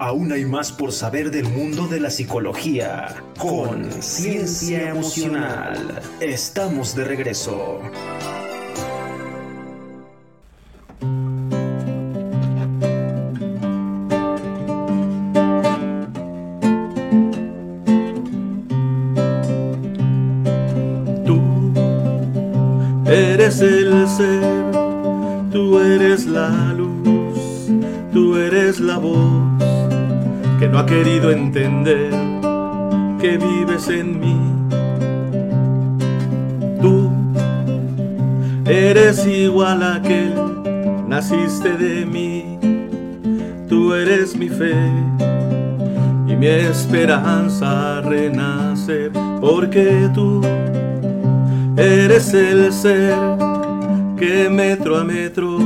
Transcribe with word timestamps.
Aún 0.00 0.30
hay 0.30 0.44
más 0.44 0.70
por 0.70 0.92
saber 0.92 1.32
del 1.32 1.48
mundo 1.48 1.88
de 1.88 1.98
la 1.98 2.08
psicología. 2.08 3.16
Con 3.36 3.90
Ciencia 4.00 4.90
Emocional. 4.90 6.00
Estamos 6.20 6.94
de 6.94 7.04
regreso. 7.04 7.80
Tú 21.26 21.40
eres 23.10 23.60
el 23.60 24.08
ser, 24.08 24.70
tú 25.50 25.80
eres 25.80 26.26
la 26.26 26.72
luz, 26.72 27.68
tú 28.12 28.36
eres 28.36 28.78
la 28.78 28.98
voz 28.98 29.57
no 30.70 30.78
ha 30.78 30.86
querido 30.86 31.30
entender 31.30 32.10
que 33.20 33.38
vives 33.38 33.88
en 33.88 34.20
mí. 34.20 34.36
Tú 36.80 37.10
eres 38.66 39.26
igual 39.26 39.82
a 39.82 39.96
aquel, 39.96 40.34
naciste 41.08 41.76
de 41.76 42.06
mí, 42.06 42.58
tú 43.68 43.94
eres 43.94 44.36
mi 44.36 44.48
fe 44.48 44.74
y 46.26 46.36
mi 46.36 46.46
esperanza 46.46 47.98
a 47.98 48.00
renacer, 48.02 49.10
porque 49.40 50.08
tú 50.14 50.42
eres 51.76 52.34
el 52.34 52.72
ser 52.72 53.16
que 54.16 54.48
metro 54.50 54.96
a 54.96 55.04
metro 55.04 55.58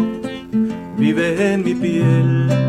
vive 0.96 1.54
en 1.54 1.64
mi 1.64 1.74
piel. 1.74 2.61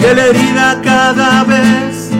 Que 0.00 0.14
la 0.14 0.26
herida 0.26 0.80
cada 0.82 1.44
vez 1.44 2.10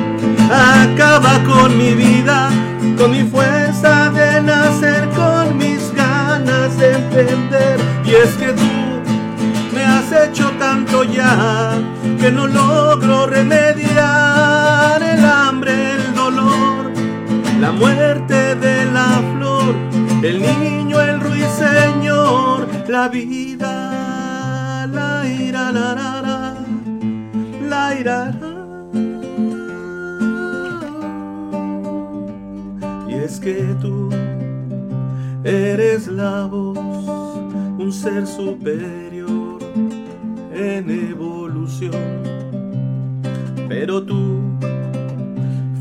acaba 0.50 1.42
con 1.44 1.78
mi 1.78 1.94
vida, 1.94 2.50
con 2.98 3.10
mi 3.12 3.22
fuerza 3.22 4.10
de 4.10 4.42
nacer, 4.42 5.08
con 5.10 5.56
mis 5.56 5.92
ganas 5.94 6.76
de 6.76 6.92
entender. 6.92 7.80
Y 8.04 8.10
es 8.10 8.34
que 8.34 8.48
tú 8.52 8.90
me 9.74 9.82
has 9.82 10.12
hecho 10.12 10.50
tanto 10.58 11.04
ya 11.04 11.72
que 12.20 12.30
no 12.30 12.46
logro 12.46 13.26
remediar 13.26 15.02
el 15.02 15.24
hambre, 15.24 15.94
el 15.94 16.14
dolor, 16.14 16.92
la 17.60 17.72
muerte 17.72 18.56
de 18.56 18.84
la 18.86 19.22
flor, 19.34 19.74
el 20.22 20.42
niño, 20.42 21.00
el 21.00 21.20
ruiseñor, 21.20 22.68
la 22.88 23.08
vida, 23.08 24.86
la 24.86 25.26
ira, 25.26 25.72
la, 25.72 26.19
Y 33.08 33.12
es 33.12 33.38
que 33.38 33.76
tú 33.78 34.08
eres 35.44 36.06
la 36.06 36.46
voz, 36.46 36.78
un 37.78 37.92
ser 37.92 38.26
superior 38.26 39.58
en 40.54 40.88
evolución. 40.88 42.22
Pero 43.68 44.02
tú, 44.02 44.38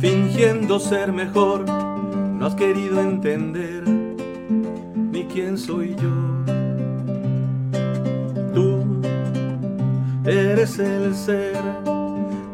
fingiendo 0.02 0.78
ser 0.78 1.14
mejor, 1.14 1.66
no 1.70 2.45
has 2.45 2.56
querido 2.56 3.00
entender 3.00 3.88
ni 3.88 5.23
quién 5.23 5.58
soy 5.58 5.95
yo. 5.95 6.44
Tú 8.54 8.83
eres 10.26 10.80
el 10.80 11.16
ser, 11.16 11.56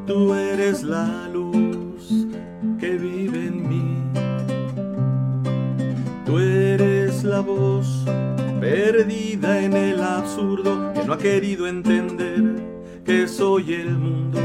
tú 0.05 0.33
eres 0.33 0.83
la 0.83 1.27
luz 1.33 2.27
que 2.79 2.97
vive 2.97 3.47
en 3.47 3.69
mí. 3.69 4.03
Tú 6.25 6.39
eres 6.39 7.23
la 7.23 7.39
voz 7.39 8.05
perdida 8.59 9.61
en 9.61 9.73
el 9.73 10.01
absurdo 10.01 10.93
que 10.93 11.03
no 11.03 11.13
ha 11.13 11.17
querido 11.17 11.67
entender 11.67 12.43
que 13.05 13.27
soy 13.27 13.73
el 13.73 13.97
mundo. 13.97 14.39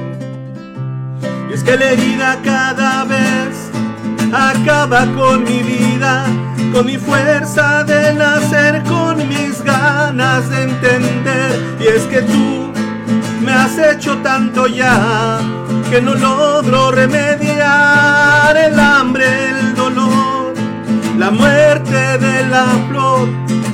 Y 1.51 1.55
es 1.55 1.63
que 1.63 1.77
la 1.77 1.93
herida 1.93 2.39
cada 2.43 3.05
vez 3.05 3.71
acaba 4.33 5.07
con 5.15 5.45
mi 5.45 5.63
vida, 5.63 6.27
con 6.73 6.87
mi 6.87 6.97
fuerza 6.97 7.85
de 7.85 8.15
nacer, 8.15 8.83
con 8.85 9.17
mis 9.29 9.63
ganas 9.63 10.49
de 10.51 10.63
entender. 10.63 11.77
Y 11.81 11.87
es 11.87 12.03
que 12.05 12.23
tú 12.23 12.70
me 13.41 13.53
has 13.53 13.79
hecho 13.79 14.19
tanto 14.19 14.67
ya 14.67 15.39
que 15.91 16.01
no 16.01 16.15
logro 16.15 16.91
remediar 16.91 18.57
el 18.57 18.79
hambre, 18.79 19.51
el 19.51 19.75
dolor, 19.75 20.55
la 21.19 21.31
muerte 21.31 22.19
de 22.19 22.47
la 22.47 22.67
flor, 22.89 23.29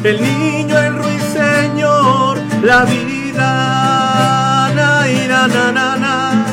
el 0.05 0.23
niño, 0.23 0.79
el 0.79 0.95
ruiseñor, 0.97 2.39
la 2.63 2.85
vida, 2.85 4.71
ira, 5.09 5.47
na, 5.49 5.73
na, 5.73 5.97
na, 5.97 6.47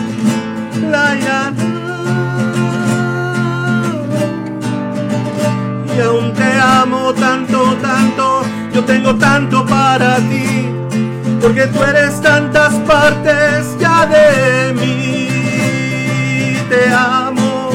la, 0.92 1.16
ira. 1.16 1.54
Y 5.96 6.02
aún 6.02 6.34
te 6.34 6.60
amo 6.60 7.14
tanto, 7.14 7.76
tanto, 7.82 8.42
yo 8.74 8.84
tengo 8.84 9.16
tanto 9.16 9.66
para 9.66 10.18
ti, 10.18 10.70
porque 11.44 11.68
tú 11.68 11.84
eres 11.84 12.22
tantas 12.22 12.74
partes 12.88 13.78
ya 13.78 14.06
de 14.06 14.74
mí. 14.74 15.28
Te 16.70 16.90
amo 16.90 17.70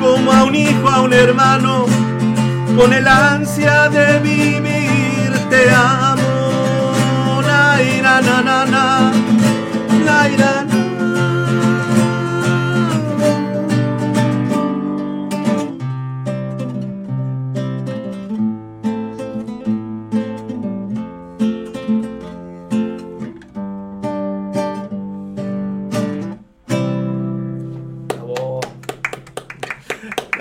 como 0.00 0.32
a 0.32 0.44
un 0.44 0.54
hijo, 0.54 0.88
a 0.88 1.02
un 1.02 1.12
hermano, 1.12 1.84
con 2.74 2.94
el 2.94 3.06
ansia 3.06 3.90
de 3.90 4.18
vivir. 4.20 5.30
Te 5.50 5.70
amo, 5.70 7.42
la 7.42 7.82
ira, 7.82 8.22
na, 8.22 8.42
na, 8.42 8.64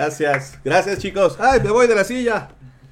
Gracias, 0.08 0.60
gracias 0.66 1.00
chicos. 1.00 1.38
Ay, 1.40 1.62
me 1.62 1.72
voy 1.72 1.88
de 1.88 1.96
la 1.96 2.04
silla. 2.04 2.50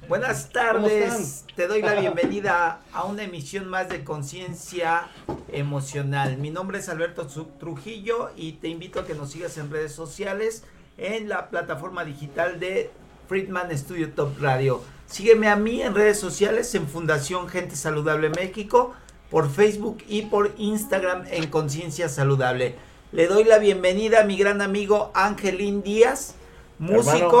Buenas 0.08 0.44
¿Cómo 0.50 0.52
tardes, 0.88 1.44
te 1.54 1.66
doy 1.66 1.82
la 1.82 1.92
bienvenida 2.00 2.80
a 2.90 3.04
una 3.04 3.24
emisión 3.24 3.68
más 3.68 3.90
de 3.90 4.02
Conciencia 4.02 5.08
Emocional. 5.52 6.38
Mi 6.38 6.48
nombre 6.48 6.78
es 6.78 6.88
Alberto 6.88 7.28
Tru- 7.28 7.58
Trujillo 7.58 8.30
y 8.34 8.52
te 8.52 8.68
invito 8.68 8.98
a 9.00 9.06
que 9.06 9.12
nos 9.14 9.30
sigas 9.30 9.58
en 9.58 9.70
redes 9.70 9.92
sociales 9.92 10.64
en 10.96 11.28
la 11.28 11.50
plataforma 11.50 12.02
digital 12.06 12.58
de 12.58 12.90
Friedman 13.28 13.76
Studio 13.76 14.10
Top 14.12 14.40
Radio. 14.40 14.82
Sígueme 15.04 15.48
a 15.48 15.56
mí 15.56 15.82
en 15.82 15.94
redes 15.94 16.18
sociales 16.18 16.74
en 16.74 16.88
Fundación 16.88 17.46
Gente 17.50 17.76
Saludable 17.76 18.30
México, 18.30 18.94
por 19.30 19.50
Facebook 19.50 19.98
y 20.08 20.22
por 20.22 20.54
Instagram 20.56 21.24
en 21.30 21.50
Conciencia 21.50 22.08
Saludable. 22.08 22.76
Le 23.12 23.26
doy 23.26 23.44
la 23.44 23.58
bienvenida 23.58 24.22
a 24.22 24.24
mi 24.24 24.38
gran 24.38 24.62
amigo 24.62 25.10
Angelín 25.14 25.82
Díaz, 25.82 26.36
músico. 26.82 27.40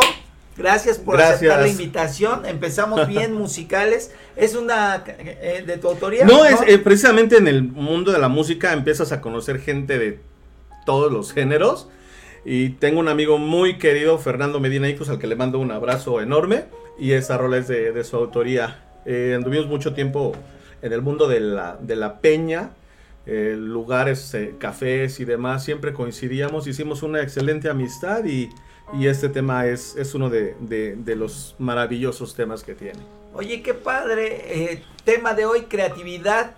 Gracias 0.56 0.98
por 0.98 1.16
Gracias. 1.16 1.36
aceptar 1.36 1.60
la 1.60 1.68
invitación. 1.68 2.46
Empezamos 2.46 3.08
bien 3.08 3.32
musicales. 3.32 4.12
Es 4.36 4.54
una 4.54 5.02
eh, 5.06 5.64
de 5.66 5.76
tu 5.78 5.88
autoría. 5.88 6.24
No, 6.24 6.44
es 6.44 6.60
eh, 6.66 6.78
precisamente 6.78 7.36
en 7.36 7.48
el 7.48 7.62
mundo 7.62 8.12
de 8.12 8.18
la 8.18 8.28
música 8.28 8.72
empiezas 8.72 9.12
a 9.12 9.20
conocer 9.20 9.60
gente 9.60 9.98
de 9.98 10.18
todos 10.84 11.12
los 11.12 11.32
géneros. 11.32 11.88
Y 12.44 12.70
tengo 12.70 12.98
un 13.00 13.08
amigo 13.08 13.38
muy 13.38 13.78
querido, 13.78 14.18
Fernando 14.18 14.58
Medina 14.58 14.88
Icus, 14.88 15.08
al 15.08 15.18
que 15.18 15.26
le 15.26 15.36
mando 15.36 15.58
un 15.58 15.70
abrazo 15.70 16.20
enorme. 16.20 16.64
Y 16.98 17.12
esa 17.12 17.38
rola 17.38 17.58
es 17.58 17.68
de, 17.68 17.92
de 17.92 18.04
su 18.04 18.16
autoría. 18.16 18.82
Eh, 19.04 19.34
anduvimos 19.34 19.66
mucho 19.66 19.94
tiempo 19.94 20.32
en 20.80 20.92
el 20.92 21.02
mundo 21.02 21.28
de 21.28 21.40
la, 21.40 21.76
de 21.80 21.96
la 21.96 22.20
peña, 22.20 22.70
eh, 23.26 23.54
lugares, 23.56 24.34
eh, 24.34 24.54
cafés 24.58 25.20
y 25.20 25.24
demás. 25.24 25.64
Siempre 25.64 25.92
coincidíamos, 25.92 26.66
hicimos 26.66 27.02
una 27.02 27.22
excelente 27.22 27.68
amistad 27.68 28.24
y, 28.24 28.50
y 28.98 29.06
este 29.06 29.28
tema 29.28 29.66
es, 29.66 29.96
es 29.96 30.14
uno 30.14 30.28
de, 30.30 30.54
de- 30.60 30.96
de 30.96 31.16
los 31.16 31.54
maravillosos 31.58 32.34
temas 32.34 32.62
que 32.64 32.74
tiene. 32.74 33.00
Oye, 33.34 33.62
qué 33.62 33.74
padre. 33.74 34.72
eh, 34.72 34.82
tema 35.04 35.34
de 35.34 35.46
hoy, 35.46 35.62
creatividad. 35.62 36.52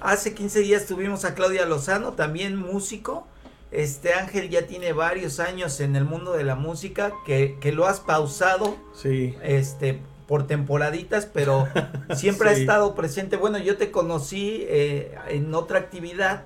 Hace 0.00 0.34
15 0.34 0.60
días 0.60 0.86
tuvimos 0.86 1.24
a 1.24 1.34
Claudia 1.34 1.66
Lozano, 1.66 2.12
también 2.12 2.56
músico. 2.56 3.26
Este 3.72 4.14
Ángel 4.14 4.48
ya 4.50 4.66
tiene 4.66 4.92
varios 4.92 5.40
años 5.40 5.80
en 5.80 5.96
el 5.96 6.04
mundo 6.04 6.32
de 6.32 6.44
la 6.44 6.54
música, 6.56 7.12
que, 7.26 7.56
que 7.60 7.72
lo 7.72 7.86
has 7.86 8.00
pausado 8.00 8.76
Sí. 8.94 9.34
este 9.42 10.00
por 10.26 10.46
temporaditas, 10.46 11.26
pero 11.26 11.66
siempre 12.14 12.50
ha 12.50 12.52
estado 12.52 12.94
presente. 12.94 13.36
Bueno, 13.36 13.58
yo 13.58 13.76
te 13.76 13.90
conocí 13.90 14.64
eh, 14.68 15.16
en 15.28 15.52
otra 15.54 15.78
actividad 15.80 16.44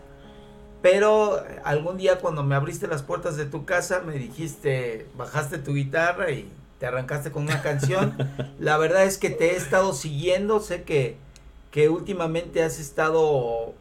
pero 0.84 1.42
algún 1.64 1.96
día 1.96 2.19
cuando 2.19 2.42
me 2.42 2.54
abriste 2.54 2.86
las 2.86 3.02
puertas 3.02 3.38
de 3.38 3.46
tu 3.46 3.64
casa 3.64 4.02
me 4.04 4.19
dijiste, 4.19 5.06
bajaste 5.16 5.56
tu 5.56 5.72
guitarra 5.72 6.31
y 6.31 6.46
te 6.78 6.84
arrancaste 6.84 7.32
con 7.32 7.44
una 7.44 7.62
canción. 7.62 8.14
La 8.60 8.76
verdad 8.76 9.04
es 9.04 9.16
que 9.16 9.31
te 9.31 9.52
he 9.52 9.56
estado 9.56 9.94
siguiendo, 9.94 10.60
sé 10.60 10.82
que, 10.82 11.16
que 11.70 11.88
últimamente 11.88 12.62
has 12.62 12.78
estado 12.78 13.72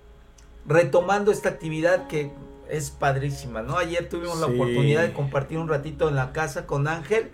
retomando 0.66 1.34
esta 1.34 1.50
actividad 1.50 2.08
que 2.08 2.32
es 2.70 2.92
padrísima, 2.92 3.62
¿no? 3.62 3.78
Ayer 3.78 4.08
tuvimos 4.08 4.40
la 4.40 4.46
oportunidad 4.46 5.02
de 5.02 5.12
compartir 5.12 5.58
un 5.58 5.68
ratito 5.68 6.08
en 6.08 6.16
la 6.16 6.32
casa 6.32 6.66
con 6.66 6.88
Ángel 6.88 7.32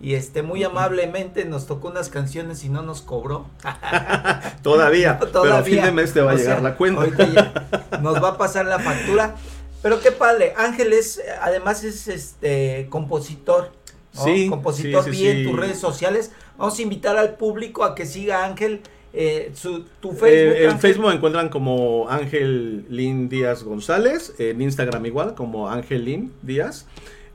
y 0.00 0.14
este 0.14 0.42
muy 0.42 0.62
amablemente 0.62 1.44
nos 1.46 1.66
tocó 1.66 1.88
unas 1.88 2.08
canciones 2.10 2.64
y 2.64 2.68
no 2.68 2.82
nos 2.82 3.02
cobró. 3.02 3.46
Todavía, 4.62 5.18
pero 5.18 5.30
a 5.30 5.32
Todavía. 5.32 5.62
fin 5.76 5.84
de 5.84 5.92
mes 5.92 6.12
te 6.12 6.20
va 6.20 6.32
a 6.32 6.34
O 6.34 6.38
llegar 6.38 6.56
sea, 6.56 6.62
la 6.62 6.76
cuenta. 6.76 7.00
ahorita 7.02 7.26
ya 7.32 7.98
nos 8.02 8.22
va 8.22 8.30
a 8.30 8.38
pasar 8.38 8.66
la 8.66 8.78
factura. 8.78 9.34
Pero 9.82 10.00
qué 10.00 10.10
padre, 10.10 10.52
Ángel 10.56 10.92
es, 10.92 11.20
además 11.40 11.84
es 11.84 12.08
este 12.08 12.86
compositor. 12.90 13.72
¿no? 14.14 14.24
Sí, 14.24 14.48
compositor 14.48 15.04
sí, 15.04 15.12
sí, 15.12 15.22
vi 15.22 15.28
en 15.28 15.36
sí. 15.38 15.44
tus 15.44 15.58
redes 15.60 15.78
sociales. 15.78 16.32
Vamos 16.56 16.78
a 16.78 16.82
invitar 16.82 17.16
al 17.16 17.34
público 17.36 17.84
a 17.84 17.94
que 17.94 18.06
siga 18.06 18.42
a 18.42 18.46
Ángel. 18.46 18.80
eh, 19.12 19.52
su, 19.54 19.84
tu 20.00 20.10
Eh, 20.12 20.14
Facebook. 20.16 20.56
en 20.56 20.64
Ángel. 20.70 20.78
Facebook 20.80 21.12
encuentran 21.12 21.48
como 21.50 22.08
Ángel 22.08 22.86
Lin 22.88 23.28
Díaz 23.28 23.62
González, 23.62 24.34
en 24.38 24.60
Instagram 24.60 25.06
igual 25.06 25.34
como 25.34 25.70
Ángel 25.70 26.04
Lin 26.04 26.32
Díaz. 26.42 26.86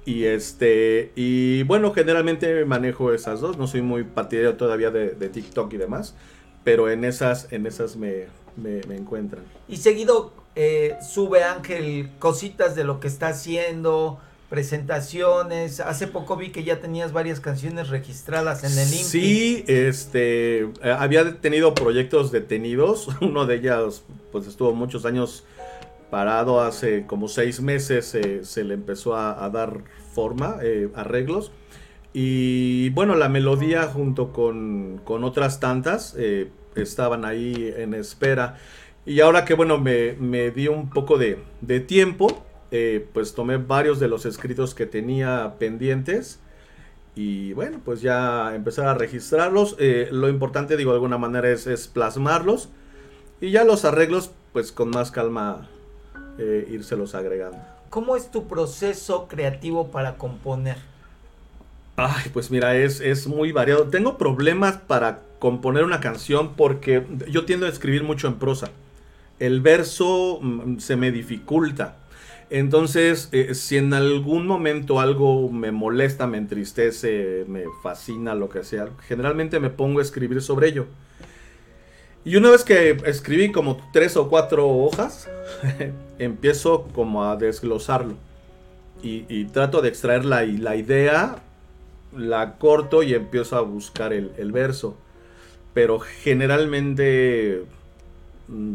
Y 0.06 0.26
este, 0.26 1.12
y 1.16 1.64
bueno, 1.64 1.94
generalmente 1.94 2.66
manejo 2.66 3.14
esas 3.14 3.40
dos, 3.40 3.58
no 3.58 3.68
soy 3.68 3.82
muy 3.82 4.04
partidario 4.04 4.56
todavía 4.56 4.90
de, 4.90 5.12
de 5.12 5.30
TikTok 5.30 5.72
y 5.74 5.78
demás, 5.78 6.16
pero 6.64 6.90
en 6.90 7.06
esas, 7.06 7.52
en 7.54 7.68
esas 7.68 7.96
me, 7.96 8.26
me, 8.56 8.82
me 8.88 8.96
encuentran. 8.96 9.44
Y 9.68 9.78
seguido 9.78 10.34
eh, 10.56 10.98
sube 11.02 11.44
Ángel 11.44 12.10
cositas 12.20 12.76
de 12.76 12.84
lo 12.84 13.00
que 13.00 13.08
está 13.08 13.30
haciendo, 13.30 14.20
presentaciones. 14.50 15.80
Hace 15.80 16.08
poco 16.08 16.36
vi 16.36 16.50
que 16.50 16.64
ya 16.64 16.82
tenías 16.82 17.14
varias 17.14 17.40
canciones 17.40 17.88
registradas 17.88 18.66
en 18.66 18.78
el 18.78 18.88
INPI. 18.88 19.04
Sí, 19.04 19.64
este, 19.68 20.64
eh, 20.64 20.96
había 20.98 21.40
tenido 21.40 21.74
proyectos 21.74 22.32
detenidos, 22.32 23.08
uno 23.22 23.46
de 23.46 23.56
ellos 23.56 24.04
pues 24.32 24.48
estuvo 24.48 24.74
muchos 24.74 25.06
años 25.06 25.46
parado, 26.12 26.62
hace 26.62 27.08
como 27.08 27.28
seis 27.28 27.62
meses 27.62 28.14
eh, 28.14 28.44
se 28.44 28.64
le 28.64 28.76
empezó 28.76 29.16
a, 29.16 29.44
a 29.44 29.50
dar 29.50 29.84
forma, 30.14 30.58
eh, 30.62 30.90
arreglos, 30.94 31.52
y 32.14 32.90
bueno, 32.92 33.16
la 33.16 33.30
melodía 33.30 33.88
junto 33.88 34.32
con, 34.34 35.02
con 35.04 35.24
otras 35.24 35.60
tantas 35.60 36.14
eh, 36.20 36.52
estaban 36.76 37.26
ahí 37.26 37.74
en 37.76 37.96
espera, 37.96 38.58
y 39.06 39.22
ahora 39.22 39.46
que 39.46 39.56
bueno, 39.56 39.80
me, 39.80 40.14
me 40.20 40.52
di 40.52 40.68
un 40.68 40.92
poco 40.92 41.18
de, 41.18 41.40
de 41.62 41.80
tiempo, 41.80 42.46
eh, 42.70 43.08
pues 43.14 43.34
tomé 43.34 43.58
varios 43.58 44.00
de 44.00 44.08
los 44.08 44.28
escritos 44.28 44.76
que 44.76 44.86
tenía 44.86 45.56
pendientes, 45.58 46.40
y 47.14 47.52
bueno, 47.52 47.82
pues 47.84 48.02
ya 48.02 48.56
empezar 48.56 48.88
a 48.88 48.94
registrarlos. 48.94 49.76
Eh, 49.80 50.08
lo 50.12 50.30
importante, 50.30 50.78
digo, 50.78 50.92
de 50.92 50.96
alguna 50.96 51.18
manera 51.18 51.50
es, 51.50 51.68
es 51.68 51.90
plasmarlos. 51.90 52.70
Y 53.42 53.52
ya 53.52 53.66
los 53.66 53.84
arreglos, 53.84 54.32
pues 54.54 54.72
con 54.72 54.92
más 54.92 55.12
calma, 55.12 55.68
eh, 56.42 56.68
írselos 56.72 57.14
agregando. 57.14 57.60
¿Cómo 57.92 58.16
es 58.16 58.32
tu 58.32 58.48
proceso 58.48 59.28
creativo 59.28 59.92
para 59.92 60.16
componer? 60.18 60.78
Ay, 61.98 62.32
pues 62.34 62.50
mira, 62.50 62.76
es, 62.76 63.00
es 63.00 63.28
muy 63.28 63.52
variado. 63.52 63.90
Tengo 63.90 64.18
problemas 64.18 64.78
para 64.78 65.20
componer 65.38 65.84
una 65.84 66.00
canción 66.00 66.56
porque 66.56 67.06
yo 67.30 67.46
tiendo 67.46 67.68
a 67.68 67.70
escribir 67.70 68.04
mucho 68.04 68.28
en 68.28 68.36
prosa. 68.36 68.72
El 69.40 69.62
verso 69.62 70.40
mm, 70.42 70.80
se 70.80 70.96
me 70.96 71.12
dificulta. 71.12 71.98
Entonces, 72.50 73.30
eh, 73.32 73.54
si 73.54 73.78
en 73.78 73.94
algún 73.94 74.48
momento 74.48 75.00
algo 75.00 75.50
me 75.52 75.72
molesta, 75.72 76.28
me 76.28 76.38
entristece, 76.38 77.46
me 77.48 77.66
fascina, 77.84 78.36
lo 78.36 78.50
que 78.50 78.64
sea, 78.64 78.90
generalmente 79.08 79.60
me 79.60 79.70
pongo 79.70 80.00
a 80.00 80.02
escribir 80.02 80.42
sobre 80.42 80.70
ello. 80.70 80.88
Y 82.24 82.36
una 82.36 82.52
vez 82.52 82.64
que 82.64 82.98
escribí 83.06 83.52
como 83.52 83.78
tres 83.92 84.16
o 84.16 84.30
cuatro 84.30 84.68
hojas, 84.70 85.28
empiezo 86.20 86.84
como 86.94 87.24
a 87.24 87.36
desglosarlo. 87.36 88.16
Y, 89.04 89.46
trato 89.46 89.82
de 89.82 89.90
extraer 89.90 90.26
la, 90.26 90.44
la 90.44 90.76
idea, 90.76 91.38
la 92.16 92.58
corto 92.60 93.02
y 93.02 93.16
empiezo 93.16 93.58
a 93.58 93.62
buscar 93.62 94.14
el, 94.14 94.32
el 94.38 94.52
verso. 94.52 94.96
Pero 95.74 96.00
generalmente, 96.00 97.64
mm, 98.48 98.74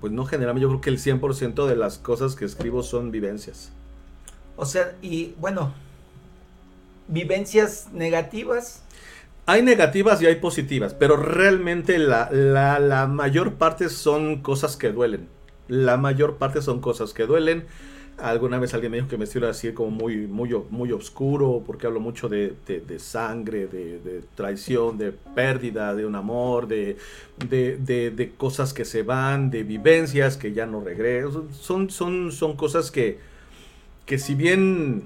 pues 0.00 0.12
no 0.12 0.24
generalmente, 0.24 0.62
yo 0.62 0.68
creo 0.70 0.80
que 0.80 0.90
el 0.90 0.98
100% 0.98 1.66
de 1.66 1.76
las 1.76 1.98
cosas 1.98 2.34
que 2.34 2.44
escribo 2.44 2.82
son 2.82 3.12
vivencias. 3.12 3.70
O 4.56 4.66
sea, 4.66 4.96
y 5.02 5.34
bueno, 5.38 5.72
vivencias 7.08 7.88
negativas. 7.92 8.82
Hay 9.46 9.62
negativas 9.62 10.22
y 10.22 10.26
hay 10.26 10.36
positivas, 10.36 10.94
pero 10.94 11.16
realmente 11.16 11.98
la, 11.98 12.30
la, 12.32 12.78
la 12.78 13.06
mayor 13.06 13.54
parte 13.54 13.90
son 13.90 14.40
cosas 14.40 14.76
que 14.76 14.90
duelen. 14.90 15.28
La 15.68 15.96
mayor 15.98 16.36
parte 16.36 16.62
son 16.62 16.80
cosas 16.80 17.12
que 17.12 17.26
duelen. 17.26 17.64
Alguna 18.16 18.58
vez 18.58 18.72
alguien 18.72 18.92
me 18.92 18.98
dijo 18.98 19.08
que 19.08 19.18
me 19.18 19.24
estilo 19.24 19.48
así 19.48 19.72
como 19.72 19.90
muy, 19.90 20.16
muy, 20.28 20.50
muy 20.70 20.92
oscuro, 20.92 21.62
porque 21.66 21.86
hablo 21.86 22.00
mucho 22.00 22.28
de, 22.28 22.54
de- 22.66 22.98
sangre, 22.98 23.66
de, 23.66 24.22
traición, 24.36 24.96
de 24.96 25.10
pérdida 25.12 25.94
de 25.94 26.06
un 26.06 26.14
amor, 26.14 26.66
de, 26.68 26.96
de, 27.48 27.76
de- 28.10 28.32
cosas 28.36 28.72
que 28.72 28.84
se 28.84 29.02
van, 29.02 29.50
de 29.50 29.62
vivencias 29.64 30.36
que 30.38 30.52
ya 30.52 30.64
no 30.64 30.80
regreso. 30.80 31.46
Son, 31.52 31.90
son, 31.90 32.30
son 32.32 32.56
cosas 32.56 32.90
que, 32.90 33.18
que 34.06 34.18
si 34.18 34.34
bien 34.34 35.04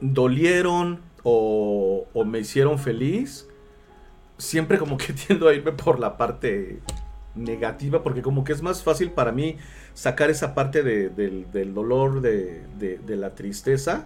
dolieron 0.00 1.00
o, 1.22 2.06
o 2.12 2.24
me 2.24 2.40
hicieron 2.40 2.78
feliz, 2.78 3.48
siempre 4.42 4.78
como 4.78 4.96
que 4.96 5.12
tiendo 5.26 5.48
a 5.48 5.54
irme 5.54 5.72
por 5.72 5.98
la 5.98 6.16
parte 6.16 6.80
negativa, 7.34 8.02
porque 8.02 8.20
como 8.22 8.44
que 8.44 8.52
es 8.52 8.60
más 8.62 8.82
fácil 8.82 9.10
para 9.10 9.32
mí 9.32 9.56
sacar 9.94 10.28
esa 10.30 10.54
parte 10.54 10.82
de- 10.82 11.08
del, 11.08 11.50
del 11.50 11.72
dolor, 11.74 12.20
de, 12.20 12.62
de- 12.78 12.98
de 12.98 13.16
la 13.16 13.30
tristeza, 13.34 14.04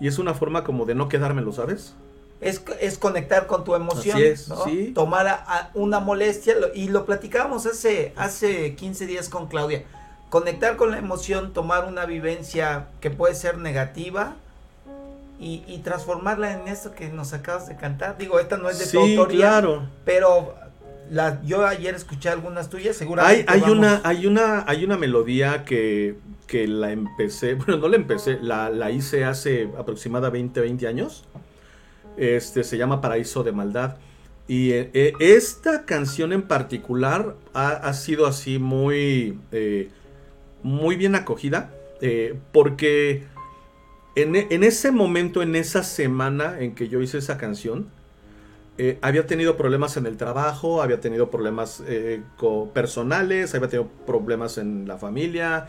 y 0.00 0.08
es 0.08 0.18
una 0.18 0.34
forma 0.34 0.64
como 0.64 0.84
de 0.84 0.94
no 0.94 1.08
quedármelo, 1.08 1.52
¿sabes? 1.52 1.94
Es, 2.40 2.62
es 2.80 2.98
conectar 2.98 3.46
con 3.46 3.62
tu 3.64 3.74
emoción, 3.74 4.16
Así 4.16 4.24
es, 4.26 4.48
¿no? 4.48 4.64
sí. 4.64 4.92
Tomar 4.94 5.28
a- 5.28 5.34
a 5.34 5.70
una 5.74 6.00
molestia, 6.00 6.54
y 6.74 6.88
lo 6.88 7.06
platicábamos 7.06 7.64
hace, 7.66 8.12
hace 8.16 8.74
15 8.74 9.06
días 9.06 9.28
con 9.28 9.46
Claudia. 9.46 9.84
Conectar 10.28 10.76
con 10.76 10.90
la 10.90 10.98
emoción, 10.98 11.52
tomar 11.52 11.84
una 11.86 12.04
vivencia 12.04 12.88
que 13.00 13.10
puede 13.10 13.34
ser 13.34 13.58
negativa 13.58 14.34
y, 15.42 15.64
y 15.66 15.78
transformarla 15.80 16.52
en 16.52 16.68
esto 16.68 16.94
que 16.94 17.08
nos 17.10 17.32
acabas 17.34 17.66
de 17.68 17.76
cantar. 17.76 18.16
Digo, 18.18 18.40
esta 18.40 18.56
no 18.58 18.70
es 18.70 18.78
de 18.78 18.86
tu 18.88 18.90
Sí, 18.90 18.98
autoría, 19.00 19.58
claro. 19.58 19.90
pero 20.04 20.54
la, 21.10 21.42
yo 21.42 21.66
ayer 21.66 21.94
escuché 21.94 22.28
algunas 22.30 22.70
tuyas, 22.70 22.96
seguramente. 22.96 23.44
hay, 23.46 23.68
una, 23.70 24.00
hay, 24.04 24.26
una, 24.26 24.64
hay 24.68 24.84
una 24.84 24.96
melodía 24.98 25.64
que, 25.64 26.16
que 26.46 26.66
la 26.68 26.92
empecé, 26.92 27.54
bueno, 27.56 27.76
no 27.78 27.88
la 27.88 27.96
empecé, 27.96 28.38
la, 28.40 28.70
la 28.70 28.90
hice 28.90 29.24
hace 29.24 29.70
aproximadamente 29.78 30.60
20 30.60 30.86
años. 30.88 31.28
Este 32.16 32.64
se 32.64 32.76
llama 32.78 33.00
Paraíso 33.00 33.42
de 33.42 33.52
Maldad. 33.52 33.96
Y 34.48 34.72
eh, 34.72 34.90
eh, 34.94 35.16
esta 35.20 35.84
canción 35.86 36.32
en 36.32 36.42
particular 36.42 37.36
ha, 37.54 37.68
ha 37.70 37.94
sido 37.94 38.26
así 38.26 38.58
muy, 38.58 39.40
eh, 39.52 39.90
muy 40.62 40.96
bien 40.96 41.14
acogida. 41.14 41.72
eh, 42.00 42.38
porque 42.52 43.28
en, 44.16 44.36
e- 44.36 44.48
en 44.50 44.64
ese 44.64 44.90
momento, 44.92 45.42
en 45.42 45.56
esa 45.56 45.82
semana 45.82 46.60
en 46.60 46.74
que 46.74 46.88
yo 46.88 47.00
hice 47.00 47.18
esa 47.18 47.38
canción, 47.38 47.88
eh, 48.78 48.98
había 49.02 49.26
tenido 49.26 49.56
problemas 49.56 49.96
en 49.96 50.06
el 50.06 50.16
trabajo, 50.16 50.82
había 50.82 51.00
tenido 51.00 51.30
problemas 51.30 51.82
eh, 51.86 52.22
personales, 52.72 53.54
había 53.54 53.68
tenido 53.68 53.88
problemas 54.06 54.58
en 54.58 54.88
la 54.88 54.98
familia, 54.98 55.68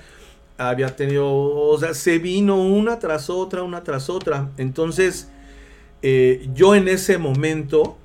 había 0.58 0.96
tenido, 0.96 1.28
o 1.34 1.78
sea, 1.80 1.94
se 1.94 2.20
vino 2.20 2.62
una 2.62 3.00
tras 3.00 3.30
otra, 3.30 3.64
una 3.64 3.84
tras 3.84 4.10
otra. 4.10 4.50
Entonces, 4.58 5.30
eh, 6.02 6.50
yo 6.54 6.76
en 6.76 6.88
ese 6.88 7.18
momento, 7.18 7.98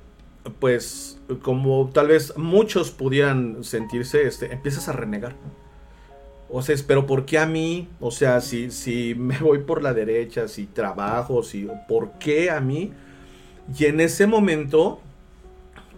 pues, 0.59 1.19
como 1.41 1.89
tal 1.93 2.07
vez 2.09 2.35
muchos 2.37 2.91
pudieran 2.91 3.63
sentirse, 3.63 4.23
este, 4.27 4.51
empiezas 4.53 4.89
a 4.89 4.93
renegar. 4.93 5.35
O 6.51 6.61
sea, 6.61 6.75
pero 6.87 7.05
¿por 7.05 7.25
qué 7.25 7.37
a 7.37 7.45
mí? 7.45 7.87
O 7.99 8.11
sea, 8.11 8.41
si, 8.41 8.71
si 8.71 9.15
me 9.15 9.37
voy 9.41 9.59
por 9.59 9.83
la 9.83 9.93
derecha, 9.93 10.47
si 10.47 10.65
trabajo, 10.65 11.43
si, 11.43 11.67
¿por 11.87 12.11
qué 12.13 12.49
a 12.49 12.59
mí? 12.59 12.91
Y 13.77 13.85
en 13.85 13.99
ese 13.99 14.25
momento, 14.25 14.99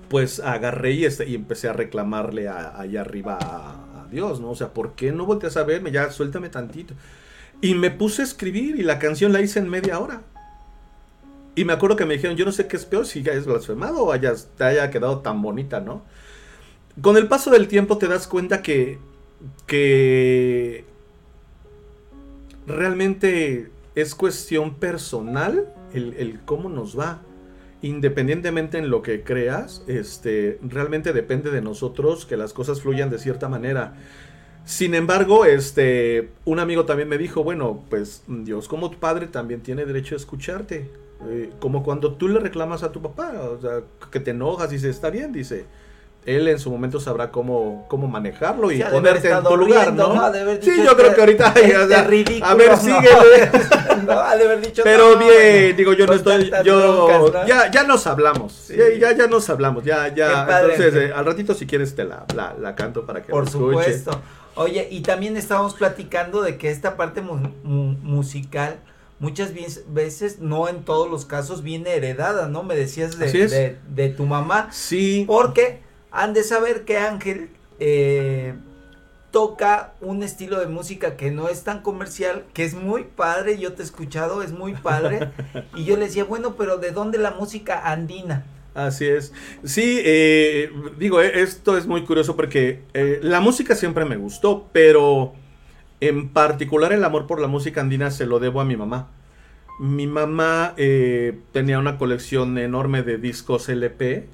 pues 0.09 0.39
agarré 0.41 0.91
y, 0.91 1.05
este- 1.05 1.33
empecé 1.33 1.69
a 1.69 1.73
reclamarle 1.73 2.49
allá 2.49 3.01
arriba 3.01 3.37
a, 3.39 4.01
a 4.03 4.07
Dios, 4.11 4.41
¿no? 4.41 4.51
O 4.51 4.55
sea, 4.55 4.73
¿por 4.73 4.93
qué 4.93 5.11
no 5.11 5.25
volteas 5.25 5.55
a 5.55 5.63
verme? 5.63 5.91
Ya, 5.91 6.11
suéltame 6.11 6.49
tantito. 6.49 6.93
Y 7.61 7.75
me 7.75 7.91
puse 7.91 8.23
a 8.23 8.25
escribir 8.25 8.77
y 8.77 8.83
la 8.83 8.99
canción 8.99 9.31
la 9.31 9.41
hice 9.41 9.59
en 9.59 9.69
media 9.69 9.99
hora. 9.99 10.21
Y 11.55 11.65
me 11.65 11.73
acuerdo 11.73 11.95
que 11.95 12.05
me 12.05 12.15
dijeron, 12.15 12.37
yo 12.37 12.45
no 12.45 12.51
sé 12.51 12.67
qué 12.67 12.77
es 12.77 12.85
peor, 12.85 13.05
si 13.05 13.19
hayas 13.19 13.45
blasfemado 13.45 14.05
o 14.05 14.11
hayas, 14.11 14.49
te 14.57 14.63
haya 14.63 14.89
quedado 14.89 15.19
tan 15.19 15.41
bonita, 15.41 15.79
¿no? 15.81 16.01
Con 17.01 17.17
el 17.17 17.27
paso 17.27 17.51
del 17.51 17.67
tiempo 17.67 17.97
te 17.97 18.07
das 18.07 18.27
cuenta 18.27 18.61
que, 18.61 18.99
que 19.65 20.85
realmente 22.67 23.71
es 23.95 24.15
cuestión 24.15 24.75
personal 24.75 25.73
el, 25.93 26.39
cómo 26.45 26.69
nos 26.69 26.97
va 26.97 27.21
independientemente 27.81 28.77
en 28.77 28.91
lo 28.91 29.01
que 29.01 29.23
creas, 29.23 29.83
este, 29.87 30.59
realmente 30.61 31.13
depende 31.13 31.49
de 31.49 31.61
nosotros 31.61 32.27
que 32.27 32.37
las 32.37 32.53
cosas 32.53 32.81
fluyan 32.81 33.09
de 33.09 33.17
cierta 33.17 33.49
manera. 33.49 33.95
Sin 34.65 34.93
embargo, 34.93 35.45
este, 35.45 36.29
un 36.45 36.59
amigo 36.59 36.85
también 36.85 37.09
me 37.09 37.17
dijo, 37.17 37.43
bueno, 37.43 37.83
pues 37.89 38.23
Dios 38.27 38.67
como 38.67 38.91
tu 38.91 38.99
padre 38.99 39.25
también 39.25 39.61
tiene 39.61 39.85
derecho 39.85 40.13
a 40.13 40.17
escucharte. 40.17 40.91
Eh, 41.27 41.51
como 41.59 41.83
cuando 41.83 42.13
tú 42.13 42.27
le 42.27 42.39
reclamas 42.39 42.83
a 42.83 42.91
tu 42.91 43.01
papá, 43.01 43.33
o 43.41 43.59
sea, 43.59 43.81
que 44.11 44.19
te 44.19 44.31
enojas, 44.31 44.69
dice, 44.69 44.89
está 44.89 45.09
bien, 45.09 45.31
dice, 45.31 45.65
él 46.25 46.47
en 46.47 46.59
su 46.59 46.69
momento 46.69 46.99
sabrá 46.99 47.31
cómo, 47.31 47.85
cómo 47.87 48.07
manejarlo 48.07 48.71
y 48.71 48.83
ponerte 48.83 49.29
en 49.29 49.43
tu 49.43 49.57
lugar, 49.57 49.93
¿no? 49.93 50.31
sí, 50.61 50.83
yo 50.83 50.95
creo 50.95 51.15
que 51.15 51.21
ahorita 51.21 51.47
a 52.43 52.55
ver, 52.55 52.77
síguele. 52.77 53.51
Pero 54.83 55.17
bien, 55.17 55.75
digo, 55.75 55.93
yo 55.93 56.05
no 56.05 56.13
estoy, 56.13 56.51
yo 56.63 57.31
ya, 57.47 57.71
ya 57.71 57.83
nos 57.83 58.05
hablamos, 58.07 58.67
ya, 58.67 59.11
ya 59.13 59.27
nos 59.27 59.49
hablamos, 59.49 59.83
ya, 59.83 60.13
ya. 60.13 60.47
Entonces, 60.61 60.95
eh, 60.95 61.13
al 61.15 61.25
ratito 61.25 61.53
si 61.53 61.65
quieres 61.65 61.95
te 61.95 62.03
la, 62.03 62.25
la, 62.59 62.75
canto 62.75 63.05
para 63.05 63.21
que 63.23 63.31
Por 63.31 63.49
supuesto. 63.49 64.11
Oye, 64.55 64.87
y 64.91 65.01
también 65.01 65.37
estábamos 65.37 65.73
platicando 65.75 66.41
de 66.41 66.57
que 66.57 66.69
esta 66.69 66.97
parte 66.97 67.21
musical 67.21 68.79
muchas 69.19 69.51
veces, 69.87 70.39
no 70.39 70.67
en 70.67 70.83
todos 70.83 71.09
los 71.09 71.25
casos, 71.25 71.63
viene 71.63 71.95
heredada, 71.95 72.47
¿no? 72.47 72.63
Me 72.63 72.75
decías 72.75 73.17
de, 73.17 73.31
de, 73.31 73.77
de 73.87 74.09
tu 74.09 74.25
mamá. 74.25 74.67
Sí. 74.71 75.25
Porque 75.27 75.81
han 76.11 76.33
de 76.33 76.43
saber 76.43 76.83
que 76.83 76.97
Ángel 76.97 77.49
eh, 77.79 78.53
toca 79.31 79.93
un 80.01 80.23
estilo 80.23 80.59
de 80.59 80.67
música 80.67 81.15
que 81.15 81.31
no 81.31 81.47
es 81.47 81.63
tan 81.63 81.81
comercial, 81.81 82.43
que 82.53 82.65
es 82.65 82.73
muy 82.73 83.03
padre, 83.03 83.57
yo 83.57 83.73
te 83.73 83.81
he 83.81 83.85
escuchado, 83.85 84.43
es 84.43 84.51
muy 84.51 84.73
padre. 84.73 85.31
y 85.75 85.85
yo 85.85 85.95
le 85.95 86.05
decía, 86.05 86.25
bueno, 86.25 86.55
pero 86.57 86.77
¿de 86.77 86.91
dónde 86.91 87.17
la 87.17 87.31
música 87.31 87.89
andina? 87.89 88.45
Así 88.73 89.05
es. 89.05 89.33
Sí, 89.63 90.01
eh, 90.03 90.71
digo, 90.97 91.21
eh, 91.21 91.41
esto 91.41 91.77
es 91.77 91.87
muy 91.87 92.03
curioso 92.03 92.35
porque 92.35 92.83
la 93.21 93.39
música 93.39 93.75
siempre 93.75 94.05
me 94.05 94.17
gustó, 94.17 94.69
pero 94.73 95.33
en 96.01 96.29
particular 96.29 96.91
el 96.93 97.03
amor 97.03 97.25
por 97.25 97.39
la 97.39 97.47
música 97.47 97.81
andina 97.81 98.11
se 98.11 98.25
lo 98.25 98.39
debo 98.39 98.59
a 98.59 98.65
mi 98.65 98.75
mamá. 98.75 99.09
Mi 99.79 100.07
mamá 100.07 100.75
tenía 101.51 101.79
una 101.79 101.97
colección 101.97 102.57
enorme 102.57 103.01
de 103.01 103.17
discos 103.17 103.67
LP 103.67 104.27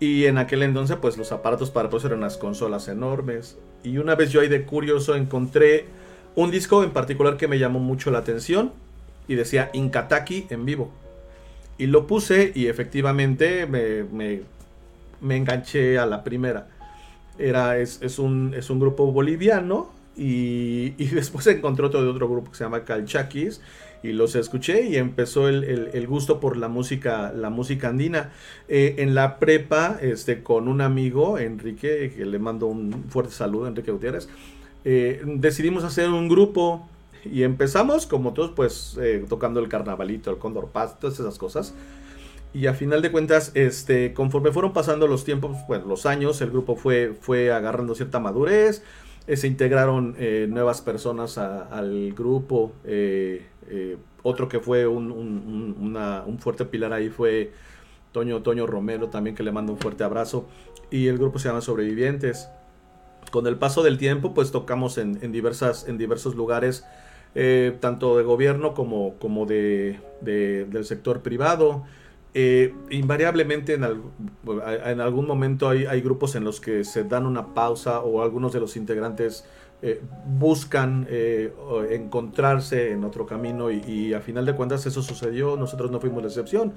y 0.00 0.24
en 0.24 0.38
aquel 0.38 0.62
entonces, 0.62 0.96
pues 0.96 1.18
los 1.18 1.30
aparatos 1.30 1.70
para 1.70 1.90
producir 1.90 2.08
eran 2.08 2.20
unas 2.20 2.38
consolas 2.38 2.88
enormes. 2.88 3.58
Y 3.84 3.98
una 3.98 4.14
vez 4.14 4.32
yo 4.32 4.40
ahí 4.40 4.48
de 4.48 4.64
curioso 4.64 5.14
encontré 5.14 5.84
un 6.34 6.50
disco 6.50 6.82
en 6.82 6.90
particular 6.90 7.36
que 7.36 7.46
me 7.48 7.58
llamó 7.58 7.80
mucho 7.80 8.10
la 8.10 8.18
atención. 8.18 8.72
Y 9.28 9.34
decía 9.34 9.70
Inkataki 9.74 10.46
en 10.48 10.64
vivo. 10.64 10.90
Y 11.76 11.86
lo 11.86 12.06
puse 12.06 12.50
y 12.54 12.66
efectivamente 12.66 13.66
me, 13.66 14.04
me, 15.20 15.36
enganché 15.36 15.98
a 15.98 16.06
la 16.06 16.24
primera. 16.24 16.68
Era, 17.38 17.78
es, 17.78 18.00
es, 18.00 18.18
un, 18.18 18.54
es 18.56 18.70
un 18.70 18.80
grupo 18.80 19.12
boliviano. 19.12 19.92
Y, 20.16 20.94
y 21.02 21.08
después 21.08 21.46
encontré 21.46 21.84
otro 21.84 22.02
de 22.02 22.08
otro 22.08 22.26
grupo 22.26 22.50
que 22.50 22.56
se 22.56 22.64
llama 22.64 22.84
Calchaquis 22.84 23.60
y 24.02 24.12
los 24.12 24.34
escuché 24.34 24.86
y 24.86 24.96
empezó 24.96 25.48
el, 25.48 26.06
gusto 26.06 26.40
por 26.40 26.56
la 26.56 26.68
música, 26.68 27.32
la 27.32 27.50
música 27.50 27.88
andina. 27.88 28.32
Eh, 28.68 28.96
en 28.98 29.14
la 29.14 29.38
prepa, 29.38 29.98
este, 30.00 30.42
con 30.42 30.68
un 30.68 30.80
amigo, 30.80 31.38
Enrique, 31.38 32.12
que 32.16 32.24
le 32.24 32.38
mando 32.38 32.66
un 32.66 33.04
fuerte 33.08 33.32
saludo, 33.32 33.66
Enrique 33.66 33.90
Gutiérrez, 33.90 34.28
eh, 34.84 35.22
decidimos 35.24 35.84
hacer 35.84 36.08
un 36.08 36.28
grupo 36.28 36.88
y 37.24 37.42
empezamos, 37.42 38.06
como 38.06 38.32
todos, 38.32 38.52
pues 38.52 38.96
eh, 39.00 39.24
tocando 39.28 39.60
el 39.60 39.68
carnavalito, 39.68 40.30
el 40.30 40.38
Condor 40.38 40.68
Paz, 40.68 40.98
todas 40.98 41.18
esas 41.20 41.38
cosas. 41.38 41.74
Y 42.52 42.66
a 42.66 42.74
final 42.74 43.00
de 43.02 43.12
cuentas, 43.12 43.52
este, 43.54 44.12
conforme 44.12 44.50
fueron 44.50 44.72
pasando 44.72 45.06
los 45.06 45.24
tiempos, 45.24 45.56
bueno, 45.68 45.86
los 45.86 46.06
años, 46.06 46.40
el 46.40 46.50
grupo 46.50 46.74
fue, 46.74 47.14
fue 47.20 47.52
agarrando 47.52 47.94
cierta 47.94 48.18
madurez, 48.18 48.82
se 49.36 49.46
integraron 49.46 50.16
nuevas 50.48 50.80
personas 50.80 51.38
al 51.38 52.12
grupo, 52.12 52.72
eh, 52.84 53.98
otro 54.22 54.48
que 54.48 54.60
fue 54.60 54.86
un, 54.86 56.38
fuerte 56.40 56.64
pilar 56.64 56.92
ahí 56.92 57.08
fue 57.08 57.52
Toño, 58.12 58.42
Toño 58.42 58.66
Romero, 58.66 59.08
también 59.08 59.36
que 59.36 59.42
le 59.42 59.52
mando 59.52 59.72
un 59.72 59.78
fuerte 59.78 60.04
abrazo. 60.04 60.46
Y 60.90 61.06
el 61.06 61.18
grupo 61.18 61.38
se 61.38 61.48
llama 61.48 61.60
Sobrevivientes. 61.60 62.48
Con 63.30 63.46
el 63.46 63.56
paso 63.56 63.82
del 63.82 63.96
tiempo, 63.96 64.34
pues 64.34 64.50
tocamos 64.50 64.98
en, 64.98 65.32
diversas, 65.32 65.88
en 65.88 65.98
diversos 65.98 66.34
lugares, 66.34 66.84
eh, 67.34 67.76
tanto 67.80 68.16
de 68.16 68.24
gobierno 68.24 68.74
como, 68.74 69.14
como 69.18 69.46
de, 69.46 70.00
del 70.20 70.84
sector 70.84 71.22
privado. 71.22 71.84
Eh, 72.32 72.72
invariablemente 72.90 73.74
en, 73.74 73.82
algún 73.82 75.26
momento 75.26 75.68
hay, 75.68 76.00
grupos 76.00 76.36
en 76.36 76.44
los 76.44 76.60
que 76.60 76.84
se 76.84 77.02
dan 77.02 77.26
una 77.26 77.54
pausa 77.54 78.00
o 78.02 78.22
algunos 78.22 78.52
de 78.52 78.60
los 78.60 78.76
integrantes 78.76 79.44
eh, 79.82 80.02
buscan 80.26 81.06
eh, 81.08 81.54
encontrarse 81.90 82.92
en 82.92 83.02
otro 83.02 83.24
camino 83.24 83.70
y, 83.70 84.12
a 84.12 84.20
final 84.20 84.44
de 84.44 84.54
cuentas 84.54 84.84
eso 84.84 85.02
sucedió, 85.02 85.56
nosotros 85.56 85.90
no 85.90 86.00
fuimos 86.00 86.22
la 86.22 86.28
excepción. 86.28 86.74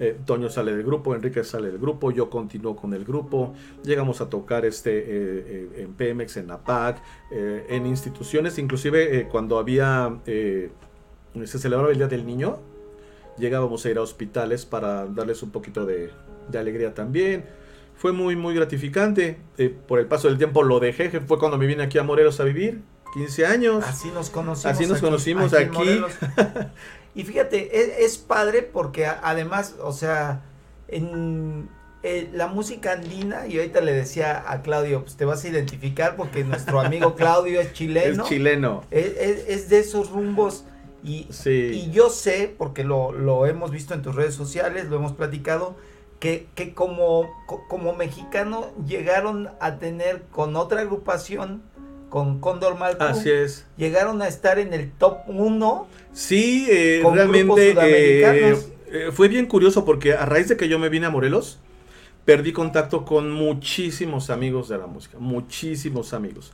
Eh, 0.00 0.16
Toño 0.24 0.48
sale 0.48 0.72
del 0.72 0.84
grupo, 0.84 1.14
Enrique 1.14 1.44
sale 1.44 1.68
del 1.68 1.78
grupo, 1.78 2.10
yo 2.10 2.30
continúo 2.30 2.74
con 2.74 2.94
el 2.94 3.04
grupo, 3.04 3.52
llegamos 3.84 4.20
a 4.20 4.30
tocar 4.30 4.64
este 4.64 5.82
en 5.82 5.92
Pemex, 5.94 6.38
en 6.38 6.50
APAC, 6.50 7.02
en 7.30 7.84
instituciones, 7.84 8.58
inclusive 8.58 9.28
cuando 9.28 9.58
había, 9.58 10.18
se 10.24 11.58
celebraba 11.58 11.90
el 11.90 11.98
Día 11.98 12.06
del 12.06 12.24
Niño, 12.24 12.60
llegábamos 13.38 13.84
a 13.84 13.90
ir 13.90 13.98
a 13.98 14.02
hospitales 14.02 14.66
para 14.66 15.06
darles 15.06 15.42
un 15.42 15.50
poquito 15.50 15.86
de, 15.86 16.10
de 16.48 16.58
alegría 16.58 16.94
también 16.94 17.44
fue 17.98 18.12
muy, 18.12 18.36
muy 18.36 18.54
gratificante. 18.54 19.38
Eh, 19.58 19.68
por 19.68 19.98
el 19.98 20.06
paso 20.06 20.28
del 20.28 20.38
tiempo 20.38 20.62
lo 20.62 20.80
dejé, 20.80 21.10
fue 21.20 21.38
cuando 21.38 21.58
me 21.58 21.66
vine 21.66 21.82
aquí 21.82 21.98
a 21.98 22.04
Morelos 22.04 22.40
a 22.40 22.44
vivir, 22.44 22.80
15 23.14 23.46
años. 23.46 23.84
Así 23.84 24.08
nos 24.10 24.30
conocimos. 24.30 24.76
Así 24.76 24.86
nos 24.86 25.00
conocimos 25.00 25.52
aquí. 25.52 26.00
y 27.14 27.24
fíjate, 27.24 28.04
es, 28.04 28.16
padre 28.18 28.62
porque 28.62 29.06
además, 29.06 29.74
o 29.82 29.92
sea, 29.92 30.42
en 30.86 31.68
eh, 32.04 32.30
la 32.32 32.46
música 32.46 32.92
andina, 32.92 33.48
y 33.48 33.58
ahorita 33.58 33.80
le 33.80 33.92
decía 33.92 34.44
a 34.46 34.62
Claudio, 34.62 35.02
pues 35.02 35.16
te 35.16 35.24
vas 35.24 35.44
a 35.44 35.48
identificar 35.48 36.14
porque 36.14 36.44
nuestro 36.44 36.80
amigo 36.80 37.16
Claudio 37.16 37.60
es 37.60 37.72
chileno. 37.72 38.22
Es 38.22 38.28
chileno. 38.28 38.84
Es, 38.92 39.68
de 39.68 39.80
esos 39.80 40.10
rumbos. 40.10 40.64
Y, 41.04 41.28
y 41.46 41.90
yo 41.92 42.10
sé, 42.10 42.54
porque 42.56 42.84
lo, 42.84 43.12
lo 43.12 43.46
hemos 43.46 43.70
visto 43.70 43.94
en 43.94 44.02
tus 44.02 44.14
redes 44.14 44.34
sociales, 44.34 44.88
lo 44.88 44.96
hemos 44.96 45.12
platicado, 45.12 45.76
que, 46.18 46.48
que 46.54 46.74
como, 46.74 47.30
como 47.68 47.94
mexicano 47.94 48.66
llegaron 48.86 49.48
a 49.60 49.78
tener 49.78 50.22
con 50.32 50.56
otra 50.56 50.80
agrupación, 50.80 51.62
con 52.08 52.40
Condor 52.40 52.78
Malcolm, 52.78 53.12
Así 53.12 53.30
es. 53.30 53.66
llegaron 53.76 54.22
a 54.22 54.28
estar 54.28 54.58
en 54.58 54.72
el 54.72 54.90
top 54.90 55.18
1. 55.28 55.86
Sí, 56.12 56.66
eh, 56.70 57.02
realmente 57.12 57.74
eh, 57.78 58.56
eh, 58.90 59.10
fue 59.12 59.28
bien 59.28 59.46
curioso 59.46 59.84
porque 59.84 60.14
a 60.14 60.24
raíz 60.24 60.48
de 60.48 60.56
que 60.56 60.68
yo 60.68 60.78
me 60.78 60.88
vine 60.88 61.06
a 61.06 61.10
Morelos, 61.10 61.58
perdí 62.24 62.52
contacto 62.52 63.04
con 63.04 63.30
muchísimos 63.30 64.30
amigos 64.30 64.68
de 64.68 64.78
la 64.78 64.86
música, 64.86 65.18
muchísimos 65.18 66.12
amigos. 66.12 66.52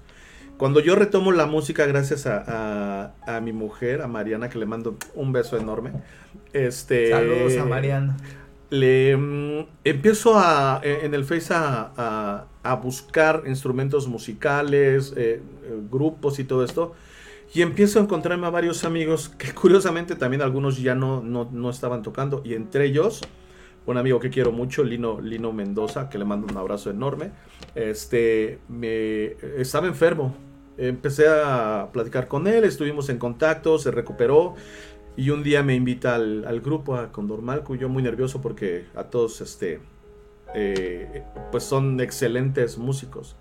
Cuando 0.57 0.81
yo 0.81 0.95
retomo 0.95 1.33
la 1.33 1.47
música, 1.47 1.87
gracias 1.87 2.27
a, 2.27 3.13
a, 3.27 3.37
a 3.37 3.41
mi 3.41 3.53
mujer, 3.53 4.03
a 4.03 4.07
Mariana, 4.07 4.49
que 4.49 4.59
le 4.59 4.67
mando 4.67 4.97
un 5.15 5.33
beso 5.33 5.57
enorme. 5.57 5.93
Este, 6.53 7.11
Saludos 7.11 7.57
a 7.59 7.65
Mariana 7.65 8.17
le 8.75 9.17
mm, 9.17 9.67
empiezo 9.85 10.37
a, 10.37 10.81
e, 10.83 11.05
en 11.05 11.15
el 11.15 11.25
Face 11.25 11.53
a, 11.55 12.47
buscar 12.83 13.45
instrumentos 13.47 14.09
musicales, 14.09 15.13
eh, 15.17 15.41
eh, 15.65 15.81
grupos 15.91 16.39
y 16.39 16.45
todo 16.45 16.65
esto. 16.65 16.95
Y 17.53 17.63
empiezo 17.63 18.01
a 18.01 18.03
encontrarme 18.03 18.47
a 18.47 18.51
varios 18.51 18.85
amigos 18.85 19.29
que 19.29 19.53
curiosamente 19.55 20.17
también 20.17 20.43
algunos 20.43 20.81
ya 20.81 20.95
no, 20.95 21.23
no, 21.23 21.71
estaban 21.71 22.03
tocando. 22.03 22.43
Y 22.45 22.55
entre 22.55 22.87
ellos, 22.87 23.21
un 23.87 23.97
amigo 23.99 24.19
que 24.19 24.31
quiero 24.31 24.53
mucho, 24.53 24.83
Lino, 24.83 25.21
Lino 25.21 25.53
Mendoza, 25.53 26.09
que 26.09 26.19
le 26.19 26.25
mando 26.25 26.47
un 26.51 26.57
abrazo 26.57 26.91
enorme. 26.91 27.33
Este, 27.75 28.59
me, 28.69 29.37
estaba 29.59 29.87
enfermo. 29.87 30.35
Empecé 30.77 31.29
a 31.29 31.91
platicar 31.93 32.27
con 32.27 32.47
él, 32.47 32.65
estuvimos 32.65 33.09
en 33.09 33.19
contacto, 33.19 33.79
se 33.79 33.91
recuperó. 33.91 34.55
Y 35.17 35.31
un 35.31 35.43
día 35.45 35.63
me 35.63 35.75
invita 35.75 36.17
al, 36.17 36.61
grupo, 36.61 36.97
a 36.97 37.13
Condor 37.13 37.43
Malco, 37.43 37.77
yo 37.77 37.89
muy 37.89 38.03
nervioso 38.03 38.41
porque 38.41 38.87
a 38.97 39.05
todos, 39.05 39.41
este, 39.41 39.81
eh, 40.55 41.23
pues 41.53 41.63
son 41.63 42.01
excelentes 42.01 42.79
músicos. 42.79 43.37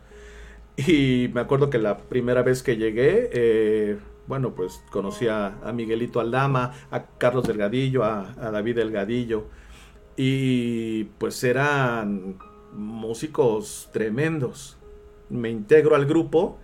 Y 0.75 1.29
me 1.33 1.41
acuerdo 1.41 1.69
que 1.69 1.79
la 1.79 1.97
primera 1.97 2.43
vez 2.43 2.61
que 2.61 2.77
llegué, 2.77 3.29
eh, 3.31 3.97
bueno, 4.27 4.53
pues 4.53 4.83
conocí 4.91 5.27
a, 5.27 5.55
Miguelito 5.73 6.19
Aldama, 6.19 6.73
a 6.91 7.05
Carlos 7.17 7.47
Delgadillo, 7.47 8.03
a, 8.03 8.33
a, 8.39 8.51
David 8.51 8.75
Delgadillo. 8.75 9.47
Y 10.15 11.05
pues 11.17 11.43
eran 11.43 12.37
músicos 12.73 13.89
tremendos. 13.91 14.77
Me 15.29 15.49
integro 15.49 15.95
al 15.95 16.05
grupo, 16.05 16.57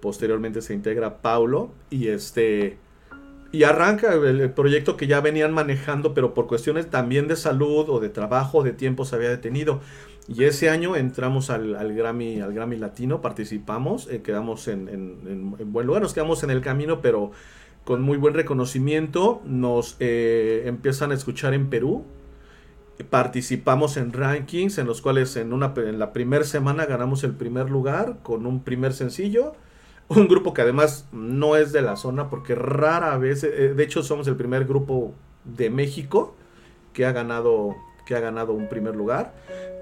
posteriormente 0.00 0.62
se 0.62 0.74
integra 0.74 1.20
Paulo 1.20 1.72
y 1.90 2.08
este 2.08 2.78
Y 3.52 3.64
arranca 3.64 4.14
el, 4.14 4.50
proyecto 4.52 4.96
que 4.96 5.06
ya 5.06 5.20
venían 5.20 5.52
manejando, 5.52 6.14
pero 6.14 6.34
por 6.34 6.46
cuestiones 6.46 6.90
también 6.90 7.28
de 7.28 7.36
salud 7.36 7.88
o 7.88 8.00
de 8.00 8.08
trabajo, 8.08 8.62
de 8.62 8.72
tiempo 8.72 9.04
se 9.04 9.16
había 9.16 9.30
detenido. 9.30 9.80
Y 10.28 10.44
ese 10.44 10.68
año 10.68 10.94
entramos 10.94 11.48
al, 11.48 11.94
Grammy, 11.94 12.40
al 12.40 12.52
Grammy 12.52 12.76
Latino, 12.76 13.22
participamos, 13.22 14.06
eh, 14.10 14.20
quedamos 14.20 14.68
en, 14.68 14.88
en, 14.88 15.72
buen 15.72 15.86
lugar, 15.86 16.02
nos 16.02 16.12
quedamos 16.12 16.42
en 16.42 16.50
el 16.50 16.60
camino, 16.60 17.00
pero 17.00 17.30
con 17.84 18.02
muy 18.02 18.18
buen 18.18 18.34
reconocimiento. 18.34 19.40
Nos 19.46 19.96
eh, 20.00 20.64
empiezan 20.66 21.10
a 21.10 21.14
escuchar 21.14 21.54
en 21.54 21.70
Perú. 21.70 22.04
Participamos 23.04 23.96
en 23.96 24.12
rankings 24.12 24.78
en 24.78 24.86
los 24.86 25.00
cuales 25.00 25.36
en, 25.36 25.52
una, 25.52 25.72
en 25.76 25.98
la 25.98 26.12
primera 26.12 26.44
semana 26.44 26.84
ganamos 26.86 27.22
el 27.24 27.32
primer 27.32 27.70
lugar 27.70 28.18
con 28.22 28.44
un 28.46 28.62
primer 28.62 28.92
sencillo. 28.92 29.52
Un 30.08 30.26
grupo 30.26 30.54
que 30.54 30.62
además 30.62 31.06
no 31.12 31.56
es 31.56 31.72
de 31.72 31.82
la 31.82 31.96
zona 31.96 32.28
porque 32.30 32.54
rara 32.54 33.16
vez, 33.18 33.44
eh, 33.44 33.74
de 33.74 33.84
hecho 33.84 34.02
somos 34.02 34.26
el 34.26 34.36
primer 34.36 34.64
grupo 34.64 35.12
de 35.44 35.70
México 35.70 36.34
que 36.92 37.06
ha 37.06 37.12
ganado, 37.12 37.76
que 38.06 38.16
ha 38.16 38.20
ganado 38.20 38.52
un 38.52 38.68
primer 38.68 38.96
lugar. 38.96 39.34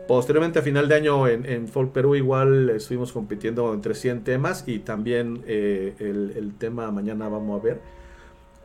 Posteriormente 0.06 0.58
a 0.58 0.62
final 0.62 0.88
de 0.88 0.94
año 0.94 1.26
en, 1.26 1.68
Folk 1.68 1.92
Perú 1.92 2.14
igual 2.14 2.70
estuvimos 2.70 3.12
compitiendo 3.12 3.72
entre 3.72 3.94
100 3.94 4.24
temas 4.24 4.64
y 4.66 4.78
también 4.78 5.42
eh, 5.46 5.94
el, 5.98 6.54
tema 6.58 6.90
mañana 6.92 7.28
vamos 7.28 7.60
a 7.60 7.64
ver 7.64 7.80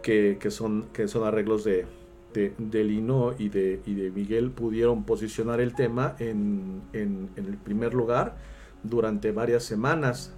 que, 0.03 0.37
son, 0.49 0.87
que 0.93 1.07
son 1.07 1.27
arreglos 1.27 1.63
de, 1.63 1.85
de, 2.33 2.83
Lino 2.83 3.33
y 3.37 3.49
de, 3.49 3.81
y 3.85 3.93
de 3.93 4.11
Miguel 4.11 4.51
pudieron 4.51 5.03
posicionar 5.03 5.61
el 5.61 5.73
tema 5.73 6.15
en, 6.19 6.81
el 6.93 7.57
primer 7.63 7.93
lugar 7.93 8.35
durante 8.83 9.31
varias 9.31 9.63
semanas. 9.63 10.33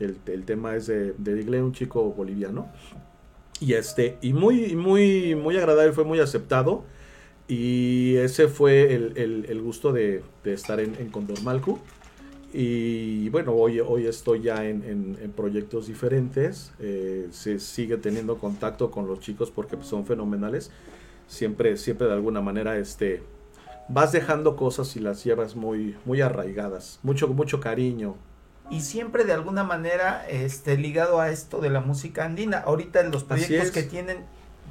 El, 0.00 0.44
tema 0.44 0.76
es 0.76 0.86
de, 0.86 1.12
de 1.14 1.62
un 1.62 1.72
chico 1.72 2.02
boliviano. 2.12 2.68
Y 3.60 3.72
este, 3.72 4.18
y 4.22 4.32
muy, 4.32 4.76
muy, 4.76 5.34
muy 5.34 5.56
agradable, 5.56 5.92
fue 5.92 6.04
muy 6.04 6.20
aceptado. 6.20 6.84
Y 7.48 8.16
ese 8.16 8.48
fue 8.48 8.94
el, 8.94 9.60
gusto 9.62 9.92
de, 9.92 10.22
estar 10.44 10.80
en, 10.80 10.94
en 10.96 11.08
Condor 11.10 11.42
Malcu. 11.42 11.78
Y 12.52 13.28
bueno, 13.28 13.52
hoy, 13.52 13.78
hoy 13.80 14.06
estoy 14.06 14.42
ya 14.42 14.66
en, 14.66 15.32
proyectos 15.36 15.86
diferentes. 15.86 16.72
Eh, 16.80 17.28
se 17.30 17.60
sigue 17.60 17.98
teniendo 17.98 18.38
contacto 18.38 18.90
con 18.90 19.06
los 19.06 19.20
chicos 19.20 19.50
porque 19.50 19.76
son 19.82 20.06
fenomenales. 20.06 20.70
Siempre, 21.28 21.76
siempre 21.76 22.08
de 22.08 22.14
alguna 22.14 22.40
manera 22.40 22.76
este, 22.78 23.22
vas 23.88 24.10
dejando 24.12 24.56
cosas 24.56 24.96
y 24.96 25.00
las 25.00 25.22
llevas 25.22 25.54
muy, 25.54 25.96
muy 26.04 26.20
arraigadas. 26.20 26.98
Mucho, 27.02 27.28
mucho 27.28 27.60
cariño. 27.60 28.16
Y 28.70 28.80
siempre 28.80 29.24
de 29.24 29.32
alguna 29.32 29.62
manera 29.62 30.26
este, 30.28 30.76
ligado 30.76 31.20
a 31.20 31.30
esto 31.30 31.60
de 31.60 31.70
la 31.70 31.80
música 31.80 32.24
andina. 32.24 32.58
Ahorita 32.58 33.02
los 33.04 33.24
proyectos 33.24 33.70
que 33.70 33.82
tienen 33.82 34.18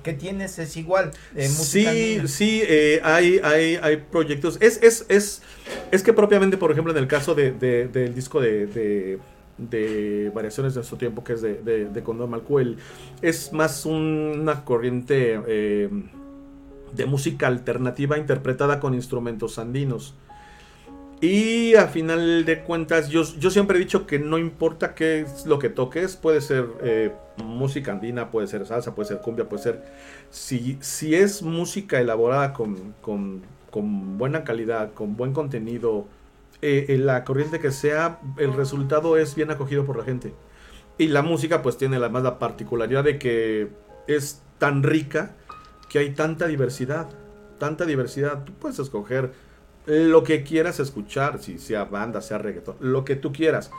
que 0.04 0.14
tienes 0.14 0.58
es 0.60 0.78
igual. 0.78 1.12
sí, 1.36 2.22
sí, 2.28 2.62
eh, 2.66 3.02
hay, 3.04 3.40
hay, 3.44 3.78
hay 3.82 3.98
proyectos. 3.98 4.58
Es, 4.62 4.82
es, 4.82 5.06
es, 5.10 5.42
es 5.92 6.04
que 6.04 6.14
propiamente, 6.14 6.58
por 6.58 6.72
ejemplo, 6.72 6.92
en 6.94 7.00
el 7.00 7.08
caso 7.08 7.36
de, 7.36 7.52
del 7.52 8.14
disco 8.14 8.40
de, 8.40 8.68
de, 8.68 10.32
Variaciones 10.34 10.76
de 10.76 10.80
nuestro 10.80 10.98
tiempo, 10.98 11.24
que 11.24 11.34
es 11.34 11.42
de, 11.42 11.56
de, 11.62 12.04
Condor 12.04 12.30
Malcuel, 12.30 12.78
es 13.22 13.52
más 13.52 13.86
una 13.86 14.64
corriente 14.64 15.42
eh, 15.48 15.90
de 16.98 17.06
música 17.06 17.48
alternativa 17.48 18.18
interpretada 18.18 18.80
con 18.80 18.94
instrumentos 18.94 19.60
andinos. 19.60 20.16
Y 21.20 21.74
a 21.74 21.88
final 21.88 22.46
de 22.46 22.62
cuentas, 22.62 23.10
yo, 23.10 23.24
yo 23.39 23.50
siempre 23.50 23.77
he 23.77 23.80
dicho 23.80 24.06
que 24.06 24.20
no 24.20 24.38
importa 24.38 24.94
qué 24.94 25.22
es 25.22 25.48
lo 25.48 25.58
que 25.58 25.70
toques, 25.70 26.16
puede 26.16 26.42
ser 26.42 26.68
eh, 26.84 27.12
música 27.44 27.92
andina, 27.92 28.30
puede 28.30 28.46
ser 28.48 28.68
salsa, 28.68 28.94
puede 28.94 29.08
ser 29.08 29.20
cumbia, 29.20 29.50
puede 29.50 29.63
ser... 29.63 29.84
Si, 30.30 30.77
si 30.80 31.15
es 31.15 31.41
música 31.41 32.00
elaborada 32.00 32.54
con, 32.54 32.93
con, 33.02 33.41
con 33.72 34.19
buena 34.19 34.43
calidad, 34.43 34.93
con 34.93 35.15
buen 35.17 35.34
contenido, 35.34 36.06
eh, 36.62 36.86
en 36.89 37.06
la 37.06 37.24
corriente 37.24 37.60
que 37.60 37.72
sea, 37.72 38.19
el 38.38 38.54
resultado 38.54 39.17
es 39.17 39.34
bien 39.36 39.50
acogido 39.52 39.86
por 39.86 39.98
la 39.98 40.04
gente. 40.04 40.34
Y 41.00 41.08
la 41.08 41.22
música 41.22 41.62
pues 41.62 41.78
tiene 41.78 41.98
además 41.98 42.24
la 42.24 42.39
particularidad 42.39 43.04
de 43.04 43.19
que 43.19 43.69
es 44.08 44.41
tan 44.58 44.84
rica 44.84 45.36
que 45.89 46.00
hay 46.00 46.12
tanta 46.12 46.47
diversidad, 46.47 47.10
tanta 47.58 47.86
diversidad. 47.86 48.43
Tú 48.43 48.54
puedes 48.54 48.80
escoger 48.80 49.32
lo 49.86 50.23
que 50.23 50.43
quieras 50.43 50.80
escuchar, 50.80 51.41
si 51.41 51.60
sea 51.60 51.86
banda, 51.86 52.21
sea 52.21 52.38
reggaeton, 52.38 52.76
lo 52.80 53.06
que 53.06 53.15
tú 53.15 53.32
quieras. 53.32 53.71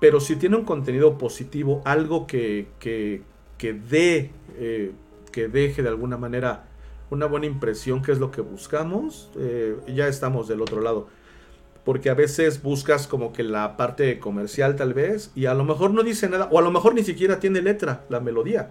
Pero 0.00 0.20
si 0.20 0.36
tiene 0.36 0.56
un 0.56 0.64
contenido 0.64 1.16
positivo, 1.16 1.80
algo 1.84 2.26
que, 2.26 2.66
que, 2.78 3.22
que 3.56 3.72
dé, 3.72 4.30
eh, 4.56 4.92
que 5.30 5.48
deje 5.48 5.82
de 5.82 5.88
alguna 5.88 6.16
manera 6.18 6.64
una 7.08 7.26
buena 7.26 7.46
impresión, 7.46 8.02
que 8.02 8.12
es 8.12 8.18
lo 8.18 8.30
que 8.30 8.40
buscamos, 8.40 9.30
eh, 9.36 9.76
ya 9.94 10.08
estamos 10.08 10.48
del 10.48 10.60
otro 10.60 10.80
lado. 10.80 11.08
Porque 11.84 12.10
a 12.10 12.14
veces 12.14 12.62
buscas 12.62 13.06
como 13.06 13.32
que 13.32 13.42
la 13.42 13.76
parte 13.76 14.18
comercial 14.18 14.76
tal 14.76 14.92
vez, 14.94 15.30
y 15.34 15.46
a 15.46 15.54
lo 15.54 15.64
mejor 15.64 15.92
no 15.92 16.02
dice 16.02 16.28
nada, 16.28 16.48
o 16.50 16.58
a 16.58 16.62
lo 16.62 16.70
mejor 16.70 16.94
ni 16.94 17.04
siquiera 17.04 17.38
tiene 17.38 17.62
letra, 17.62 18.04
la 18.08 18.20
melodía. 18.20 18.70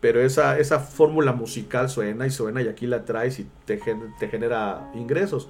Pero 0.00 0.22
esa, 0.22 0.58
esa 0.58 0.80
fórmula 0.80 1.32
musical 1.32 1.90
suena 1.90 2.26
y 2.26 2.30
suena 2.30 2.62
y 2.62 2.68
aquí 2.68 2.86
la 2.86 3.04
traes 3.04 3.38
y 3.38 3.46
te, 3.66 3.80
te 4.18 4.28
genera 4.28 4.90
ingresos 4.94 5.48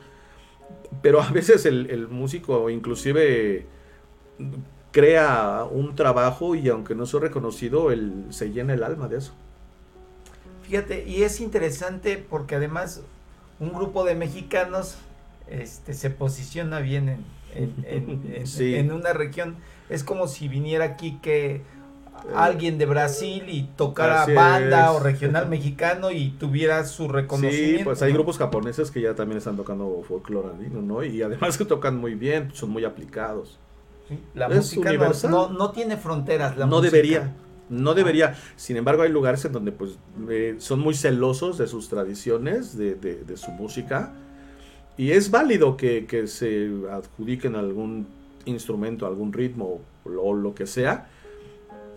pero 1.02 1.22
a 1.22 1.30
veces 1.30 1.66
el, 1.66 2.08
músico 2.08 2.68
inclusive 2.68 3.66
crea 4.90 5.64
un 5.70 5.94
trabajo 5.94 6.54
y 6.54 6.68
aunque 6.68 6.94
no 6.94 7.06
sea 7.06 7.20
reconocido, 7.20 7.92
él 7.92 8.26
se 8.30 8.50
llena 8.50 8.74
el 8.74 8.82
alma 8.82 9.08
de 9.08 9.18
eso. 9.18 9.32
Fíjate, 10.62 11.04
y 11.06 11.22
es 11.22 11.40
interesante 11.40 12.18
porque 12.18 12.56
además 12.56 13.02
un 13.58 13.72
grupo 13.72 14.04
de 14.04 14.14
mexicanos 14.14 14.96
este, 15.48 15.94
se 15.94 16.10
posiciona 16.10 16.80
bien 16.80 17.24
en, 17.54 17.74
en 17.86 18.92
una 18.92 19.12
región. 19.12 19.56
Es 19.88 20.04
como 20.04 20.28
si 20.28 20.48
viniera 20.48 20.84
aquí 20.84 21.18
que 21.22 21.62
alguien 22.34 22.78
de 22.78 22.86
Brasil 22.86 23.44
y 23.48 23.64
tocara 23.76 24.26
banda 24.26 24.92
o 24.92 25.00
regional 25.00 25.48
mexicano 25.50 26.10
y 26.10 26.30
tuviera 26.30 26.84
su 26.84 27.08
reconocimiento. 27.08 27.78
Sí, 27.78 27.84
pues 27.84 28.02
hay 28.02 28.12
grupos 28.12 28.38
japoneses 28.38 28.90
que 28.90 29.00
ya 29.00 29.14
también 29.14 29.38
están 29.38 29.56
tocando 29.56 30.02
folclore 30.06 30.48
¿no? 30.70 31.04
Y 31.04 31.22
además 31.22 31.58
que 31.58 31.64
tocan 31.64 31.96
muy 31.96 32.14
bien, 32.14 32.50
son 32.52 32.70
muy 32.70 32.84
aplicados. 32.84 33.58
la 34.34 34.48
música 34.48 34.92
no, 34.92 35.70
tiene 35.70 35.96
fronteras. 35.96 36.56
no 36.56 36.80
debería. 36.80 37.32
No 37.68 37.94
debería. 37.94 38.34
Sin 38.56 38.76
embargo, 38.76 39.02
hay 39.02 39.10
lugares 39.10 39.44
en 39.44 39.52
donde 39.52 39.70
pues 39.70 39.92
eh, 40.28 40.56
son 40.58 40.80
muy 40.80 40.94
celosos 40.94 41.56
de 41.56 41.68
sus 41.68 41.88
tradiciones, 41.88 42.76
de, 42.76 42.96
de, 42.96 43.36
su 43.36 43.52
música. 43.52 44.12
Y 44.96 45.12
es 45.12 45.30
válido 45.30 45.76
que, 45.76 46.04
que 46.06 46.26
se 46.26 46.68
adjudiquen 46.90 47.54
algún 47.54 48.08
instrumento, 48.44 49.06
algún 49.06 49.32
ritmo 49.32 49.80
o 50.04 50.34
lo 50.34 50.52
que 50.52 50.66
sea 50.66 51.06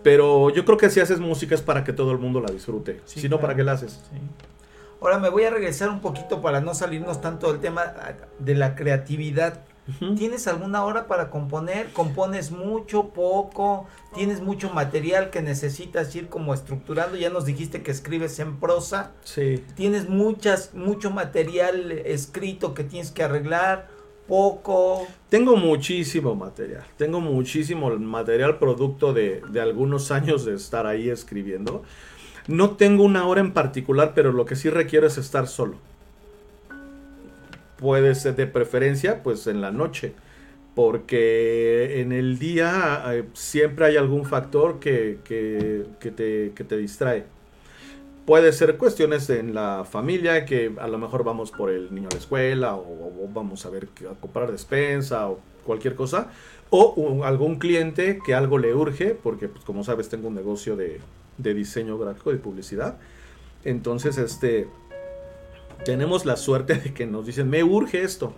pero 0.04 0.50
yo 0.50 0.66
creo 0.66 0.78
que 0.78 0.90
si 0.90 1.00
haces 1.00 1.20
música 1.20 1.56
es 1.56 1.62
para 1.62 1.84
que 1.84 1.94
todo 1.94 2.12
el 2.12 2.20
mundo 2.20 2.42
la 2.42 2.52
disfrute. 2.52 3.02
si 3.06 3.28
no, 3.30 3.40
¿para 3.40 3.56
qué 3.56 3.64
la 3.64 3.74
haces? 3.74 4.00
Ahora 5.02 5.18
me 5.18 5.30
voy 5.30 5.44
a 5.44 5.50
regresar 5.50 5.90
un 5.90 6.00
poquito 6.00 6.42
para 6.42 6.62
no 6.62 6.74
salirnos 6.74 7.20
tanto 7.20 7.52
del 7.52 7.62
tema 7.62 7.94
de 8.40 8.56
la 8.56 8.76
creatividad. 8.76 9.60
¿Tienes 10.16 10.48
alguna 10.48 10.86
hora 10.86 11.08
para 11.08 11.30
componer? 11.30 11.92
¿Compones 11.92 12.52
mucho, 12.52 13.10
poco? 13.10 13.86
¿Tienes 14.16 14.40
mucho 14.40 14.70
material 14.70 15.30
que 15.30 15.42
necesitas 15.42 16.16
ir 16.16 16.30
como 16.30 16.54
estructurando? 16.54 17.18
Ya 17.18 17.30
nos 17.30 17.46
dijiste 17.46 17.84
que 17.84 17.92
escribes 17.92 18.40
en 18.40 18.62
prosa. 18.62 19.12
Sí. 19.26 19.66
¿Tienes 19.76 20.08
muchas, 20.08 20.74
mucho 20.74 21.12
material 21.12 21.92
escrito 21.92 22.74
que 22.74 22.86
tienes 22.86 23.12
que 23.12 23.24
arreglar? 23.24 23.90
Poco. 24.28 25.08
Tengo 25.30 25.56
muchísimo 25.58 26.36
material, 26.36 26.84
tengo 26.98 27.20
muchísimo 27.20 27.90
material 27.98 28.60
producto 28.60 29.14
de, 29.14 29.42
algunos 29.62 30.12
años 30.12 30.46
de 30.46 30.56
estar 30.56 30.86
ahí 30.86 31.10
escribiendo. 31.10 31.84
No 32.48 32.72
tengo 32.72 33.04
una 33.04 33.26
hora 33.26 33.42
en 33.42 33.54
particular, 33.54 34.14
pero 34.14 34.32
lo 34.32 34.46
que 34.46 34.56
sí 34.56 34.70
requiero 34.70 35.08
es 35.08 35.18
estar 35.18 35.48
solo. 35.48 35.78
Puede 37.78 38.16
ser 38.16 38.36
de 38.36 38.48
preferencia, 38.48 39.24
pues 39.24 39.48
en 39.48 39.62
la 39.62 39.72
noche. 39.72 40.14
Porque 40.76 42.02
en 42.02 42.12
el 42.12 42.40
día 42.40 43.04
eh, 43.14 43.26
siempre 43.34 43.86
hay 43.86 43.98
algún 43.98 44.26
factor 44.26 44.80
que, 44.80 45.20
te, 46.00 46.52
que 46.56 46.64
te 46.64 46.78
distrae. 46.78 47.26
Puede 48.26 48.54
ser 48.54 48.78
cuestiones 48.78 49.30
en 49.30 49.54
la 49.54 49.84
familia, 49.84 50.46
que 50.46 50.74
a 50.80 50.88
lo 50.88 50.98
mejor 50.98 51.26
vamos 51.26 51.52
por 51.52 51.70
el 51.70 51.94
niño 51.94 52.08
a 52.10 52.14
la 52.14 52.20
escuela, 52.20 52.76
o, 52.76 53.30
vamos 53.34 53.66
a 53.66 53.70
ver 53.70 53.90
a 54.10 54.14
comprar 54.14 54.50
despensa, 54.50 55.28
o 55.28 55.40
cualquier 55.66 55.96
cosa. 55.96 56.32
O 56.70 57.24
algún 57.26 57.60
cliente 57.60 58.20
que 58.26 58.34
algo 58.34 58.58
le 58.58 58.74
urge, 58.74 59.14
porque 59.14 59.50
pues, 59.50 59.66
como 59.66 59.84
sabes 59.84 60.08
tengo 60.08 60.30
un 60.30 60.36
negocio 60.36 60.78
de, 60.78 61.02
diseño 61.38 61.98
gráfico, 61.98 62.32
de 62.32 62.38
publicidad. 62.38 62.98
Entonces, 63.66 64.18
este, 64.18 64.68
tenemos 65.84 66.26
la 66.26 66.38
suerte 66.38 66.76
de 66.76 66.94
que 66.94 67.06
nos 67.06 67.26
dicen, 67.26 67.50
me 67.50 67.64
urge 67.64 68.04
esto. 68.04 68.34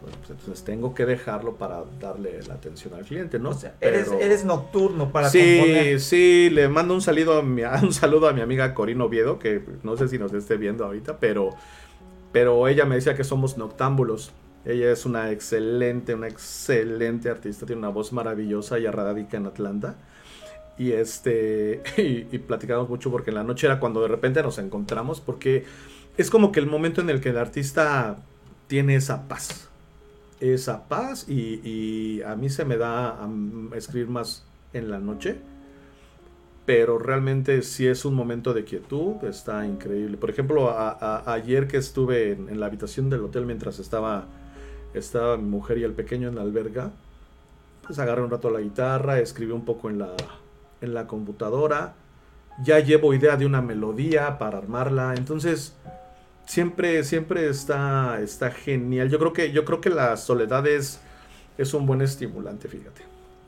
Bueno, 0.00 0.18
pues 0.18 0.30
entonces 0.30 0.64
tengo 0.64 0.94
que 0.94 1.06
dejarlo 1.06 1.54
para 1.56 1.82
darle 2.00 2.40
la 2.46 2.54
atención 2.54 2.94
al 2.94 3.04
cliente, 3.04 3.38
¿no? 3.38 3.50
O 3.50 3.54
sea, 3.54 3.74
eres, 3.80 4.44
nocturno 4.44 5.10
para 5.10 5.30
sí, 5.30 5.58
componer. 5.58 6.00
sí, 6.00 6.50
le 6.50 6.68
mando 6.68 6.94
un 6.94 7.00
saludo 7.00 7.38
a 7.38 7.42
mi, 7.42 7.62
un 7.82 7.92
saludo 7.92 8.28
a 8.28 8.32
mi 8.32 8.42
amiga 8.42 8.74
Corina 8.74 9.04
Oviedo, 9.04 9.38
que 9.38 9.62
no 9.82 9.96
sé 9.96 10.08
si 10.08 10.18
nos 10.18 10.32
esté 10.32 10.58
viendo 10.58 10.84
ahorita, 10.84 11.18
pero, 11.18 11.50
pero 12.30 12.68
ella 12.68 12.84
me 12.84 12.96
decía 12.96 13.14
que 13.14 13.24
somos 13.24 13.56
noctámbulos. 13.56 14.32
Ella 14.64 14.90
es 14.90 15.06
una 15.06 15.30
excelente, 15.30 16.14
una 16.14 16.26
excelente 16.26 17.30
artista, 17.30 17.66
tiene 17.66 17.78
una 17.78 17.88
voz 17.88 18.12
maravillosa, 18.12 18.78
ella 18.78 18.90
radica 18.90 19.36
en 19.36 19.46
Atlanta. 19.46 19.96
Y 20.76 20.92
este, 20.92 21.82
y, 21.96 22.26
y 22.30 22.38
platicamos 22.38 22.88
mucho 22.88 23.10
porque 23.10 23.30
en 23.30 23.36
la 23.36 23.44
noche 23.44 23.66
era 23.66 23.80
cuando 23.80 24.02
de 24.02 24.08
repente 24.08 24.42
nos 24.42 24.58
encontramos, 24.58 25.20
porque 25.20 25.64
es 26.18 26.30
como 26.30 26.52
que 26.52 26.60
el 26.60 26.66
momento 26.66 27.00
en 27.00 27.08
el 27.08 27.20
que 27.20 27.30
el 27.30 27.38
artista 27.38 28.18
tiene 28.66 28.96
esa 28.96 29.28
paz. 29.28 29.70
Esa 30.40 30.88
paz 30.88 31.28
y, 31.28 32.22
a 32.22 32.36
mí 32.36 32.48
se 32.48 32.64
me 32.64 32.76
da 32.76 33.22
a 33.22 33.28
escribir 33.74 34.08
más 34.08 34.46
en 34.72 34.90
la 34.90 34.98
noche. 34.98 35.38
Pero 36.66 36.98
realmente 36.98 37.62
si 37.62 37.86
es 37.86 38.04
un 38.04 38.14
momento 38.14 38.52
de 38.52 38.64
quietud, 38.64 39.22
está 39.24 39.64
increíble. 39.64 40.16
Por 40.16 40.30
ejemplo, 40.30 40.74
ayer 41.26 41.68
que 41.68 41.76
estuve 41.76 42.32
en, 42.32 42.48
en 42.48 42.58
la 42.58 42.66
habitación 42.66 43.08
del 43.08 43.20
hotel 43.20 43.46
mientras 43.46 43.78
estaba, 43.78 44.26
estaba 44.92 45.36
mi 45.36 45.48
mujer 45.48 45.78
y 45.78 45.84
el 45.84 45.92
pequeño 45.92 46.28
en 46.28 46.34
la 46.34 46.42
alberga, 46.42 46.90
pues 47.86 47.98
agarré 48.00 48.22
un 48.22 48.30
rato 48.30 48.50
la 48.50 48.60
guitarra, 48.60 49.20
escribí 49.20 49.52
un 49.52 49.64
poco 49.64 49.88
en 49.88 50.00
la, 50.00 50.10
en 50.80 50.92
la 50.92 51.06
computadora. 51.06 51.94
Ya 52.64 52.80
llevo 52.80 53.14
idea 53.14 53.36
de 53.36 53.46
una 53.46 53.62
melodía 53.62 54.38
para 54.38 54.58
armarla. 54.58 55.14
Entonces, 55.16 55.76
siempre, 56.46 57.04
siempre 57.04 57.48
está, 57.48 58.20
está 58.22 58.50
genial. 58.50 59.10
Yo 59.10 59.18
creo 59.18 59.32
que, 59.32 59.52
yo 59.52 59.64
creo 59.64 59.80
que 59.80 59.90
la 59.90 60.16
soledad 60.16 60.66
es, 60.66 61.00
es 61.58 61.74
un 61.74 61.84
buen 61.86 62.00
estimulante, 62.00 62.68
fíjate. 62.68 63.02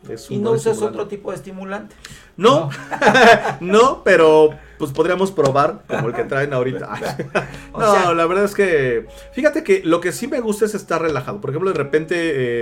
Es 0.08 0.30
un 0.30 0.36
Y 0.36 0.38
no 0.38 0.52
usas 0.52 0.80
otro 0.80 1.08
tipo 1.08 1.30
de 1.30 1.36
estimulante. 1.36 1.96
No, 2.36 2.70
no, 3.60 4.02
pero 4.04 4.50
pues 4.78 4.92
podríamos 4.92 5.32
probar 5.32 5.82
como 5.88 6.08
el 6.08 6.14
que 6.14 6.24
traen 6.24 6.52
ahorita. 6.52 6.88
O 7.72 7.80
no, 7.80 7.92
sea- 7.92 8.14
la 8.14 8.26
verdad 8.26 8.44
es 8.44 8.54
que, 8.54 9.06
fíjate 9.32 9.64
que 9.64 9.82
lo 9.84 10.00
que 10.00 10.12
sí 10.12 10.26
me 10.28 10.40
gusta 10.40 10.66
es 10.66 10.74
estar 10.74 11.00
relajado. 11.02 11.40
Por 11.40 11.50
ejemplo, 11.50 11.70
de 11.70 11.76
repente 11.76 12.14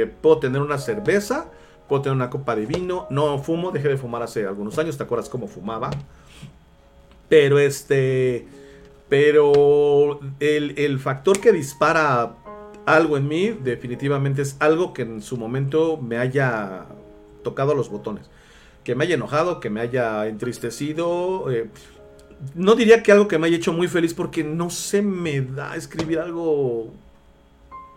eh, 0.03 0.07
puedo 0.07 0.39
tener 0.39 0.63
una 0.63 0.79
cerveza, 0.79 1.47
puedo 1.89 2.03
tener 2.03 2.17
una 2.17 2.31
copa 2.31 2.57
de 2.57 2.67
vino. 2.67 3.07
No 3.11 3.39
fumo, 3.39 3.71
dejé 3.71 3.89
de 3.89 3.97
fumar 3.99 4.23
hace 4.23 4.47
algunos 4.47 4.79
años. 4.79 4.97
¿Te 4.97 5.03
acuerdas 5.05 5.29
cómo 5.29 5.47
fumaba? 5.47 5.91
Pero 7.29 7.59
este, 7.59 8.47
pero 9.09 10.21
el, 10.41 10.79
el 10.79 10.99
factor 10.99 11.41
que 11.41 11.53
dispara 11.53 12.35
algo 12.87 13.17
en 13.17 13.29
mí 13.29 13.51
definitivamente 13.51 14.43
es 14.43 14.57
algo 14.61 14.93
que 14.93 15.03
en 15.03 15.21
su 15.23 15.37
momento 15.37 15.97
me 15.97 16.19
haya 16.19 16.87
tocado 17.43 17.75
los 17.75 17.91
botones. 17.91 18.31
Que 18.85 18.95
me 18.95 19.05
haya 19.05 19.17
enojado, 19.17 19.59
que 19.61 19.71
me 19.71 19.81
haya 19.81 20.27
entristecido. 20.27 21.51
eh, 21.51 21.69
no 22.55 22.75
diría 22.75 23.03
que 23.03 23.13
algo 23.13 23.29
que 23.29 23.39
me 23.39 23.47
haya 23.47 23.57
hecho 23.57 23.73
muy 23.73 23.89
feliz 23.89 24.15
porque 24.15 24.45
no 24.45 24.71
se 24.71 25.03
me 25.03 25.41
da 25.41 25.75
escribir 25.75 26.19
algo 26.19 26.93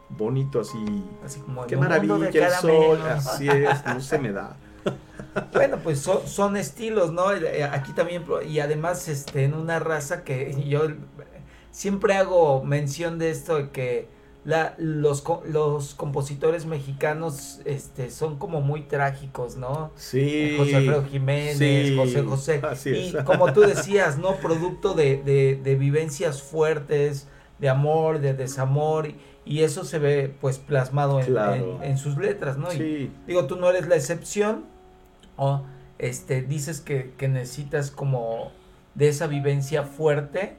bonito 0.10 0.62
así. 0.62 0.78
Así 1.24 1.40
como 1.42 1.66
Qué 1.68 1.78
maravilla 1.78 2.30
el 2.30 2.52
sol. 2.52 3.02
Así 3.02 3.48
es, 3.48 3.86
no 3.86 4.00
se 4.00 4.18
me 4.18 4.32
da. 4.32 4.56
Bueno, 5.54 5.78
pues 5.84 6.00
son, 6.00 6.28
son 6.28 6.58
estilos, 6.58 7.12
¿no? 7.12 7.32
Eh, 7.34 7.64
Aquí 7.64 7.94
también, 7.94 8.24
y 8.48 8.60
además 8.60 9.08
este, 9.08 9.44
en 9.44 9.54
una 9.54 9.80
raza 9.80 10.24
que 10.24 10.56
yo 10.68 10.86
eh, 10.86 10.96
siempre 11.72 12.14
hago 12.16 12.64
mención 12.64 13.20
de 13.20 13.30
esto, 13.32 13.58
de 13.58 13.70
que 13.70 14.08
la, 14.46 14.74
los, 14.78 15.24
los 15.46 15.94
compositores 15.96 16.66
mexicanos 16.66 17.62
este, 17.66 18.10
son 18.10 18.38
como 18.40 18.62
muy 18.62 18.82
trágicos, 18.84 19.58
¿no? 19.58 19.92
Sí. 19.96 20.56
José 20.58 20.78
Alfredo 20.78 21.04
Jiménez, 21.06 21.58
sí, 21.58 21.96
José 21.96 22.22
José. 22.24 22.62
así 22.64 22.90
y 22.92 23.08
es. 23.18 23.24
como 23.24 23.54
tú 23.54 23.62
decías, 23.62 24.18
¿no? 24.18 24.36
Producto 24.38 24.94
de, 24.94 25.18
de, 25.24 25.60
de 25.62 25.76
vivencias 25.76 26.42
fuertes, 26.42 27.28
de 27.60 27.70
amor, 27.70 28.20
de 28.20 28.34
desamor, 28.34 29.08
y, 29.08 29.16
y 29.46 29.64
eso 29.64 29.84
se 29.84 30.00
ve 30.00 30.34
pues 30.40 30.58
plasmado 30.58 31.20
en, 31.20 31.26
Claro. 31.28 31.80
en- 31.84 31.92
en 31.92 31.98
sus 31.98 32.18
letras, 32.18 32.58
¿no? 32.58 32.72
Y- 32.74 32.78
Sí. 32.78 33.12
Digo, 33.28 33.46
tú 33.46 33.58
no 33.58 33.70
eres 33.70 33.88
la 33.88 33.96
excepción. 33.96 34.66
O 35.42 35.64
este, 35.98 36.42
dices 36.42 36.82
que, 36.82 37.12
que 37.18 37.28
necesitas 37.30 37.92
como 37.92 38.52
de 38.96 39.08
esa 39.08 39.28
vivencia 39.28 39.84
fuerte 39.84 40.56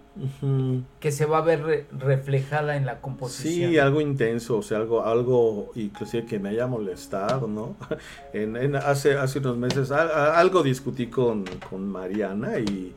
que 1.00 1.12
se 1.12 1.24
va 1.26 1.38
a 1.38 1.40
ver 1.42 1.62
re- 1.62 1.86
reflejada 1.98 2.76
en 2.76 2.84
la 2.86 3.00
composición. 3.00 3.70
Sí, 3.70 3.78
algo 3.78 4.00
intenso, 4.00 4.58
o 4.58 4.62
sea, 4.62 4.78
algo, 4.78 5.04
algo 5.04 5.70
inclusive 5.74 6.26
que 6.26 6.38
me 6.38 6.48
haya 6.50 6.66
molestado, 6.66 7.46
¿no? 7.46 7.76
En, 8.32 8.56
en- 8.56 8.76
hace, 8.76 9.14
hace 9.14 9.38
unos 9.38 9.56
meses 9.56 9.90
a- 9.90 10.38
algo 10.38 10.62
discutí 10.62 11.06
con, 11.08 11.44
con 11.68 11.86
Mariana 11.88 12.58
y, 12.58 12.92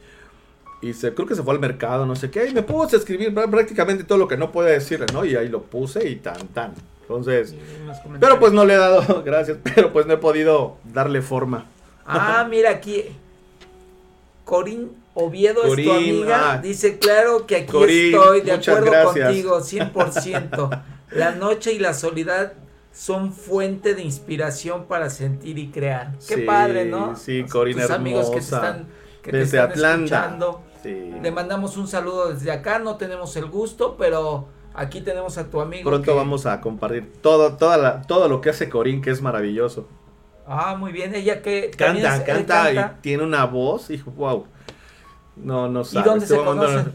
y 0.81 0.93
se, 0.93 1.13
creo 1.13 1.27
que 1.27 1.35
se 1.35 1.43
fue 1.43 1.53
al 1.53 1.59
mercado, 1.59 2.05
no 2.05 2.15
sé 2.15 2.29
qué, 2.31 2.47
y 2.49 2.53
me 2.53 2.63
puse 2.63 2.95
a 2.95 2.99
escribir 2.99 3.33
prá- 3.33 3.49
prácticamente 3.49 4.03
todo 4.03 4.17
lo 4.17 4.27
que 4.27 4.37
no 4.37 4.51
podía 4.51 4.71
decirle, 4.71 5.05
¿no? 5.13 5.23
Y 5.25 5.35
ahí 5.35 5.49
lo 5.49 5.61
puse 5.63 6.07
y 6.09 6.15
tan, 6.17 6.47
tan. 6.49 6.73
Entonces, 7.01 7.53
pero 8.19 8.39
pues 8.39 8.53
no 8.53 8.65
le 8.65 8.73
he 8.73 8.77
dado, 8.77 9.23
gracias, 9.25 9.57
pero 9.75 9.91
pues 9.93 10.05
no 10.07 10.13
he 10.13 10.17
podido 10.17 10.77
darle 10.93 11.21
forma. 11.21 11.65
Ah, 12.05 12.45
mira 12.49 12.69
aquí. 12.71 13.03
Corín 14.45 14.91
Oviedo 15.13 15.63
es 15.63 15.83
tu 15.85 15.91
amiga. 15.91 16.53
ah. 16.53 16.57
Dice, 16.57 16.97
claro 16.97 17.45
que 17.45 17.57
aquí 17.57 17.71
Corín, 17.71 18.13
estoy 18.15 18.41
de 18.41 18.51
acuerdo 18.51 18.91
gracias. 18.91 19.25
contigo, 19.27 19.59
100%. 19.61 20.81
la 21.11 21.31
noche 21.31 21.73
y 21.73 21.79
la 21.79 21.93
soledad 21.93 22.53
son 22.91 23.31
fuente 23.33 23.95
de 23.95 24.01
inspiración 24.03 24.85
para 24.85 25.09
sentir 25.09 25.57
y 25.57 25.69
crear. 25.69 26.11
Qué 26.27 26.35
Sí, 26.35 26.41
padre, 26.41 26.85
¿no? 26.85 27.15
sí, 27.15 27.43
Tus 27.43 27.51
Corín 27.51 27.79
amigos 27.81 28.27
que 28.29 28.37
te 28.37 28.41
están, 28.43 28.87
que 29.21 29.31
te 29.31 29.37
Desde 29.37 29.57
están 29.57 29.71
Atlanta. 29.71 30.03
escuchando. 30.03 30.61
Sí. 30.83 31.11
Le 31.21 31.31
mandamos 31.31 31.77
un 31.77 31.87
saludo 31.87 32.33
desde 32.33 32.51
acá, 32.51 32.79
no 32.79 32.97
tenemos 32.97 33.35
el 33.37 33.45
gusto, 33.45 33.95
pero 33.97 34.47
aquí 34.73 34.99
tenemos 35.01 35.37
a 35.37 35.49
tu 35.49 35.61
amigo. 35.61 35.89
Pronto 35.89 36.11
que- 36.11 36.17
vamos 36.17 36.45
a 36.45 36.59
compartir 36.59 37.13
todo, 37.21 37.53
toda 37.53 37.77
la, 37.77 38.01
todo 38.01 38.27
lo 38.27 38.41
que 38.41 38.49
hace 38.49 38.67
Corín, 38.69 39.01
que 39.01 39.09
es 39.11 39.21
maravilloso. 39.21 39.87
Ah, 40.47 40.75
muy 40.77 40.91
bien, 40.91 41.15
ella 41.15 41.41
que 41.41 41.71
Canta, 41.77 42.17
es- 42.17 42.23
canta, 42.23 42.63
canta. 42.65 42.95
y 42.97 43.01
tiene 43.01 43.23
una 43.23 43.45
voz, 43.45 43.89
y 43.89 43.97
wow. 43.97 44.45
No, 45.37 45.67
no 45.69 45.83
sabes. 45.83 46.05
dónde 46.05 46.25
te 46.27 46.35
se 46.35 46.43
conocen? 46.43 46.91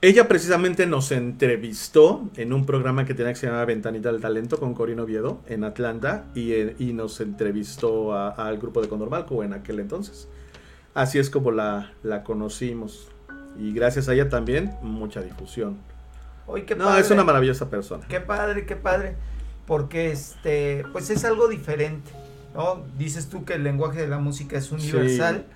Ella 0.00 0.26
precisamente 0.26 0.84
nos 0.86 1.12
entrevistó 1.12 2.28
en 2.36 2.52
un 2.52 2.66
programa 2.66 3.04
que 3.04 3.14
tenía 3.14 3.32
que 3.32 3.38
se 3.38 3.46
llamaba 3.46 3.64
Ventanita 3.66 4.10
del 4.10 4.20
Talento 4.20 4.58
con 4.58 4.74
Corino 4.74 5.04
Oviedo 5.04 5.40
en 5.46 5.62
Atlanta 5.62 6.24
y, 6.34 6.52
eh, 6.52 6.74
y 6.80 6.92
nos 6.92 7.20
entrevistó 7.20 8.12
al 8.14 8.58
grupo 8.58 8.82
de 8.82 8.88
Condormalco 8.88 9.44
en 9.44 9.52
aquel 9.52 9.78
entonces. 9.78 10.28
Así 10.94 11.18
es 11.20 11.30
como 11.30 11.52
la, 11.52 11.92
la 12.02 12.24
conocimos. 12.24 13.08
Y 13.58 13.72
gracias 13.72 14.08
a 14.08 14.14
ella 14.14 14.28
también, 14.28 14.72
mucha 14.82 15.20
difusión. 15.22 15.78
Qué 16.66 16.74
No, 16.74 16.84
padre. 16.86 17.00
es 17.00 17.10
una 17.12 17.22
maravillosa 17.24 17.70
persona. 17.70 18.04
Qué 18.08 18.20
padre, 18.20 18.66
qué 18.66 18.74
padre. 18.76 19.14
Porque 19.66 20.10
este, 20.10 20.84
pues 20.92 21.10
es 21.10 21.24
algo 21.24 21.46
diferente, 21.46 22.10
¿no? 22.54 22.82
Dices 22.98 23.28
tú 23.28 23.44
que 23.44 23.54
el 23.54 23.64
lenguaje 23.64 24.00
de 24.00 24.08
la 24.08 24.18
música 24.18 24.58
es 24.58 24.72
universal, 24.72 25.46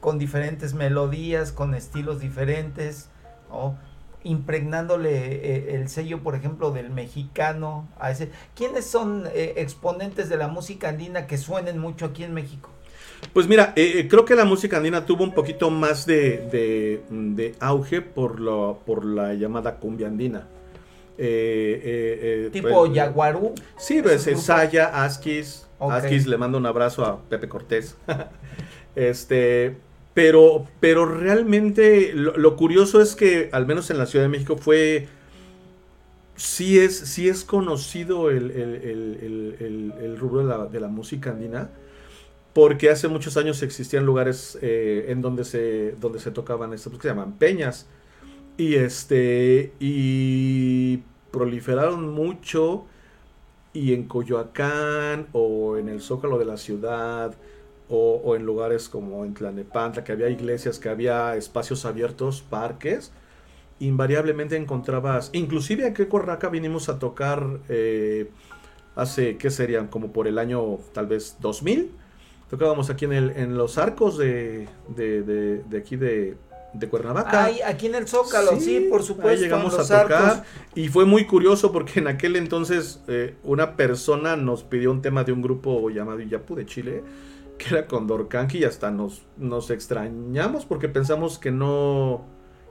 con 0.00 0.18
diferentes 0.18 0.74
melodías, 0.74 1.52
con 1.52 1.74
estilos 1.74 2.20
diferentes, 2.20 3.08
¿no? 3.50 3.78
impregnándole 4.26 5.10
eh, 5.34 5.74
el 5.74 5.88
sello, 5.90 6.22
por 6.22 6.34
ejemplo, 6.34 6.70
del 6.70 6.88
mexicano 6.90 7.86
a 8.00 8.10
ese. 8.10 8.30
¿Quiénes 8.56 8.86
son 8.86 9.24
eh, 9.34 9.54
exponentes 9.58 10.30
de 10.30 10.38
la 10.38 10.48
música 10.48 10.88
andina 10.88 11.26
que 11.26 11.36
suenen 11.36 11.78
mucho 11.78 12.06
aquí 12.06 12.24
en 12.24 12.32
México? 12.32 12.70
Pues 13.34 13.46
mira, 13.48 13.74
eh, 13.76 14.06
creo 14.08 14.24
que 14.24 14.34
la 14.34 14.46
música 14.46 14.78
andina 14.78 15.04
tuvo 15.04 15.24
un 15.24 15.34
poquito 15.34 15.70
más 15.70 16.06
de, 16.06 16.38
de- 16.50 17.02
de 17.10 17.54
auge 17.60 18.00
por, 18.00 18.40
lo, 18.40 18.80
por 18.86 19.04
la 19.04 19.34
llamada 19.34 19.76
cumbia 19.76 20.06
andina. 20.06 20.46
Eh, 21.18 22.48
Tipo 22.52 22.68
pues, 22.70 22.92
Yaguarú. 22.92 23.54
Sí, 23.76 24.00
pues. 24.02 24.28
Saya, 24.42 25.04
Askis. 25.04 25.66
Ok. 25.86 25.92
Askis 25.94 26.26
le 26.26 26.36
mando 26.38 26.58
un 26.58 26.66
abrazo 26.66 27.04
a 27.04 27.22
Pepe 27.28 27.48
Cortés. 27.48 27.96
este, 28.96 29.76
pero, 30.14 30.66
pero 30.80 31.06
realmente 31.06 32.12
lo, 32.14 32.56
curioso 32.56 33.00
es 33.00 33.16
que, 33.16 33.48
al 33.52 33.66
menos 33.66 33.90
en 33.90 33.98
la 33.98 34.06
Ciudad 34.06 34.24
de 34.24 34.28
México, 34.30 34.56
fue. 34.56 35.08
Sí 36.36 36.78
es, 36.80 36.98
sí 36.98 37.28
es 37.28 37.44
conocido 37.44 38.28
el- 38.30 38.50
el- 38.50 39.94
el 40.00 40.16
rubro 40.18 40.40
de 40.40 40.46
la, 40.46 40.66
de 40.66 40.80
la 40.80 40.88
música 40.88 41.30
andina. 41.30 41.70
Porque 42.54 42.90
hace 42.90 43.08
muchos 43.08 43.36
años 43.36 43.62
existían 43.62 44.06
lugares 44.06 44.58
eh, 44.62 45.06
en 45.10 45.22
donde 45.22 45.44
se, 45.44 45.92
donde 46.00 46.20
se 46.20 46.30
tocaban 46.32 46.72
estas 46.74 46.92
que 46.94 47.02
se 47.02 47.08
llaman 47.08 47.38
peñas. 47.38 47.88
Y 48.58 48.76
este. 48.76 49.74
Y 49.80 50.98
proliferaron 51.32 52.12
mucho. 52.14 52.86
Y 53.74 53.92
en 53.94 54.04
Coyoacán, 54.08 55.28
o 55.32 55.76
en 55.78 55.90
el 55.90 56.00
Zócalo 56.00 56.38
de 56.38 56.46
la 56.46 56.56
ciudad, 56.56 57.36
o, 57.88 58.36
en 58.36 58.46
lugares 58.46 58.88
como 58.88 59.24
en 59.26 59.34
Tlanepantla, 59.34 60.04
que 60.04 60.12
había 60.12 60.30
iglesias, 60.30 60.78
que 60.78 60.88
había 60.88 61.36
espacios 61.36 61.84
abiertos, 61.84 62.42
parques. 62.42 63.12
invariablemente 63.80 64.56
encontrabas, 64.56 65.30
inclusive 65.34 65.86
aquí 65.86 66.02
en 66.02 66.08
Cuernavaca 66.10 66.48
vinimos 66.50 66.88
a 66.88 66.98
tocar 67.00 67.60
eh, 67.68 68.30
hace, 68.94 69.38
¿qué 69.38 69.50
serían? 69.50 69.88
Como 69.88 70.12
por 70.12 70.28
el 70.28 70.38
año 70.38 70.78
tal 70.92 71.06
vez 71.08 71.38
2000. 71.40 71.92
Tocábamos 72.50 72.90
aquí 72.90 73.06
en, 73.06 73.12
en 73.14 73.56
los 73.58 73.78
arcos 73.78 74.18
de, 74.18 74.68
de, 74.88 75.22
de, 75.22 75.64
de 75.64 75.78
aquí 75.78 75.96
de, 75.96 76.38
de 76.74 76.88
Cuernavaca. 76.88 77.44
Ay, 77.44 77.60
aquí 77.64 77.86
en 77.86 77.94
el 77.94 78.06
Zócalo, 78.06 78.60
sí, 78.60 78.88
por 78.90 79.02
supuesto. 79.02 79.30
Ahí 79.30 79.38
llegamos 79.38 79.78
a 79.78 80.02
tocar 80.02 80.44
y 80.74 80.88
fue 80.88 81.04
muy 81.04 81.24
curioso 81.24 81.72
porque 81.72 82.00
en 82.00 82.08
aquel 82.08 82.36
entonces 82.36 83.02
eh, 83.08 83.36
una 83.44 83.76
persona 83.76 84.36
nos 84.36 84.64
pidió 84.64 84.90
un 84.90 85.00
tema 85.00 85.24
de 85.24 85.32
un 85.32 85.40
grupo 85.40 85.88
llamado 85.90 86.20
Iyapu 86.20 86.56
de 86.56 86.66
Chile, 86.66 87.02
que 87.56 87.74
era 87.74 87.86
con 87.86 88.06
Dorcanqui 88.06 88.58
y 88.58 88.64
hasta 88.64 88.90
nos, 88.90 89.22
nos 89.36 89.70
extrañamos 89.70 90.66
porque 90.66 90.88
pensamos 90.88 91.38
que 91.38 91.52
no, 91.52 92.24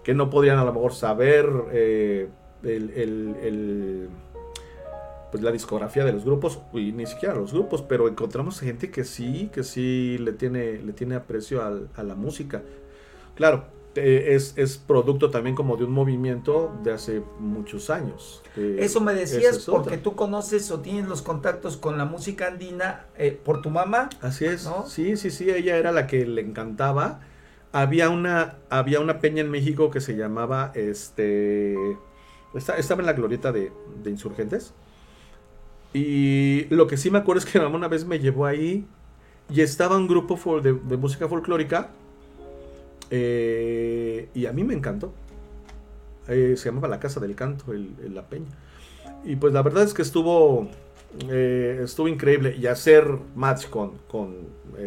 que 0.04 0.14
no 0.14 0.30
podrían 0.30 0.60
a 0.60 0.66
lo 0.66 0.74
mejor 0.74 0.94
saber 0.94 1.50
eh, 1.72 2.28
el, 2.64 2.90
el, 2.92 3.36
el 3.42 4.10
pues 5.32 5.42
la 5.42 5.52
discografía 5.52 6.06
de 6.06 6.14
los 6.14 6.26
grupos 6.26 6.60
y 6.74 6.92
ni 6.92 7.08
siquiera 7.08 7.34
los 7.34 7.54
grupos, 7.54 7.82
pero 7.82 8.08
encontramos 8.08 8.60
gente 8.60 8.92
que 8.92 9.04
sí, 9.04 9.50
que 9.52 9.64
sí 9.64 10.18
le 10.20 10.34
tiene, 10.34 10.80
le 10.84 10.94
tiene 10.94 11.16
aprecio 11.16 11.64
al, 11.64 11.90
a 11.96 12.04
la 12.04 12.14
música. 12.14 12.62
Claro, 13.34 13.66
eh, 13.96 14.34
es, 14.36 14.54
es, 14.58 14.78
producto 14.78 15.30
también 15.30 15.56
como 15.56 15.78
de 15.78 15.84
un 15.84 15.92
movimiento 15.92 16.76
de 16.84 16.94
hace 16.94 17.22
muchos 17.40 17.90
años. 17.90 18.42
Eh, 18.58 18.78
Eso 18.80 19.02
me 19.02 19.14
decías 19.14 19.58
es 19.58 19.66
porque 19.66 19.98
tú 19.98 20.16
conoces 20.16 20.72
o 20.72 20.80
tienes 20.80 21.08
los 21.08 21.22
contactos 21.22 21.78
con 21.78 21.98
la 21.98 22.06
música 22.06 22.48
andina 22.48 23.06
eh, 23.18 23.32
por 23.32 23.62
tu 23.62 23.70
mamá. 23.70 24.10
Así 24.22 24.46
es. 24.46 24.66
¿no? 24.66 24.88
Sí, 24.88 25.16
sí, 25.16 25.30
sí, 25.30 25.50
ella 25.50 25.78
era 25.78 25.92
la 25.92 26.08
que 26.08 26.26
le 26.26 26.42
encantaba. 26.42 27.22
Había 27.72 28.10
una, 28.10 28.58
había 28.70 29.00
una 29.00 29.20
peña 29.20 29.42
en 29.42 29.52
México 29.52 29.92
que 29.92 30.02
se 30.02 30.16
llamaba, 30.16 30.72
este, 30.76 31.76
estaba 32.56 33.02
en 33.02 33.06
la 33.06 33.14
glorieta 33.14 33.52
de, 33.52 33.72
de 34.04 34.10
Insurgentes. 34.10 34.74
Y 35.94 36.66
lo 36.70 36.88
que 36.88 36.98
sí 36.98 37.12
me 37.12 37.20
acuerdo 37.20 37.40
es 37.40 37.46
que 37.46 37.60
una 37.60 37.88
vez 37.88 38.06
me 38.06 38.20
llevó 38.20 38.46
ahí 38.48 38.88
y 39.50 39.62
estaba 39.62 39.98
un 39.98 40.08
grupo 40.08 40.62
de, 40.62 40.74
de 40.74 40.98
música 40.98 41.28
folclórica 41.28 41.92
eh, 43.10 44.30
y 44.34 44.46
a 44.46 44.54
mí 44.54 44.64
me 44.64 44.74
encantó. 44.74 45.14
Eh, 46.28 46.56
se 46.58 46.70
llamaba 46.70 46.88
La 46.88 47.00
Casa 47.00 47.20
del 47.20 47.36
Canto, 47.36 47.74
el, 47.74 47.94
el, 48.04 48.16
la 48.16 48.28
Peña. 48.28 48.52
Y 49.24 49.36
pues 49.36 49.54
la 49.54 49.62
verdad 49.62 49.84
es 49.84 49.94
que 49.94 50.02
estuvo, 50.02 50.70
eh, 51.30 51.82
estuvo 51.84 52.08
increíble. 52.08 52.56
Y 52.58 52.68
hacer 52.68 53.08
match 53.36 53.68
con, 53.68 53.98
con 54.08 54.36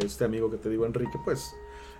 este 0.00 0.24
amigo 0.24 0.50
que 0.50 0.56
te 0.56 0.68
digo, 0.68 0.86
Enrique, 0.86 1.18
pues 1.24 1.52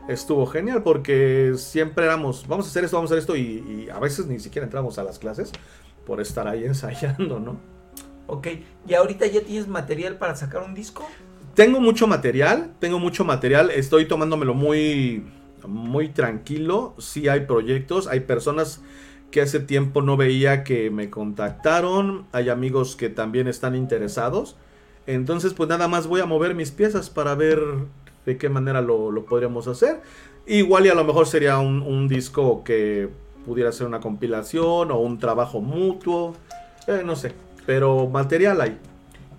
estuvo 0.09 0.47
genial 0.47 0.83
porque 0.83 1.55
siempre 1.57 2.05
éramos, 2.05 2.47
vamos 2.47 2.67
a 2.67 2.69
hacer 2.71 2.85
esto, 2.85 2.97
vamos 2.97 3.11
a 3.11 3.15
hacer 3.15 3.21
esto. 3.21 3.37
Y, 3.37 3.87
y 3.87 3.91
a 3.91 3.99
veces 3.99 4.27
ni 4.27 4.39
siquiera 4.39 4.65
entramos 4.65 4.99
a 4.99 5.05
las 5.05 5.19
clases 5.19 5.53
por 6.07 6.21
estar 6.21 6.49
ahí 6.49 6.65
ensayando, 6.67 7.39
¿no? 7.39 7.59
Ok, 8.29 8.49
¿y 8.89 8.95
ahorita 8.95 9.27
ya 9.27 9.41
tienes 9.43 9.69
material 9.69 10.19
para 10.19 10.35
sacar 10.35 10.63
un 10.63 10.75
disco? 10.75 11.07
Tengo 11.55 11.81
mucho 11.81 12.07
material, 12.07 12.75
tengo 12.81 12.99
mucho 12.99 13.25
material, 13.25 13.71
estoy 13.71 14.07
tomándomelo 14.07 14.53
muy, 14.53 15.25
muy 15.67 16.09
tranquilo. 16.09 16.95
Sí 16.99 17.29
hay 17.29 17.41
proyectos, 17.41 18.07
hay 18.07 18.21
personas 18.21 18.83
que 19.31 19.41
hace 19.41 19.61
tiempo 19.61 20.03
no 20.03 20.17
veía 20.17 20.65
que 20.65 20.91
me 20.91 21.11
contactaron, 21.11 22.27
hay 22.33 22.49
amigos 22.49 22.97
que 22.97 23.09
también 23.09 23.49
están 23.49 23.75
interesados. 23.75 24.57
Entonces, 25.07 25.55
pues 25.55 25.69
nada 25.69 25.89
más 25.89 26.07
voy 26.07 26.21
a 26.21 26.27
mover 26.27 26.55
mis 26.55 26.71
piezas 26.71 27.11
para 27.11 27.35
ver 27.35 27.61
de 28.25 28.39
qué 28.39 28.49
manera 28.49 28.81
lo, 28.81 29.11
lo 29.11 29.25
podríamos 29.25 29.69
hacer. 29.69 30.01
Igual 30.47 30.87
y 30.87 30.89
a 30.89 30.95
lo 30.95 31.05
mejor 31.05 31.27
sería 31.27 31.59
un, 31.59 32.09
disco 32.09 32.63
que 32.65 33.09
pudiera 33.45 33.73
ser 33.73 33.87
una 33.87 34.01
compilación 34.01 34.91
o 34.91 34.99
un 34.99 35.19
trabajo 35.19 35.61
mutuo, 35.61 36.35
eh, 36.87 37.03
no 37.05 37.17
sé 37.17 37.33
pero 37.67 38.07
material 38.07 38.61
hay. 38.61 38.79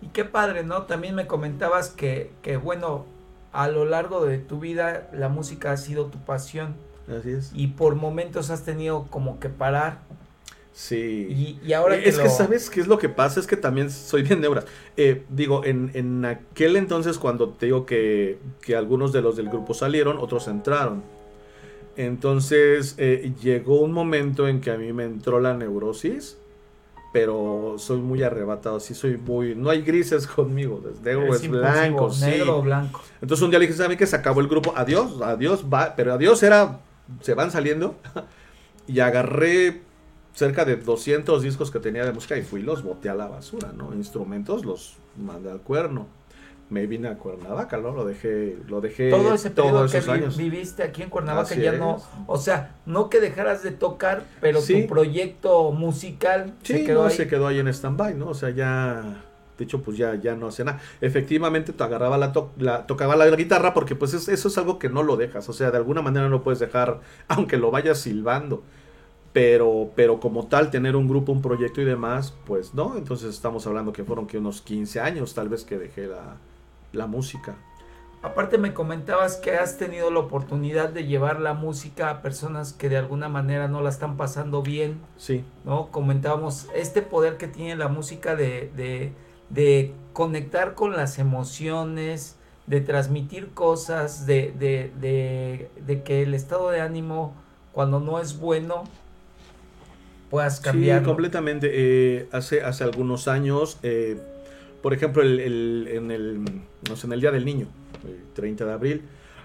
Y 0.02 0.08
qué 0.08 0.26
padre, 0.26 0.64
¿no? 0.64 0.84
También 0.84 1.16
me 1.16 1.26
comentabas 1.26 1.90
que, 1.90 2.32
que, 2.44 2.58
bueno, 2.58 3.06
a 3.52 3.68
lo 3.68 3.86
largo 3.86 4.26
de 4.26 4.38
tu 4.38 4.60
vida 4.60 5.10
la 5.14 5.30
música 5.30 5.72
ha 5.72 5.78
sido 5.78 6.08
tu 6.08 6.20
pasión. 6.20 6.76
Así 7.08 7.32
es. 7.32 7.52
Y 7.54 7.68
por 7.68 7.96
momentos 7.96 8.50
has 8.50 8.64
tenido 8.64 9.08
como 9.10 9.40
que 9.40 9.50
parar. 9.50 10.00
Sí. 10.74 11.28
Y, 11.64 11.68
y 11.68 11.74
ahora 11.74 11.98
que 11.98 12.08
Es 12.08 12.18
lo... 12.18 12.24
que, 12.24 12.30
¿sabes 12.30 12.70
qué 12.70 12.82
es 12.82 12.88
lo 12.88 13.00
que 13.00 13.10
pasa? 13.10 13.40
Es 13.40 13.48
que 13.48 13.58
también 13.58 13.90
soy 13.90 14.22
bien 14.22 14.42
neuras. 14.42 14.66
Eh, 14.96 15.24
digo, 15.30 15.66
en, 15.66 15.92
en, 15.96 16.24
aquel 16.26 16.76
entonces 16.76 17.18
cuando 17.18 17.50
te 17.50 17.66
digo 17.68 17.86
que, 17.86 18.38
que, 18.62 18.76
algunos 18.76 19.12
de 19.12 19.22
los 19.22 19.36
del 19.36 19.50
grupo 19.50 19.74
salieron, 19.74 20.18
otros 20.20 20.48
entraron. 20.48 21.02
Entonces 21.96 22.94
eh, 23.00 23.34
llegó 23.42 23.82
un 23.82 23.92
momento 23.92 24.48
en 24.48 24.62
que 24.62 24.70
a 24.70 24.78
mí 24.78 24.94
me 24.94 25.06
entró 25.06 25.40
la 25.40 25.56
neurosis 25.56 26.38
pero 27.18 27.78
soy 27.80 27.98
muy 27.98 28.22
arrebatado, 28.22 28.80
sí 28.80 28.94
soy 28.94 29.18
muy, 29.18 29.56
no 29.56 29.72
hay 29.72 29.82
grises 29.82 30.28
conmigo, 30.36 30.84
negro 31.04 31.34
es, 31.34 31.42
es 31.42 31.50
blanco, 31.50 32.12
negro 32.22 32.60
o 32.60 32.62
blanco. 32.62 33.02
Entonces 33.20 33.44
un 33.44 33.50
día 33.50 33.58
le 33.58 33.66
dije, 33.66 33.76
¿saben 33.76 33.98
que 33.98 34.06
se 34.06 34.16
acabó 34.16 34.40
el 34.40 34.48
grupo? 34.48 34.72
Adiós, 34.76 35.20
adiós, 35.24 35.66
va, 35.66 35.96
pero 35.96 36.14
adiós 36.14 36.44
era, 36.44 36.80
se 37.22 37.34
van 37.34 37.50
saliendo 37.50 37.96
y 38.88 39.00
agarré 39.00 39.82
cerca 40.36 40.64
de 40.64 40.76
200 40.76 41.42
discos 41.42 41.72
que 41.72 41.80
tenía 41.80 42.06
de 42.06 42.12
música 42.12 42.38
y 42.38 42.44
fui 42.44 42.60
y 42.60 42.64
los 42.64 42.84
boté 42.84 43.10
a 43.10 43.16
la 43.16 43.26
basura, 43.26 43.74
¿no? 43.76 43.96
Instrumentos 43.96 44.64
los 44.64 44.98
mandé 45.18 45.50
al 45.50 45.62
cuerno. 45.62 46.06
Me 46.70 46.86
vine 46.86 47.08
a 47.08 47.18
Cuernavaca, 47.18 47.78
¿no? 47.78 47.92
Lo 47.92 48.04
dejé, 48.06 48.58
lo 48.68 48.82
dejé 48.82 49.10
todo 49.10 49.34
ese 49.34 49.52
periodo 49.52 49.88
todos 49.88 49.94
esos 49.94 50.06
que 50.06 50.12
años. 50.12 50.36
viviste 50.36 50.84
aquí 50.84 51.02
en 51.02 51.10
Cuernavaca 51.10 51.54
Así 51.54 51.62
ya 51.62 51.72
es. 51.74 51.80
no, 51.80 52.02
o 52.26 52.38
sea, 52.38 52.76
no 52.86 53.10
que 53.10 53.22
dejaras 53.22 53.64
de 53.64 53.72
tocar, 53.72 54.24
pero 54.42 54.60
sí. 54.60 54.82
tu 54.82 54.88
proyecto 54.88 55.72
musical 55.72 56.56
sí, 56.64 56.74
se 56.74 56.84
quedó 56.84 57.04
no, 57.04 57.08
ahí. 57.08 57.16
se 57.16 57.28
quedó 57.28 57.48
ahí 57.48 57.60
en 57.60 57.70
stand-by, 57.70 58.16
¿no? 58.16 58.28
O 58.30 58.34
sea, 58.34 58.50
ya 58.50 59.24
de 59.58 59.64
hecho 59.64 59.82
pues 59.82 59.98
ya, 59.98 60.16
ya 60.16 60.36
no 60.36 60.48
hace 60.48 60.66
nada. 60.66 60.82
Efectivamente 61.00 61.72
te 61.72 61.84
agarraba 61.84 62.18
la, 62.18 62.34
to 62.34 62.52
la 62.58 62.86
tocaba 62.86 63.16
la 63.16 63.30
guitarra 63.36 63.74
porque 63.74 63.96
pues 63.96 64.14
es, 64.14 64.28
eso 64.28 64.48
es 64.50 64.58
algo 64.58 64.78
que 64.78 64.90
no 64.90 65.04
lo 65.04 65.16
dejas, 65.16 65.48
o 65.48 65.54
sea, 65.54 65.72
de 65.72 65.78
alguna 65.78 66.02
manera 66.02 66.28
no 66.28 66.44
puedes 66.44 66.60
dejar 66.60 67.00
aunque 67.30 67.58
lo 67.58 67.72
vayas 67.72 68.00
silbando. 68.00 68.64
Pero, 69.34 69.92
pero 69.96 70.20
como 70.20 70.48
tal, 70.48 70.72
tener 70.72 70.96
un 70.96 71.08
grupo, 71.08 71.32
un 71.32 71.44
proyecto 71.44 71.80
y 71.80 71.86
demás, 71.86 72.34
pues 72.46 72.74
no. 72.74 72.98
Entonces 72.98 73.30
estamos 73.30 73.68
hablando 73.68 73.94
que 73.94 74.04
fueron 74.04 74.26
que 74.26 74.40
unos 74.40 74.62
15 74.62 75.00
años 75.00 75.36
tal 75.36 75.48
vez 75.48 75.64
que 75.64 75.78
dejé 75.78 76.08
la, 76.08 76.38
la 76.98 77.08
música. 77.08 77.56
Aparte 78.24 78.58
me 78.58 78.74
comentabas 78.74 79.36
que 79.38 79.52
has 79.52 79.78
tenido 79.78 80.10
la 80.10 80.20
oportunidad 80.20 80.90
de 80.90 81.06
llevar 81.06 81.40
la 81.40 81.54
música 81.54 82.10
a 82.10 82.22
personas 82.24 82.74
que 82.74 82.90
de 82.90 82.98
alguna 82.98 83.30
manera 83.30 83.68
no 83.68 83.82
la 83.82 83.90
están 83.90 84.18
pasando 84.18 84.64
bien. 84.64 85.00
Sí. 85.18 85.46
¿No? 85.64 85.92
Comentábamos 85.92 86.68
este 86.76 87.04
poder 87.04 87.38
que 87.38 87.48
tiene 87.48 87.76
la 87.76 87.88
música 87.88 88.36
de, 88.36 88.72
de, 88.76 89.14
de 89.50 89.94
conectar 90.14 90.74
con 90.74 90.98
las 90.98 91.20
emociones, 91.20 92.38
de 92.66 92.82
transmitir 92.82 93.52
cosas, 93.54 94.26
de, 94.26 94.52
de, 94.58 94.92
de, 95.00 95.70
de, 95.86 96.02
que 96.02 96.24
el 96.24 96.34
estado 96.34 96.72
de 96.72 96.82
ánimo 96.82 97.36
cuando 97.72 98.00
no 98.00 98.20
es 98.20 98.40
bueno 98.40 98.84
puedas 100.32 100.60
cambiar. 100.60 101.00
Sí, 101.02 101.06
completamente. 101.06 101.70
Eh, 101.72 102.28
hace, 102.32 102.64
hace 102.64 102.84
algunos 102.84 103.28
años... 103.28 103.78
Eh, 103.84 104.20
por 104.88 104.94
ejemplo, 104.94 105.22
el, 105.22 105.42
el, 105.42 105.88
en, 105.92 106.12
el, 106.12 106.42
no 106.88 106.96
sé, 106.96 107.08
en 107.08 107.12
el 107.12 107.20
Día 107.20 107.32
del 107.32 107.44
Niño, 107.44 107.68
el 108.06 108.24
30 108.34 108.64
de 108.64 108.72
abril, 108.72 109.02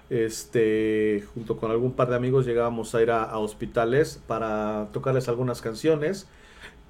este, 0.09 1.25
junto 1.33 1.57
con 1.57 1.69
algún 1.69 1.91
par 1.91 2.07
de 2.09 2.15
amigos 2.15 2.45
llegábamos 2.45 2.95
a 2.95 3.01
ir 3.01 3.11
a, 3.11 3.23
a 3.23 3.39
hospitales 3.39 4.21
para 4.25 4.87
tocarles 4.93 5.27
algunas 5.27 5.61
canciones 5.61 6.29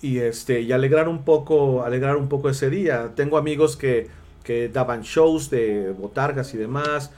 y, 0.03 0.19
este, 0.19 0.61
y 0.61 0.71
alegrar, 0.71 1.09
un 1.09 1.25
poco, 1.25 1.81
alegrar 1.83 2.15
un 2.15 2.29
poco 2.29 2.47
ese 2.47 2.69
día. 2.69 3.13
Tengo 3.15 3.39
amigos 3.39 3.75
que, 3.75 4.09
que 4.43 4.69
daban 4.69 5.01
shows 5.01 5.49
de 5.49 5.89
botargas 5.89 6.53
y 6.53 6.57
demás. 6.59 7.09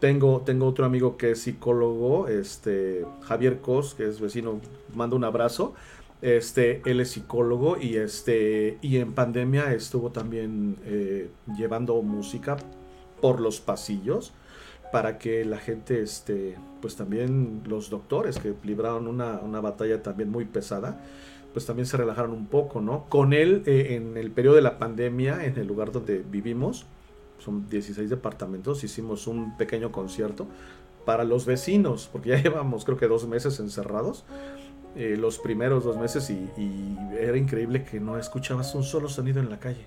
Tengo, 0.00 0.40
tengo 0.40 0.64
otro 0.64 0.86
amigo 0.86 1.18
que 1.18 1.32
es 1.32 1.42
psicólogo, 1.42 2.28
este, 2.28 3.04
Javier 3.24 3.58
Cos, 3.58 3.92
que 3.92 4.08
es 4.08 4.22
vecino, 4.22 4.58
mando 4.94 5.16
un 5.16 5.24
abrazo. 5.24 5.74
Este, 6.20 6.82
él 6.84 7.00
es 7.00 7.12
psicólogo 7.12 7.76
y 7.80 7.96
este 7.96 8.78
y 8.82 8.96
en 8.96 9.12
pandemia 9.12 9.72
estuvo 9.72 10.10
también 10.10 10.76
eh, 10.84 11.30
llevando 11.56 12.02
música 12.02 12.56
por 13.20 13.40
los 13.40 13.60
pasillos 13.60 14.32
para 14.90 15.18
que 15.18 15.44
la 15.44 15.58
gente, 15.58 16.00
este, 16.00 16.56
pues 16.80 16.96
también 16.96 17.62
los 17.66 17.90
doctores 17.90 18.38
que 18.38 18.54
libraron 18.64 19.06
una, 19.06 19.38
una 19.40 19.60
batalla 19.60 20.02
también 20.02 20.30
muy 20.30 20.44
pesada, 20.44 21.00
pues 21.52 21.66
también 21.66 21.86
se 21.86 21.96
relajaron 21.96 22.32
un 22.32 22.46
poco, 22.46 22.80
¿no? 22.80 23.04
Con 23.08 23.32
él 23.32 23.62
eh, 23.66 23.94
en 23.96 24.16
el 24.16 24.30
periodo 24.30 24.56
de 24.56 24.62
la 24.62 24.78
pandemia, 24.78 25.44
en 25.44 25.58
el 25.58 25.66
lugar 25.66 25.92
donde 25.92 26.18
vivimos, 26.18 26.86
son 27.38 27.68
16 27.68 28.10
departamentos, 28.10 28.82
hicimos 28.82 29.26
un 29.26 29.56
pequeño 29.56 29.92
concierto 29.92 30.46
para 31.04 31.24
los 31.24 31.46
vecinos, 31.46 32.08
porque 32.10 32.30
ya 32.30 32.36
llevamos 32.42 32.84
creo 32.84 32.96
que 32.96 33.08
dos 33.08 33.26
meses 33.26 33.60
encerrados 33.60 34.24
eh, 34.96 35.16
los 35.18 35.38
primeros 35.38 35.84
dos 35.84 35.96
meses 35.96 36.28
y, 36.30 36.50
y, 36.56 36.96
era 37.18 37.36
increíble 37.36 37.84
que 37.84 38.00
no 38.00 38.18
escuchabas 38.18 38.74
un 38.74 38.82
solo 38.84 39.08
sonido 39.08 39.40
en 39.40 39.50
la 39.50 39.58
calle. 39.58 39.86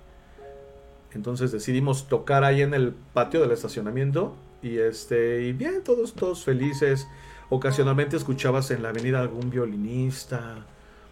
Entonces 1.14 1.52
decidimos 1.52 2.08
tocar 2.08 2.44
ahí 2.44 2.62
en 2.62 2.72
el 2.74 2.94
patio 3.12 3.40
del 3.40 3.50
estacionamiento 3.52 4.34
y 4.62 4.78
este 4.78 5.42
y 5.42 5.52
bien 5.52 5.82
todos 5.84 6.14
todos 6.14 6.44
felices. 6.44 7.06
Ocasionalmente 7.50 8.16
escuchabas 8.16 8.70
en 8.70 8.82
la 8.82 8.88
avenida 8.88 9.20
algún 9.20 9.50
violinista 9.50 10.64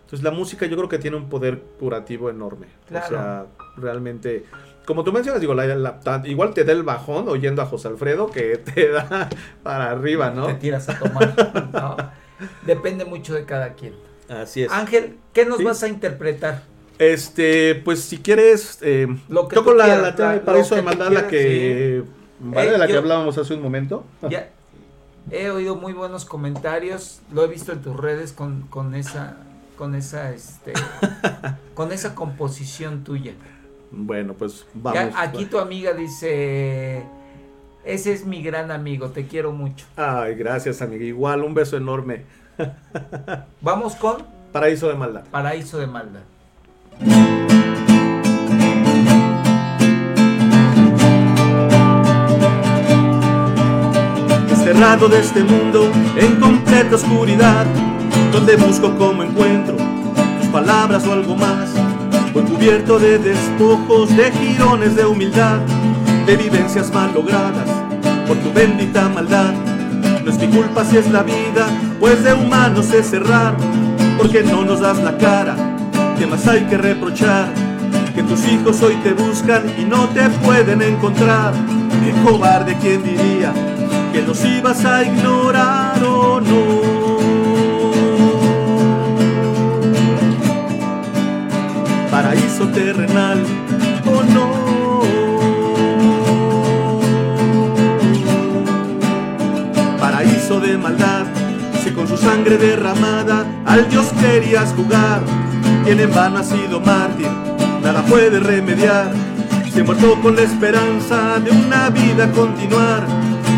Entonces 0.04 0.22
la 0.22 0.30
música 0.30 0.64
yo 0.64 0.74
creo 0.78 0.88
que 0.88 0.98
tiene 0.98 1.18
un 1.18 1.28
poder 1.28 1.60
curativo 1.78 2.30
enorme. 2.30 2.68
Claro. 2.88 3.06
O 3.06 3.08
sea, 3.10 3.46
realmente, 3.76 4.46
como 4.86 5.04
tú 5.04 5.12
mencionas, 5.12 5.42
digo, 5.42 5.52
la- 5.52 5.66
la- 5.76 6.22
igual 6.24 6.54
te 6.54 6.64
da 6.64 6.72
el 6.72 6.82
bajón 6.82 7.28
oyendo 7.28 7.60
a 7.60 7.66
José 7.66 7.88
Alfredo 7.88 8.30
que 8.30 8.56
te 8.56 8.88
da 8.92 9.28
para 9.62 9.90
arriba, 9.90 10.30
¿no? 10.30 10.46
Te 10.46 10.54
tiras 10.54 10.88
a 10.88 10.98
tomar. 10.98 11.70
¿no? 11.74 11.96
Depende 12.66 13.04
mucho 13.04 13.34
de 13.34 13.44
cada 13.44 13.74
quien. 13.74 13.94
Así 14.28 14.62
es. 14.62 14.70
Ángel, 14.72 15.16
¿qué 15.32 15.44
nos 15.44 15.58
Sí. 15.58 15.64
vas 15.64 15.82
a 15.82 15.88
interpretar? 15.88 16.62
Este, 16.98 17.74
pues 17.76 18.00
si 18.00 18.18
quieres, 18.18 18.78
eh, 18.82 19.06
Lo 19.28 19.48
que 19.48 19.54
toco 19.56 19.70
tú 19.72 19.76
la, 19.76 19.84
quieras, 19.84 20.02
la 20.02 20.14
tema 20.14 20.32
de 20.76 20.82
Maldad, 20.82 21.10
la 21.10 21.28
que, 21.28 22.02
¿vale? 22.40 22.68
Eh, 22.68 22.72
de 22.72 22.78
la 22.78 22.86
que 22.86 22.96
hablábamos 22.96 23.38
hace 23.38 23.54
un 23.54 23.62
momento. 23.62 24.04
Ya 24.28 24.50
he 25.30 25.50
oído 25.50 25.76
muy 25.76 25.92
buenos 25.92 26.24
comentarios, 26.24 27.20
lo 27.32 27.44
he 27.44 27.46
visto 27.48 27.72
en 27.72 27.82
tus 27.82 27.96
redes 27.96 28.32
con, 28.32 28.62
con 28.62 28.94
esa 28.94 29.36
con 29.76 29.94
esa 29.94 30.30
este 30.32 30.72
con 31.74 31.92
esa 31.92 32.14
composición 32.14 33.02
tuya. 33.04 33.32
Bueno, 33.90 34.34
pues 34.34 34.66
Ya, 34.74 34.80
vamos. 34.92 35.14
aquí 35.16 35.46
tu 35.46 35.58
amiga 35.58 35.92
dice 35.94 37.02
ese 37.84 38.12
es 38.12 38.26
mi 38.26 38.42
gran 38.42 38.70
amigo, 38.70 39.08
te 39.10 39.26
quiero 39.26 39.52
mucho. 39.52 39.86
Ay, 39.96 40.34
gracias, 40.34 40.82
amiga. 40.82 41.04
Igual, 41.04 41.42
un 41.42 41.54
beso 41.54 41.76
enorme. 41.76 42.24
Vamos 43.60 43.94
con 43.96 44.18
Paraíso 44.52 44.88
de 44.88 44.94
Maldad. 44.94 45.24
Paraíso 45.30 45.78
de 45.78 45.86
Maldad. 45.86 46.20
Desterrado 54.48 55.08
de 55.08 55.20
este 55.20 55.42
mundo 55.42 55.90
en 56.16 56.36
completa 56.36 56.96
oscuridad, 56.96 57.66
donde 58.32 58.56
busco 58.56 58.94
como 58.96 59.22
encuentro 59.22 59.76
tus 60.40 60.48
palabras 60.48 61.06
o 61.06 61.12
algo 61.12 61.34
más. 61.34 61.70
Voy 62.34 62.44
cubierto 62.44 62.98
de 62.98 63.18
despojos, 63.18 64.14
de 64.16 64.30
girones 64.30 64.94
de 64.94 65.04
humildad, 65.04 65.60
de 66.26 66.36
vivencias 66.36 66.92
mal 66.92 67.12
logradas 67.14 67.68
por 68.26 68.36
tu 68.38 68.52
bendita 68.52 69.08
maldad. 69.08 69.52
No 70.24 70.30
es 70.30 70.38
mi 70.38 70.46
culpa 70.48 70.84
si 70.84 70.98
es 70.98 71.10
la 71.10 71.22
vida, 71.22 71.66
pues 71.98 72.22
de 72.22 72.32
humanos 72.32 72.92
es 72.92 73.10
cerrar, 73.10 73.56
porque 74.18 74.42
no 74.42 74.64
nos 74.64 74.80
das 74.80 74.98
la 74.98 75.16
cara. 75.18 75.56
¿Qué 76.18 76.26
más 76.26 76.46
hay 76.46 76.64
que 76.66 76.76
reprochar? 76.76 77.48
Que 78.14 78.22
tus 78.22 78.46
hijos 78.46 78.82
hoy 78.82 78.94
te 79.02 79.12
buscan 79.12 79.62
y 79.78 79.84
no 79.84 80.08
te 80.10 80.28
pueden 80.44 80.82
encontrar. 80.82 81.54
Qué 82.04 82.12
cobarde 82.30 82.76
quien 82.76 83.02
diría 83.02 83.52
que 84.12 84.22
los 84.22 84.44
ibas 84.44 84.84
a 84.84 85.02
ignorar 85.02 86.02
o 86.04 86.40
no. 86.40 87.00
Paraíso 92.10 92.68
terrenal 92.68 93.42
maldad, 100.76 101.26
si 101.82 101.90
con 101.90 102.06
su 102.06 102.16
sangre 102.16 102.56
derramada 102.58 103.46
al 103.66 103.88
Dios 103.88 104.06
querías 104.20 104.72
jugar, 104.74 105.20
quien 105.84 106.00
en 106.00 106.14
vano 106.14 106.38
ha 106.38 106.44
sido 106.44 106.80
mártir, 106.80 107.28
nada 107.82 108.02
puede 108.02 108.40
remediar. 108.40 109.12
Se 109.72 109.84
muerto 109.84 110.20
con 110.20 110.34
la 110.34 110.42
esperanza 110.42 111.38
de 111.38 111.52
una 111.52 111.90
vida 111.90 112.28
continuar. 112.32 113.06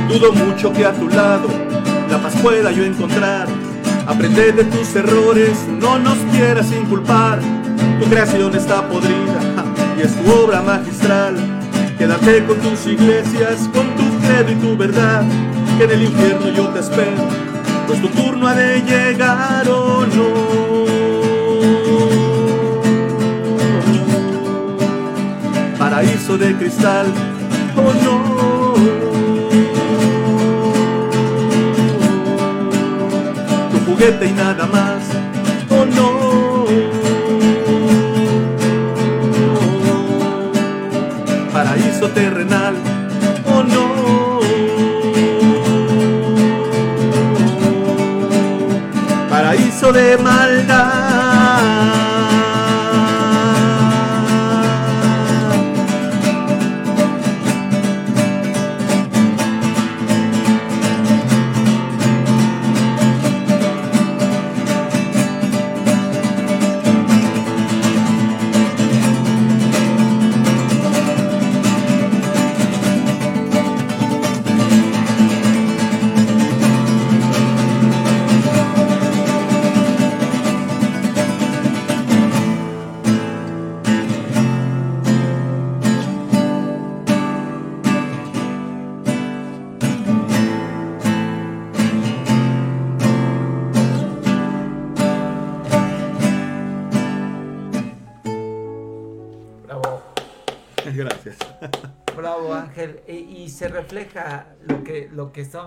Dudo 0.09 0.33
mucho 0.33 0.71
que 0.73 0.85
a 0.85 0.93
tu 0.93 1.09
lado 1.09 1.49
la 2.11 2.19
paz 2.19 2.35
pueda 2.43 2.71
yo 2.71 2.85
encontrar. 2.85 3.49
Aprende 4.07 4.53
de 4.53 4.65
tus 4.65 4.95
errores, 4.95 5.67
no 5.81 5.99
nos 5.99 6.19
quieras 6.31 6.71
inculpar. 6.71 7.41
Tu 7.99 8.11
creación 8.11 8.55
está 8.55 8.87
podrida 8.89 9.41
y 9.97 10.03
es 10.03 10.15
tu 10.15 10.31
obra 10.31 10.61
magistral. 10.61 11.35
Quédate 11.97 12.45
con 12.45 12.59
tus 12.59 12.87
iglesias, 12.87 13.71
con 13.73 13.87
tu 13.97 14.05
credo 14.27 14.53
y 14.53 14.55
tu 14.57 14.77
verdad. 14.77 15.25
Que 15.79 15.85
en 15.85 15.91
el 15.91 16.03
infierno 16.03 16.49
yo 16.51 16.69
te 16.69 16.81
espero, 16.81 17.23
pues 17.87 18.01
tu 18.01 18.09
turno 18.09 18.47
ha 18.47 18.55
de 18.55 18.83
llegar 18.83 19.69
o 19.69 20.07
no 20.07 20.63
paraíso 25.93 26.39
de 26.39 26.55
cristal 26.57 27.07
o 27.77 27.93
no. 28.05 28.75
Tu 33.71 33.79
juguete 33.87 34.27
y 34.27 34.33
nada 34.33 34.67
más 34.67 35.03
o 35.71 35.85
no. 35.85 36.65
Paraíso 41.53 42.09
terrenal 42.09 42.92
de 49.93 50.17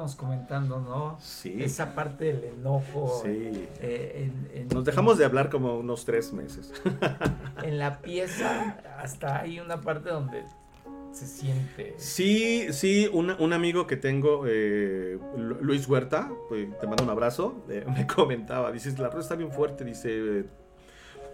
estábamos 0.05 0.15
comentando, 0.15 0.79
¿no? 0.79 1.17
Sí. 1.19 1.55
Esa 1.61 1.95
parte 1.95 2.25
del 2.25 2.43
enojo. 2.59 3.21
Sí. 3.23 3.29
eh, 3.81 4.29
en- 4.53 4.61
en- 4.61 4.67
Nos 4.69 4.85
dejamos 4.85 5.17
de 5.17 5.25
hablar 5.25 5.49
como 5.49 5.77
unos 5.77 6.05
tres 6.05 6.33
meses. 6.33 6.71
en 7.63 7.77
la 7.79 7.99
pieza 8.01 8.77
hasta 8.99 9.39
hay 9.41 9.59
una 9.59 9.81
parte 9.81 10.09
donde 10.09 10.43
se 11.11 11.27
siente 11.27 11.93
Sí, 11.97 12.67
sí, 12.73 13.09
una- 13.11 13.35
un 13.39 13.53
amigo 13.53 13.87
que 13.87 13.95
tengo, 13.97 14.43
eh, 14.47 15.17
Lu- 15.37 15.57
Luis 15.61 15.87
Huerta, 15.87 16.29
pues, 16.49 16.67
te 16.79 16.87
mando 16.87 17.03
un 17.03 17.09
abrazo, 17.09 17.63
eh, 17.69 17.85
me 17.87 18.05
comentaba, 18.15 18.71
dices, 18.71 18.99
la 18.99 19.09
rola 19.09 19.21
está 19.21 19.35
bien 19.35 19.51
fuerte, 19.51 19.85
dice, 19.85 20.45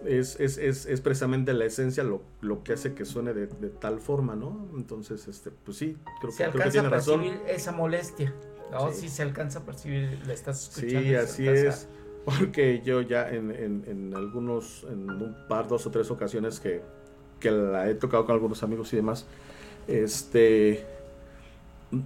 es, 0.06 0.38
es, 0.40 0.58
es, 0.58 0.86
es 0.86 1.00
precisamente 1.00 1.52
la 1.52 1.64
esencia 1.64 2.02
lo, 2.04 2.22
lo 2.40 2.62
que 2.64 2.72
hace 2.74 2.92
que 2.94 3.04
suene 3.04 3.32
de, 3.34 3.46
de 3.48 3.68
tal 3.70 3.98
forma, 4.00 4.34
¿no? 4.36 4.68
Entonces, 4.76 5.26
este, 5.28 5.50
pues 5.50 5.76
sí, 5.78 5.96
creo, 6.20 6.32
se 6.32 6.44
que, 6.44 6.50
creo 6.50 6.52
que 6.52 6.58
alcanza 6.58 6.68
a 6.68 6.70
tiene 6.82 6.88
razón. 6.88 7.20
percibir 7.20 7.42
esa 7.48 7.72
molestia 7.72 8.34
no 8.70 8.90
Sí. 8.92 9.00
sí 9.02 9.08
se 9.08 9.22
alcanza 9.22 9.60
a 9.60 9.62
percibir 9.62 10.18
la 10.26 10.32
estás 10.32 10.68
escuchando 10.68 11.00
Sí, 11.08 11.14
así 11.14 11.48
alcanza- 11.48 11.68
es. 11.68 11.88
Porque 12.24 12.82
yo 12.84 13.00
ya 13.00 13.28
en, 13.30 13.50
en- 13.50 13.84
en 13.88 14.14
algunos, 14.14 14.84
en 14.88 15.10
un 15.10 15.36
par, 15.48 15.66
dos 15.66 15.84
o 15.86 15.90
tres 15.90 16.08
ocasiones 16.10 16.60
que, 16.60 16.80
que 17.40 17.50
la 17.50 17.90
he 17.90 17.94
tocado 17.96 18.24
con 18.24 18.34
algunos 18.34 18.62
amigos 18.62 18.92
y 18.92 18.96
demás, 18.96 19.26
este, 19.88 20.86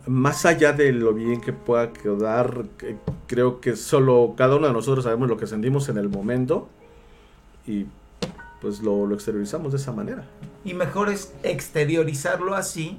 más 0.07 0.46
allá 0.46 0.72
de 0.72 0.90
lo 0.92 1.12
bien 1.12 1.40
que 1.42 1.52
pueda 1.52 1.92
quedar, 1.92 2.64
que- 2.78 2.96
creo 3.26 3.61
que 3.61 3.76
solo 3.76 4.34
cada 4.36 4.57
uno 4.57 4.66
de 4.68 4.72
nosotros 4.72 5.04
sabemos 5.04 5.28
lo 5.28 5.36
que 5.36 5.46
sentimos 5.46 5.88
en 5.90 5.98
el 5.98 6.09
momento 6.09 6.68
y 7.66 7.86
pues 8.62 8.80
lo, 8.80 9.07
lo 9.07 9.14
exteriorizamos 9.14 9.72
de 9.72 9.78
esa 9.78 9.92
manera. 9.92 10.24
y 10.64 10.72
mejor 10.74 11.11
es 11.11 11.32
exteriorizarlo 11.44 12.54
así 12.57 12.98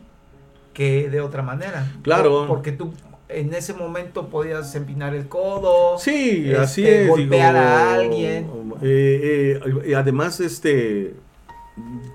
que 0.73 1.09
de 1.09 1.19
otra 1.19 1.41
manera 1.41 1.91
Claro. 2.03 2.29
Por- 2.41 2.47
porque 2.47 2.71
tú 2.71 2.93
en 3.29 3.53
ese 3.53 3.73
momento 3.73 4.27
podías 4.29 4.73
empinar 4.75 5.13
el 5.13 5.27
codo 5.27 5.97
Sí, 5.99 6.45
este, 6.45 6.57
así 6.57 6.87
es. 6.87 7.07
golpear 7.07 7.53
digo, 7.53 7.65
a 7.65 7.93
alguien. 7.93 8.49
eh, 8.81 9.59
eh, 9.85 9.95
además, 9.95 10.39
este, 10.39 11.13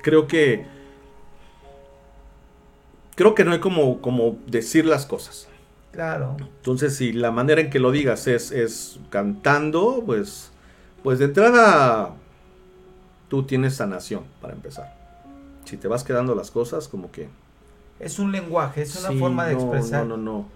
creo 0.02 0.26
que, 0.26 0.64
creo 3.14 3.34
que 3.34 3.44
no 3.44 3.52
hay 3.52 3.60
como, 3.60 4.00
como 4.00 4.38
decir 4.46 4.86
las 4.86 5.06
cosas. 5.06 5.48
claro 5.92 6.36
Entonces, 6.38 6.96
si 6.96 7.12
la 7.12 7.30
manera 7.30 7.60
en 7.60 7.70
que 7.70 7.78
lo 7.78 7.90
digas 7.90 8.26
es, 8.26 8.50
es 8.50 8.98
cantando, 9.10 10.02
pues, 10.04 10.50
pues 11.02 11.18
de 11.18 11.26
entrada, 11.26 12.14
tú 13.28 13.42
tienes 13.44 13.74
sanación 13.76 14.24
para 14.40 14.54
empezar. 14.54 14.96
Si 15.64 15.76
te 15.76 15.88
vas 15.88 16.04
quedando 16.04 16.34
las 16.34 16.50
cosas, 16.50 16.88
como 16.88 17.10
que... 17.12 17.28
Es 18.03 18.18
un 18.18 18.32
lenguaje, 18.32 18.82
es 18.82 18.96
una 18.96 19.09
Sí, 19.11 19.18
forma 19.18 19.46
de 19.46 19.55
no, 19.55 19.61
expresar. 19.61 20.07
No, 20.07 20.16
no, 20.16 20.16
no. 20.16 20.46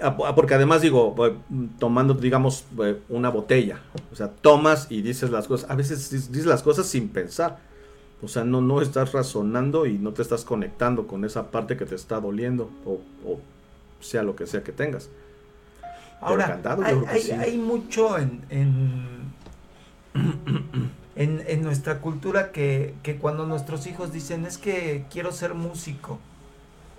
Ah, 0.00 0.34
Porque 0.34 0.54
además 0.54 0.82
digo, 0.82 1.14
eh, 1.26 1.36
tomando, 1.78 2.14
digamos, 2.14 2.64
eh, 2.82 3.00
una 3.08 3.28
botella. 3.30 3.80
O 4.12 4.16
sea, 4.16 4.28
tomas 4.30 4.88
y 4.90 5.02
dices 5.02 5.30
las 5.30 5.46
cosas. 5.46 5.70
A 5.70 5.76
veces 5.76 6.10
dices 6.10 6.46
las 6.46 6.62
cosas 6.62 6.86
sin 6.86 7.08
pensar. 7.08 7.58
O 8.22 8.28
sea, 8.28 8.44
no, 8.44 8.60
no 8.60 8.82
estás 8.82 9.12
razonando 9.12 9.86
y 9.86 9.98
no 9.98 10.12
te 10.12 10.22
estás 10.22 10.44
conectando 10.44 11.06
con 11.06 11.24
esa 11.24 11.50
parte 11.50 11.76
que 11.76 11.86
te 11.86 11.94
está 11.94 12.20
doliendo. 12.20 12.70
O, 12.84 13.00
o 13.24 13.40
sea 14.00 14.22
lo 14.22 14.34
que 14.36 14.46
sea 14.46 14.62
que 14.64 14.72
tengas. 14.72 15.08
Ahora, 16.20 16.46
cantado, 16.46 16.82
hay, 16.82 16.96
hay- 17.08 17.20
sí. 17.22 17.32
hay 17.32 17.58
mucho 17.58 18.18
en, 18.18 18.42
en, 18.50 19.32
en- 21.16 21.42
en 21.46 21.62
nuestra 21.62 22.00
cultura 22.00 22.52
que, 22.52 22.94
que 23.02 23.16
cuando 23.16 23.46
nuestros 23.46 23.86
hijos 23.86 24.12
dicen 24.12 24.44
es 24.46 24.58
que 24.58 25.04
quiero 25.10 25.32
ser 25.32 25.54
músico 25.54 26.18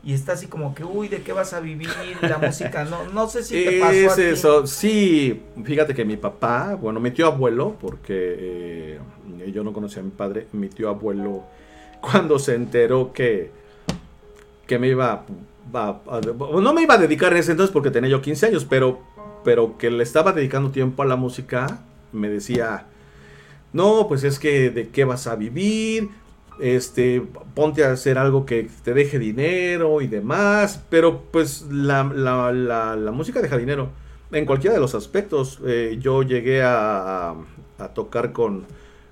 y 0.03 0.13
está 0.13 0.33
así 0.33 0.47
como 0.47 0.73
que, 0.73 0.83
uy, 0.83 1.07
¿de 1.09 1.21
qué 1.21 1.33
vas 1.33 1.53
a 1.53 1.59
vivir? 1.59 1.89
La 2.23 2.37
música, 2.39 2.85
no, 2.85 3.05
no 3.13 3.27
sé 3.27 3.43
si 3.43 3.57
te 3.57 3.71
pasó 3.71 4.09
a 4.11 4.13
Es 4.13 4.15
ti. 4.15 4.21
eso, 4.23 4.67
sí. 4.67 5.41
Fíjate 5.63 5.93
que 5.93 6.05
mi 6.05 6.17
papá, 6.17 6.75
bueno, 6.75 6.99
mi 6.99 7.11
tío 7.11 7.27
abuelo, 7.27 7.75
porque 7.79 8.05
eh, 8.09 9.51
yo 9.53 9.63
no 9.63 9.73
conocía 9.73 10.01
a 10.01 10.05
mi 10.05 10.11
padre, 10.11 10.47
mi 10.53 10.69
tío 10.69 10.89
abuelo, 10.89 11.43
cuando 12.01 12.39
se 12.39 12.55
enteró 12.55 13.11
que, 13.11 13.51
que 14.65 14.79
me 14.79 14.87
iba 14.89 15.23
a, 15.73 15.89
a- 15.89 16.21
no 16.61 16.73
me 16.73 16.83
iba 16.83 16.95
a 16.95 16.97
dedicar 16.97 17.31
en 17.33 17.39
ese 17.39 17.51
entonces 17.51 17.73
porque 17.73 17.91
tenía 17.91 18.09
yo 18.09 18.21
15 18.21 18.47
años, 18.47 18.65
pero, 18.65 18.99
pero 19.43 19.77
que 19.77 19.89
le 19.89 20.03
estaba 20.03 20.31
dedicando 20.33 20.71
tiempo 20.71 21.03
a 21.03 21.05
la 21.05 21.15
música, 21.15 21.79
me 22.11 22.29
decía, 22.29 22.85
no, 23.73 24.07
pues 24.07 24.23
es 24.23 24.39
que 24.39 24.69
de 24.69 24.89
qué 24.89 25.05
vas 25.05 25.27
a 25.27 25.35
vivir, 25.35 26.09
este, 26.59 27.21
ponte 27.53 27.83
a 27.85 27.91
hacer 27.91 28.17
algo 28.17 28.45
que 28.45 28.69
te 28.83 28.93
deje 28.93 29.19
dinero 29.19 30.01
y 30.01 30.07
demás, 30.07 30.83
pero 30.89 31.23
pues 31.31 31.65
la, 31.71 32.03
la- 32.03 32.51
la- 32.51 32.95
música 33.11 33.41
deja 33.41 33.57
dinero 33.57 33.89
en 34.31 34.45
cualquiera 34.45 34.73
de 34.75 34.79
los 34.81 34.95
aspectos. 34.95 35.59
Eh, 35.65 35.97
yo 36.01 36.23
llegué 36.23 36.63
a, 36.63 37.31
a- 37.79 37.87
tocar 37.93 38.31
con, 38.33 38.65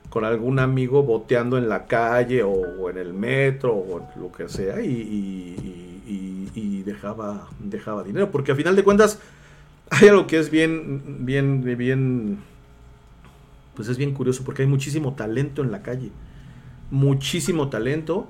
con 0.10 0.26
algún 0.26 0.60
amigo 0.60 1.04
boteando 1.04 1.58
en 1.58 1.70
la 1.70 1.86
calle 1.88 2.44
o, 2.44 2.90
en 2.90 2.98
el 2.98 3.14
metro 3.14 3.74
o 3.76 4.08
lo 4.20 4.32
que 4.32 4.50
sea 4.50 4.82
y- 4.82 6.52
y 6.56 6.84
dejaba, 6.84 7.48
dejaba 7.60 8.04
dinero, 8.04 8.32
porque 8.32 8.52
a 8.52 8.56
final 8.56 8.76
de 8.76 8.84
cuentas 8.84 9.20
hay 9.90 10.08
algo 10.08 10.28
que 10.28 10.40
es 10.40 10.50
bien, 10.52 11.26
bien, 11.26 11.64
bien, 11.78 12.40
pues 13.76 13.88
es 13.90 13.98
bien 13.98 14.14
curioso 14.14 14.44
porque 14.44 14.62
hay 14.64 14.68
muchísimo 14.68 15.14
talento 15.14 15.62
en 15.62 15.72
la 15.72 15.82
calle 15.82 16.12
muchísimo 16.92 17.70
talento 17.70 18.28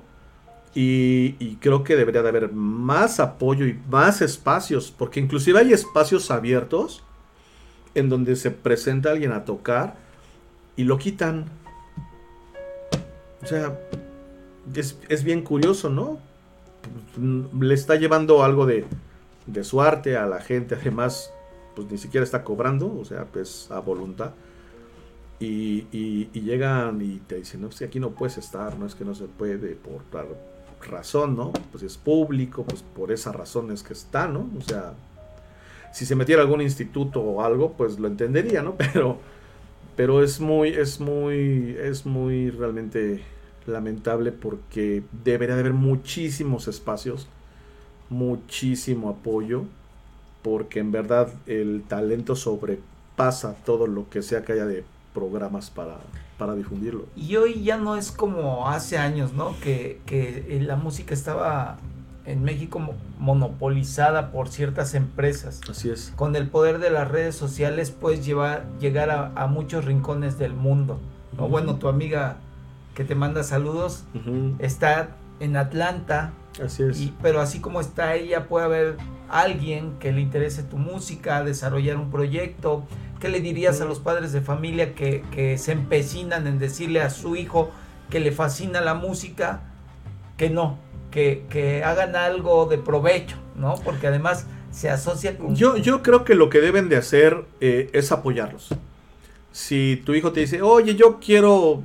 y, 0.74 1.56
creo 1.56 1.84
que 1.84 1.96
debería 1.96 2.22
de 2.22 2.28
haber 2.28 2.52
más 2.52 3.18
apoyo 3.18 3.66
y 3.66 3.80
más 3.88 4.20
espacios, 4.20 4.92
porque 4.96 5.20
inclusive 5.20 5.58
hay 5.58 5.72
espacios 5.72 6.30
abiertos 6.30 7.02
en 7.94 8.10
donde 8.10 8.36
se 8.36 8.50
presenta 8.50 9.10
alguien 9.10 9.32
a 9.32 9.46
tocar 9.46 9.96
y 10.76 10.84
lo 10.84 10.98
quitan. 10.98 11.46
O 13.42 13.46
sea, 13.46 13.78
es, 14.74 14.98
es 15.08 15.24
bien 15.24 15.40
curioso, 15.40 15.88
¿no? 15.88 16.18
Le 17.58 17.74
está 17.74 17.94
llevando 17.96 18.44
algo 18.44 18.66
de, 18.66 18.84
de 19.46 19.64
su 19.64 19.80
arte 19.80 20.18
a 20.18 20.26
la 20.26 20.42
gente, 20.42 20.74
además, 20.74 21.32
pues 21.74 21.90
ni 21.90 21.96
siquiera 21.96 22.22
está 22.22 22.44
cobrando, 22.44 22.94
o 22.98 23.04
sea, 23.06 23.24
pues 23.24 23.70
a 23.70 23.78
voluntad. 23.80 24.32
Y, 25.38 26.28
llegan 26.32 27.02
y 27.02 27.18
te 27.26 27.36
dicen, 27.36 27.60
no, 27.60 27.68
pues 27.68 27.82
aquí 27.82 28.00
no 28.00 28.10
puedes 28.10 28.38
estar, 28.38 28.78
no 28.78 28.86
es 28.86 28.94
que 28.94 29.04
no 29.04 29.14
se 29.14 29.24
puede 29.24 29.74
por 29.74 30.02
tal 30.04 30.28
razón, 30.88 31.36
¿no? 31.36 31.52
Pues 31.72 31.82
es 31.82 31.96
público, 31.96 32.64
pues 32.64 32.82
por 32.82 33.12
esa 33.12 33.32
razón 33.32 33.70
es 33.70 33.82
que 33.82 33.92
está, 33.92 34.28
¿no? 34.28 34.48
O 34.56 34.62
sea, 34.62 34.94
si 35.92 36.06
se 36.06 36.14
metiera 36.14 36.42
algún 36.42 36.62
instituto 36.62 37.20
o 37.20 37.42
algo, 37.42 37.72
pues 37.72 37.98
lo 37.98 38.08
entendería, 38.08 38.62
¿no? 38.62 38.76
Pero, 38.92 39.18
pero 39.96 40.22
es 40.22 40.40
muy, 40.40 40.68
es 40.68 41.00
muy, 41.00 41.74
es 41.80 42.04
muy 42.04 42.50
realmente 42.50 43.22
lamentable 43.66 44.30
porque 44.30 45.02
debería 45.24 45.54
de 45.54 45.62
haber 45.62 45.72
muchísimos 45.72 46.68
espacios, 46.68 47.28
muchísimo 48.10 49.08
apoyo, 49.08 49.64
porque 50.42 50.80
en 50.80 50.92
verdad 50.92 51.32
el 51.46 51.82
talento 51.88 52.36
sobrepasa 52.36 53.54
todo 53.64 53.86
lo 53.86 54.10
que 54.10 54.20
sea 54.20 54.44
que 54.44 54.52
haya 54.52 54.66
de 54.66 54.84
programas 55.20 55.70
para, 55.70 55.96
para 56.38 56.54
difundirlo. 56.54 57.06
Y 57.16 57.36
hoy 57.36 57.62
ya 57.64 57.78
no 57.78 57.96
es 57.96 58.12
como 58.12 58.68
hace 58.68 58.98
años, 58.98 59.32
¿no? 59.32 59.54
Que, 59.62 60.00
que 60.04 60.44
eh, 60.50 60.60
la 60.62 60.76
música 60.76 61.14
estaba 61.14 61.78
en 62.26 62.42
México 62.44 62.78
mo- 62.78 62.94
monopolizada 63.18 64.30
por 64.30 64.48
ciertas 64.48 64.94
empresas. 64.94 65.60
Así 65.70 65.88
es. 65.90 66.12
Con 66.16 66.36
el 66.36 66.48
poder 66.48 66.78
de 66.78 66.90
las 66.90 67.08
redes 67.08 67.34
sociales 67.34 67.90
puedes 67.90 68.26
llevar, 68.26 68.64
llegar 68.80 69.08
a, 69.10 69.32
a 69.34 69.46
muchos 69.46 69.84
rincones 69.86 70.36
del 70.38 70.52
mundo. 70.52 70.98
¿no? 71.36 71.48
Bueno, 71.48 71.76
tu 71.76 71.88
amiga 71.88 72.36
que 72.94 73.04
te 73.04 73.14
manda 73.14 73.42
saludos 73.42 74.04
está 74.58 75.08
en 75.40 75.56
Atlanta, 75.56 76.32
Así 76.64 76.82
es. 76.82 77.00
y, 77.00 77.14
pero 77.22 77.40
así 77.40 77.60
como 77.60 77.80
está 77.80 78.14
ella, 78.14 78.48
puede 78.48 78.64
haber 78.64 78.96
alguien 79.28 79.92
que 80.00 80.12
le 80.12 80.20
interese 80.20 80.62
tu 80.62 80.76
música, 80.78 81.44
desarrollar 81.44 81.96
un 81.96 82.10
proyecto. 82.10 82.84
¿Qué 83.26 83.32
le 83.32 83.40
dirías 83.40 83.80
a 83.80 83.86
los 83.86 83.98
padres 83.98 84.30
de 84.30 84.40
familia 84.40 84.94
que, 84.94 85.56
se 85.58 85.72
empecinan 85.72 86.46
en 86.46 86.60
decirle 86.60 87.00
a 87.00 87.10
su 87.10 87.34
hijo 87.34 87.72
que 88.08 88.20
le 88.20 88.30
fascina 88.30 88.80
la 88.80 88.94
música, 88.94 89.62
que 90.36 90.48
no, 90.48 90.78
que, 91.10 91.82
hagan 91.84 92.14
algo 92.14 92.66
de 92.66 92.78
provecho, 92.78 93.36
¿no? 93.56 93.74
Porque 93.84 94.06
además 94.06 94.46
se 94.70 94.90
asocia 94.90 95.36
con... 95.36 95.56
Yo, 95.56 95.76
yo 95.76 96.04
creo 96.04 96.22
que 96.22 96.36
lo 96.36 96.50
que 96.50 96.60
deben 96.60 96.88
de 96.88 96.98
hacer 96.98 97.44
eh, 97.60 97.90
es 97.92 98.12
apoyarlos. 98.12 98.68
Si 99.50 100.00
tu 100.06 100.14
hijo 100.14 100.30
te 100.30 100.38
dice, 100.38 100.62
oye, 100.62 100.94
yo 100.94 101.18
quiero 101.18 101.82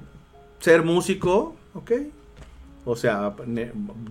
ser 0.60 0.84
músico, 0.84 1.56
ok. 1.74 1.92
O 2.86 2.96
sea, 2.96 3.34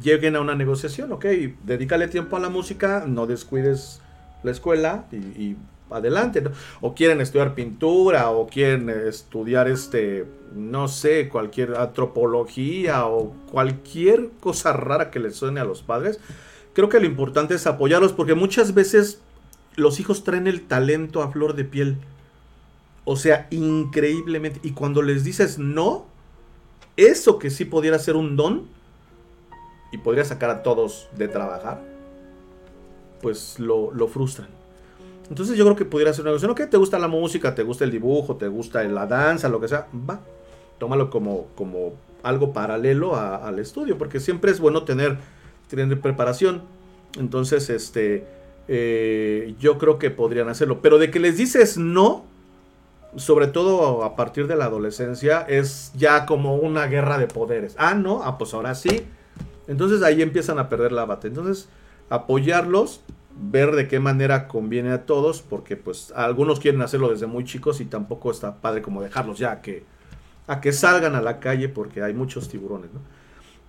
lleguen 0.02 0.34
a 0.34 0.40
una 0.40 0.56
negociación, 0.56 1.12
ok. 1.12 1.26
Dedícale 1.62 2.08
tiempo 2.08 2.36
a 2.36 2.40
la 2.40 2.48
música, 2.48 3.04
no 3.06 3.28
descuides 3.28 4.00
la 4.42 4.50
escuela 4.50 5.04
y 5.12 5.54
adelante. 5.90 6.42
O 6.80 6.94
quieren 6.94 7.20
estudiar 7.20 7.54
pintura, 7.54 8.30
o 8.30 8.46
quieren 8.46 8.88
estudiar 8.90 9.68
este, 9.68 10.26
no 10.54 10.88
sé, 10.88 11.28
cualquier 11.28 11.76
antropología 11.76 13.06
o 13.06 13.32
cualquier 13.50 14.30
cosa 14.40 14.72
rara 14.72 15.10
que 15.10 15.20
les 15.20 15.36
suene 15.36 15.60
a 15.60 15.64
los 15.64 15.82
padres. 15.82 16.20
Creo 16.72 16.88
que 16.88 17.00
lo 17.00 17.06
importante 17.06 17.54
es 17.54 17.66
apoyarlos 17.66 18.12
porque 18.12 18.34
muchas 18.34 18.74
veces 18.74 19.20
los 19.76 20.00
hijos 20.00 20.24
traen 20.24 20.46
el 20.46 20.62
talento 20.62 21.22
a 21.22 21.30
flor 21.30 21.54
de 21.54 21.64
piel. 21.64 21.98
O 23.04 23.16
sea, 23.16 23.48
increíblemente. 23.50 24.60
Y 24.62 24.72
cuando 24.72 25.02
les 25.02 25.24
dices 25.24 25.58
no, 25.58 26.06
eso 26.96 27.38
que 27.38 27.50
sí 27.50 27.64
pudiera 27.64 27.98
ser 27.98 28.16
un 28.16 28.36
don 28.36 28.68
y 29.92 29.98
podría 29.98 30.24
sacar 30.24 30.50
a 30.50 30.62
todos 30.62 31.08
de 31.16 31.28
trabajar, 31.28 31.82
pues 33.20 33.58
lo, 33.58 33.90
lo 33.92 34.06
frustran. 34.06 34.59
Entonces 35.30 35.56
yo 35.56 35.64
creo 35.64 35.76
que 35.76 35.84
pudiera 35.84 36.12
ser 36.12 36.22
una 36.24 36.32
cuestión, 36.32 36.50
ok, 36.50 36.68
te 36.68 36.76
gusta 36.76 36.98
la 36.98 37.08
música, 37.08 37.54
te 37.54 37.62
gusta 37.62 37.84
el 37.84 37.92
dibujo, 37.92 38.36
te 38.36 38.48
gusta 38.48 38.82
la 38.82 39.06
danza, 39.06 39.48
lo 39.48 39.60
que 39.60 39.68
sea, 39.68 39.86
va, 40.08 40.20
tómalo 40.78 41.08
como, 41.08 41.46
como 41.54 41.92
algo 42.22 42.52
paralelo 42.52 43.16
al 43.16 43.58
estudio, 43.60 43.96
porque 43.96 44.18
siempre 44.18 44.50
es 44.50 44.58
bueno 44.58 44.82
tener, 44.82 45.18
tener 45.68 46.00
preparación. 46.00 46.62
Entonces, 47.18 47.70
este, 47.70 48.26
eh, 48.68 49.54
yo 49.60 49.78
creo 49.78 49.98
que 49.98 50.10
podrían 50.10 50.48
hacerlo. 50.48 50.80
Pero 50.82 50.98
de 50.98 51.10
que 51.10 51.20
les 51.20 51.36
dices 51.36 51.78
no, 51.78 52.24
sobre 53.16 53.46
todo 53.46 54.04
a 54.04 54.16
partir 54.16 54.46
de 54.46 54.56
la 54.56 54.66
adolescencia, 54.66 55.42
es 55.42 55.92
ya 55.96 56.26
como 56.26 56.56
una 56.56 56.86
guerra 56.86 57.18
de 57.18 57.26
poderes. 57.26 57.74
Ah, 57.78 57.94
no, 57.94 58.22
ah, 58.24 58.38
pues 58.38 58.54
ahora 58.54 58.74
sí. 58.74 59.06
Entonces 59.68 60.02
ahí 60.02 60.22
empiezan 60.22 60.58
a 60.58 60.68
perder 60.68 60.92
la 60.92 61.04
bate. 61.04 61.28
Entonces, 61.28 61.68
apoyarlos, 62.08 63.00
ver 63.36 63.72
de 63.76 63.88
qué 63.88 64.00
manera 64.00 64.48
conviene 64.48 64.90
a 64.92 65.06
todos, 65.06 65.42
porque 65.42 65.76
pues 65.76 66.12
algunos 66.16 66.60
quieren 66.60 66.82
hacerlo 66.82 67.10
desde 67.10 67.26
muy 67.26 67.44
chicos 67.44 67.80
y 67.80 67.84
tampoco 67.86 68.30
está 68.30 68.60
padre 68.60 68.82
como 68.82 69.02
dejarlos 69.02 69.38
ya 69.38 69.52
a 69.52 69.62
que, 69.62 69.84
a 70.46 70.60
que 70.60 70.72
salgan 70.72 71.14
a 71.14 71.22
la 71.22 71.40
calle 71.40 71.68
porque 71.68 72.02
hay 72.02 72.14
muchos 72.14 72.48
tiburones, 72.48 72.92
¿no? 72.92 73.00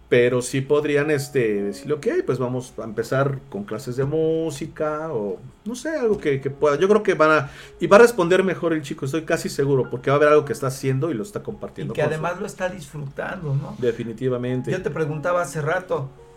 Pero 0.09 0.41
sí 0.41 0.59
podrían 0.59 1.09
este, 1.09 1.63
decirle, 1.63 1.93
ok, 1.93 2.07
pues 2.25 2.37
vamos 2.37 2.73
a 2.79 2.83
empezar 2.83 3.39
con 3.49 3.63
clases 3.63 3.95
de 3.95 4.03
música 4.03 5.07
o 5.13 5.39
no 5.63 5.73
sé, 5.73 5.89
algo 5.91 6.17
que, 6.17 6.41
que 6.41 6.49
pueda. 6.49 6.77
Yo 6.77 6.89
creo 6.89 7.01
que 7.01 7.13
van 7.13 7.31
a... 7.31 7.49
Y 7.79 7.87
va 7.87 7.95
a 7.95 8.01
responder 8.01 8.43
mejor 8.43 8.73
el 8.73 8.81
chico, 8.81 9.05
estoy 9.05 9.23
casi 9.23 9.47
seguro, 9.47 9.89
porque 9.89 10.09
va 10.09 10.15
a 10.15 10.17
haber 10.17 10.29
algo 10.29 10.43
que 10.43 10.51
está 10.53 10.67
haciendo 10.67 11.11
y 11.11 11.13
lo 11.13 11.23
está 11.23 11.39
y 11.39 11.43
compartiendo. 11.43 11.93
que 11.93 12.01
con 12.01 12.11
su- 12.13 12.15
además 12.15 12.39
lo 12.41 12.45
está 12.45 12.67
disfrutando, 12.69 13.55
¿no? 13.55 13.75
Definitivamente. 13.77 14.69
Yo 14.71 14.81
te 14.81 14.89
preguntaba 14.91 15.41
hace 15.41 15.61
rato, 15.61 16.09
¿eh, 16.09 16.30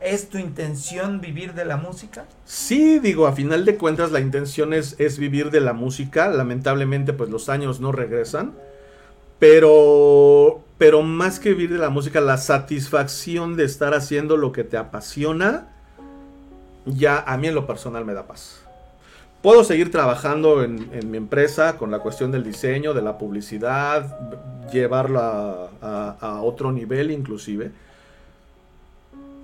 ¿es 0.00 0.28
tu 0.28 0.38
intención 0.38 1.20
vivir 1.20 1.54
de 1.54 1.64
la 1.64 1.76
música? 1.76 2.26
Sí, 2.44 2.98
digo, 2.98 3.26
a 3.26 3.32
final 3.32 3.64
de 3.64 3.76
cuentas 3.76 4.12
la 4.12 4.20
intención 4.20 4.72
es, 4.72 4.96
es 4.98 5.18
vivir 5.18 5.50
de 5.50 5.60
la 5.60 5.72
música. 5.72 6.28
Lamentablemente, 6.28 7.12
pues 7.12 7.30
los 7.30 7.48
años 7.48 7.80
no 7.80 7.92
regresan. 7.92 8.52
Pero 9.38 10.64
pero 10.78 11.02
más 11.02 11.38
que 11.38 11.50
vivir 11.50 11.72
de 11.72 11.78
la 11.78 11.90
música, 11.90 12.20
la 12.20 12.36
satisfacción 12.36 13.56
de 13.56 13.64
estar 13.64 13.94
haciendo 13.94 14.36
lo 14.36 14.52
que 14.52 14.64
te 14.64 14.76
apasiona, 14.76 15.68
ya 16.84 17.20
a 17.20 17.36
mí 17.36 17.48
en 17.48 17.54
lo 17.54 17.66
personal 17.66 18.04
me 18.04 18.12
da 18.12 18.26
paz. 18.26 18.60
Puedo 19.40 19.62
seguir 19.62 19.90
trabajando 19.90 20.64
en, 20.64 21.10
mi 21.10 21.16
empresa 21.16 21.76
con 21.76 21.90
la 21.90 22.00
cuestión 22.00 22.32
del 22.32 22.42
diseño, 22.42 22.92
de 22.92 23.02
la 23.02 23.18
publicidad, 23.18 24.18
llevarlo 24.72 25.20
a, 25.20 26.40
otro 26.42 26.72
nivel 26.72 27.10
inclusive. 27.10 27.70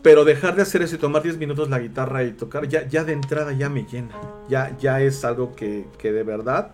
Pero 0.02 0.24
dejar 0.24 0.56
de 0.56 0.62
hacer 0.62 0.82
eso 0.82 0.96
y 0.96 0.98
tomar 0.98 1.22
10 1.22 1.36
minutos 1.38 1.68
la 1.68 1.78
guitarra 1.78 2.24
y 2.24 2.32
tocar, 2.32 2.66
ya, 2.68 2.88
ya 2.88 3.04
de 3.04 3.12
entrada 3.12 3.52
ya 3.52 3.68
me 3.68 3.84
llena. 3.84 4.18
Ya, 4.48 4.76
ya 4.78 5.00
es 5.02 5.24
algo 5.24 5.54
que, 5.54 5.86
de 6.02 6.22
verdad, 6.22 6.72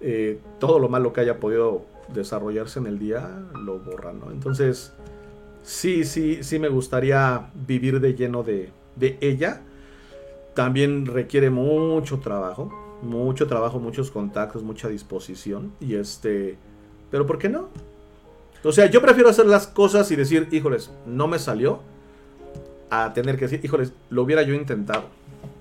eh, 0.00 0.38
todo 0.60 0.78
lo 0.78 0.88
malo 0.88 1.12
que 1.12 1.20
haya 1.20 1.40
podido 1.40 1.82
desarrollarse 2.14 2.78
en 2.78 2.86
el 2.86 2.98
día 2.98 3.28
lo 3.54 3.80
borra, 3.80 4.12
¿no? 4.12 4.30
Entonces, 4.30 4.92
sí, 5.62 6.04
sí, 6.04 6.42
sí 6.42 6.58
me 6.58 6.68
gustaría 6.68 7.50
vivir 7.66 8.00
de 8.00 8.14
lleno 8.14 8.42
de, 8.42 8.70
de 8.96 9.18
ella 9.20 9.62
también 10.58 11.06
requiere 11.06 11.50
mucho 11.50 12.18
trabajo, 12.18 12.98
mucho 13.00 13.46
trabajo, 13.46 13.78
muchos 13.78 14.10
contactos, 14.10 14.64
mucha 14.64 14.88
disposición. 14.88 15.72
Y 15.78 15.94
este, 15.94 16.58
pero 17.12 17.26
¿por 17.26 17.38
qué 17.38 17.48
no? 17.48 17.68
O 18.64 18.72
sea, 18.72 18.86
yo 18.86 19.00
prefiero 19.00 19.28
hacer 19.28 19.46
las 19.46 19.68
cosas 19.68 20.10
y 20.10 20.16
decir, 20.16 20.48
híjoles, 20.50 20.90
no 21.06 21.28
me 21.28 21.38
salió, 21.38 21.78
a 22.90 23.12
tener 23.12 23.36
que 23.36 23.46
decir, 23.46 23.60
híjoles, 23.62 23.92
lo 24.10 24.22
hubiera 24.22 24.42
yo 24.42 24.54
intentado. 24.54 25.04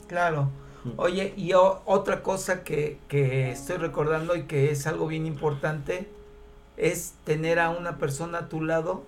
Claro. 0.07 0.49
Mm. 0.83 0.89
Oye, 0.97 1.33
y 1.35 1.51
otra 1.53 2.21
cosa 2.23 2.63
que, 2.63 2.97
que 3.07 3.51
estoy 3.51 3.77
recordando 3.77 4.35
y 4.35 4.43
que 4.43 4.71
es 4.71 4.87
algo 4.87 5.07
bien 5.07 5.25
importante, 5.25 6.07
es 6.77 7.15
tener 7.23 7.59
a 7.59 7.69
una 7.69 7.97
persona 7.97 8.39
a 8.39 8.49
tu 8.49 8.61
lado 8.61 9.03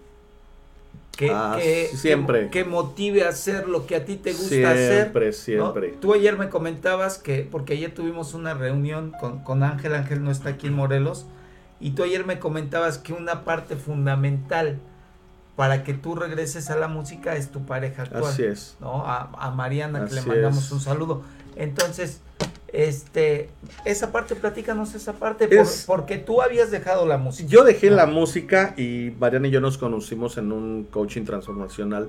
que, 1.20 1.32
ah, 1.34 1.60
siempre. 1.94 2.50
Que, 2.50 2.64
motive 2.64 3.26
a 3.26 3.30
hacer 3.30 3.68
lo 3.68 3.86
que 3.86 3.98
a 3.98 4.06
ti 4.06 4.16
te 4.16 4.32
gusta 4.32 4.72
hacer. 4.72 5.02
Siempre, 5.02 5.34
siempre. 5.34 5.90
Tú 6.00 6.14
ayer 6.14 6.38
me 6.38 6.50
comentabas 6.50 7.18
que, 7.18 7.48
porque 7.50 7.74
ayer 7.74 7.94
tuvimos 7.94 8.34
una 8.34 8.54
reunión 8.54 9.14
con, 9.20 9.44
con 9.44 9.64
Ángel, 9.64 9.96
Ángel 9.96 10.24
no 10.24 10.32
está 10.32 10.50
aquí 10.50 10.68
en 10.68 10.74
Morelos, 10.74 11.26
y 11.82 11.92
tú 11.92 12.04
ayer 12.04 12.26
me 12.26 12.40
comentabas 12.40 12.98
que 12.98 13.12
una 13.12 13.44
parte 13.44 13.76
fundamental 13.76 14.80
para 15.60 15.84
que 15.84 15.94
tú 15.94 16.16
regreses 16.16 16.70
a 16.70 16.78
la 16.78 16.88
música 16.88 17.36
es 17.36 17.52
tu 17.52 17.66
pareja 17.66 18.04
actual. 18.04 18.24
Así 18.24 18.44
es. 18.44 18.78
¿no? 18.80 19.04
A, 19.06 19.52
Mariana, 19.54 20.06
que 20.06 20.16
le 20.16 20.22
mandamos 20.22 20.72
un 20.72 20.80
saludo. 20.80 21.24
Entonces, 21.58 22.22
este, 22.72 23.50
esa 23.84 24.14
parte, 24.14 24.36
platícanos 24.36 24.96
esa 24.96 25.12
parte, 25.12 25.50
porque 25.86 26.18
tú 26.18 26.42
habías 26.42 26.72
dejado 26.72 27.06
la 27.06 27.18
música. 27.18 27.50
Yo 27.50 27.66
dejé 27.66 27.90
la 27.90 28.06
música 28.06 28.74
y 28.78 29.12
Mariana 29.20 29.50
y 29.50 29.52
yo 29.52 29.60
nos 29.60 29.78
conocimos 29.78 30.38
en 30.38 30.54
un 30.54 30.88
coaching 30.90 31.26
transformacional. 31.26 32.08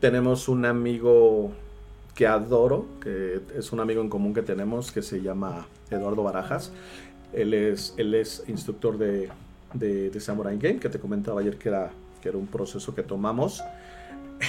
Tenemos 0.00 0.48
un 0.48 0.64
amigo 0.64 1.52
que 2.16 2.26
adoro, 2.26 2.86
que 3.00 3.42
es 3.56 3.70
un 3.70 3.78
amigo 3.78 4.02
en 4.02 4.08
común 4.08 4.34
que 4.34 4.42
tenemos, 4.42 4.90
que 4.90 5.02
se 5.02 5.22
llama 5.22 5.68
Eduardo 5.88 6.24
Barajas. 6.24 6.72
Él 7.32 7.54
es, 7.54 7.94
él 7.96 8.12
es 8.16 8.42
instructor 8.48 8.98
de, 8.98 9.30
de, 9.72 10.20
Samurai 10.20 10.58
Game, 10.58 10.80
que 10.80 10.88
te 10.88 10.98
comentaba 10.98 11.42
ayer 11.42 11.56
que 11.58 11.68
era, 11.68 11.92
que 12.22 12.28
era 12.28 12.38
un 12.38 12.46
proceso 12.46 12.94
que 12.94 13.02
tomamos. 13.02 13.62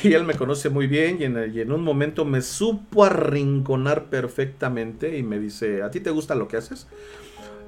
Y 0.01 0.13
él 0.13 0.23
me 0.23 0.33
conoce 0.33 0.69
muy 0.69 0.87
bien 0.87 1.17
y 1.19 1.59
en, 1.59 1.71
un 1.71 1.83
momento 1.83 2.25
me 2.25 2.41
supo 2.41 3.03
arrinconar 3.03 4.05
perfectamente 4.05 5.17
y 5.17 5.23
me 5.23 5.37
dice, 5.37 5.83
¿a 5.83 5.91
ti 5.91 5.99
te 5.99 6.09
gusta 6.09 6.33
lo 6.33 6.47
que 6.47 6.57
haces? 6.57 6.87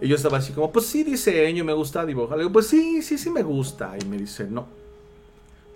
Y 0.01 0.07
yo 0.07 0.15
estaba 0.15 0.39
así 0.39 0.51
como, 0.51 0.71
pues 0.71 0.87
sí, 0.87 1.03
diseño, 1.03 1.63
me 1.63 1.73
gusta 1.73 2.05
dibujar. 2.05 2.37
Le 2.37 2.43
digo, 2.43 2.53
pues 2.53 2.67
sí, 2.67 3.01
sí, 3.01 3.17
sí 3.17 3.29
me 3.29 3.43
gusta. 3.43 3.95
Y 4.01 4.05
me 4.05 4.17
dice, 4.17 4.47
no, 4.49 4.65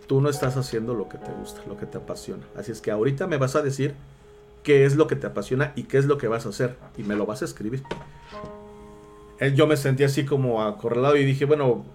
tú 0.07 0.21
no 0.21 0.29
estás 0.29 0.57
haciendo 0.57 0.93
lo 0.93 1.07
que 1.07 1.19
te 1.19 1.31
gusta, 1.31 1.61
lo 1.67 1.77
que 1.77 1.85
te 1.85 1.97
apasiona. 1.97 2.43
Así 2.55 2.71
es 2.71 2.81
que 2.81 2.91
ahorita 2.91 3.27
me 3.27 3.37
vas 3.37 3.55
a 3.55 3.61
decir 3.61 3.93
qué 4.63 4.85
es 4.85 4.95
lo 4.95 5.07
que 5.07 5.15
te 5.15 5.27
apasiona 5.27 5.71
y 5.75 5.83
qué 5.83 5.99
es 5.99 6.05
lo 6.05 6.17
que 6.17 6.27
vas 6.27 6.45
a 6.45 6.49
hacer. 6.49 6.75
Y 6.97 7.03
me 7.03 7.15
lo 7.15 7.25
vas 7.25 7.43
a 7.43 7.45
escribir. 7.45 7.83
Yo 9.55 9.67
me 9.67 9.77
sentí 9.77 10.03
así 10.03 10.25
como 10.25 10.63
acorralado 10.63 11.15
y 11.15 11.23
dije, 11.23 11.45
bueno, 11.45 11.85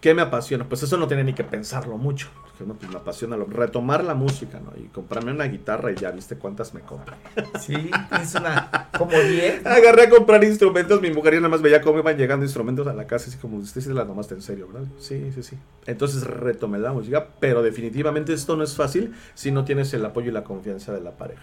¿qué 0.00 0.14
me 0.14 0.22
apasiona? 0.22 0.68
Pues 0.68 0.82
eso 0.82 0.96
no 0.96 1.06
tiene 1.06 1.24
ni 1.24 1.34
que 1.34 1.44
pensarlo 1.44 1.96
mucho 1.98 2.28
no, 2.66 2.74
pues 2.74 2.90
me 2.90 2.98
apasiona 2.98 3.36
retomar 3.36 4.04
la 4.04 4.14
música, 4.14 4.60
¿no? 4.60 4.72
Y 4.76 4.88
comprarme 4.88 5.32
una 5.32 5.44
guitarra 5.44 5.92
y 5.92 5.96
ya 5.96 6.10
viste 6.10 6.36
cuántas 6.36 6.74
me 6.74 6.80
compré. 6.80 7.16
Sí, 7.60 7.90
es 8.22 8.34
una, 8.34 8.88
como 8.96 9.12
10. 9.12 9.66
Agarré 9.66 10.04
a 10.04 10.10
comprar 10.10 10.42
instrumentos, 10.44 11.00
mi 11.00 11.10
mujer 11.10 11.34
ya 11.34 11.40
nada 11.40 11.50
más 11.50 11.62
veía 11.62 11.80
cómo 11.80 11.98
iban 11.98 12.16
llegando 12.16 12.44
instrumentos 12.44 12.86
a 12.86 12.94
la 12.94 13.06
casa, 13.06 13.28
así 13.28 13.38
como, 13.38 13.58
usted 13.58 13.80
se 13.80 13.92
la 13.92 14.06
tomaste 14.06 14.34
en 14.34 14.42
serio, 14.42 14.68
¿verdad? 14.68 14.88
Sí, 14.98 15.30
sí, 15.34 15.42
sí. 15.42 15.56
Entonces 15.86 16.24
retomé 16.24 16.78
la 16.78 16.92
música, 16.92 17.28
pero 17.38 17.62
definitivamente 17.62 18.32
esto 18.32 18.56
no 18.56 18.64
es 18.64 18.74
fácil 18.74 19.14
si 19.34 19.50
no 19.50 19.64
tienes 19.64 19.92
el 19.94 20.04
apoyo 20.04 20.30
y 20.30 20.32
la 20.32 20.44
confianza 20.44 20.92
de 20.92 21.00
la 21.00 21.12
pareja. 21.12 21.42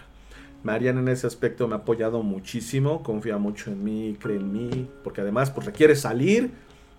Mariana 0.64 1.00
en 1.00 1.08
ese 1.08 1.26
aspecto 1.26 1.68
me 1.68 1.74
ha 1.74 1.78
apoyado 1.78 2.22
muchísimo, 2.22 3.02
confía 3.02 3.38
mucho 3.38 3.70
en 3.70 3.84
mí, 3.84 4.16
cree 4.20 4.36
en 4.36 4.52
mí, 4.52 4.90
porque 5.04 5.20
además 5.20 5.50
pues 5.50 5.66
requiere 5.66 5.94
salir, 5.94 6.50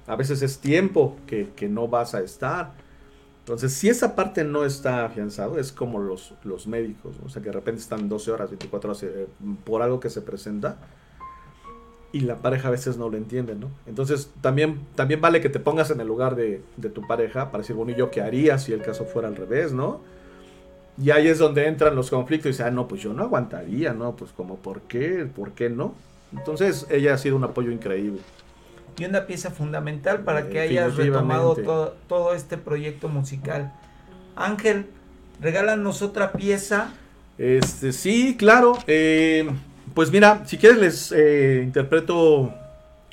a 0.09 0.15
veces 0.15 0.41
es 0.41 0.59
tiempo 0.59 1.15
que, 1.25 1.51
que 1.55 1.69
no 1.69 1.87
vas 1.87 2.15
a 2.15 2.21
estar 2.21 2.73
entonces, 3.49 3.73
si 3.73 3.89
esa 3.89 4.15
parte 4.15 4.43
no 4.43 4.63
está 4.63 5.05
afianzado, 5.05 5.57
es 5.57 5.71
como 5.71 5.97
los, 5.97 6.35
los 6.43 6.67
médicos, 6.67 7.15
o 7.25 7.29
sea, 7.29 7.41
que 7.41 7.47
de 7.47 7.53
repente 7.53 7.81
están 7.81 8.07
12 8.07 8.31
horas, 8.31 8.51
24 8.51 8.91
horas 8.91 9.01
eh, 9.01 9.27
por 9.63 9.81
algo 9.81 9.99
que 9.99 10.11
se 10.11 10.21
presenta 10.21 10.77
y 12.11 12.19
la 12.19 12.35
pareja 12.35 12.67
a 12.67 12.71
veces 12.71 12.97
no 12.97 13.09
lo 13.09 13.17
entiende, 13.17 13.55
¿no? 13.55 13.71
Entonces, 13.87 14.29
también, 14.41 14.81
también 14.93 15.19
vale 15.19 15.41
que 15.41 15.49
te 15.49 15.59
pongas 15.59 15.89
en 15.89 15.99
el 15.99 16.05
lugar 16.05 16.35
de, 16.35 16.61
tu 16.93 17.07
pareja 17.07 17.49
para 17.49 17.63
decir, 17.63 17.75
bueno, 17.75 17.91
¿y 17.91 17.95
yo 17.95 18.11
qué 18.11 18.21
haría 18.21 18.59
si 18.59 18.71
el 18.71 18.83
caso 18.83 19.05
fuera 19.05 19.27
al 19.27 19.35
revés, 19.35 19.73
¿no? 19.73 20.01
Y 21.01 21.09
ahí 21.09 21.27
es 21.27 21.39
donde 21.39 21.65
entran 21.65 21.95
los 21.95 22.11
conflictos 22.11 22.49
y 22.49 22.49
dicen, 22.49 22.67
ah, 22.67 22.71
no, 22.71 22.87
pues 22.87 23.01
yo 23.01 23.13
no 23.13 23.23
aguantaría, 23.23 23.93
¿no? 23.93 24.15
Pues 24.15 24.31
como, 24.31 24.57
¿por 24.57 24.81
qué? 24.81 25.27
¿Por 25.35 25.53
qué 25.53 25.71
no? 25.71 25.95
Entonces, 26.37 26.85
ella 26.91 27.15
ha 27.15 27.17
sido 27.17 27.35
un 27.35 27.45
apoyo 27.45 27.71
increíble 27.71 28.19
y 28.99 29.05
una 29.05 29.25
pieza 29.25 29.49
fundamental 29.49 30.23
para 30.23 30.49
que 30.49 30.59
hayas 30.59 30.95
retomado 30.95 31.55
todo, 31.55 31.95
todo 32.07 32.33
este 32.33 32.57
proyecto 32.57 33.07
musical. 33.07 33.71
Ángel, 34.35 34.87
regálanos 35.39 36.01
otra 36.01 36.33
pieza. 36.33 36.91
Este, 37.37 37.93
sí, 37.93 38.35
claro. 38.37 38.77
Eh, 38.87 39.49
pues 39.93 40.11
mira, 40.11 40.43
si 40.45 40.57
quieres 40.57 40.79
les 40.79 41.11
eh, 41.13 41.61
interpreto 41.63 42.53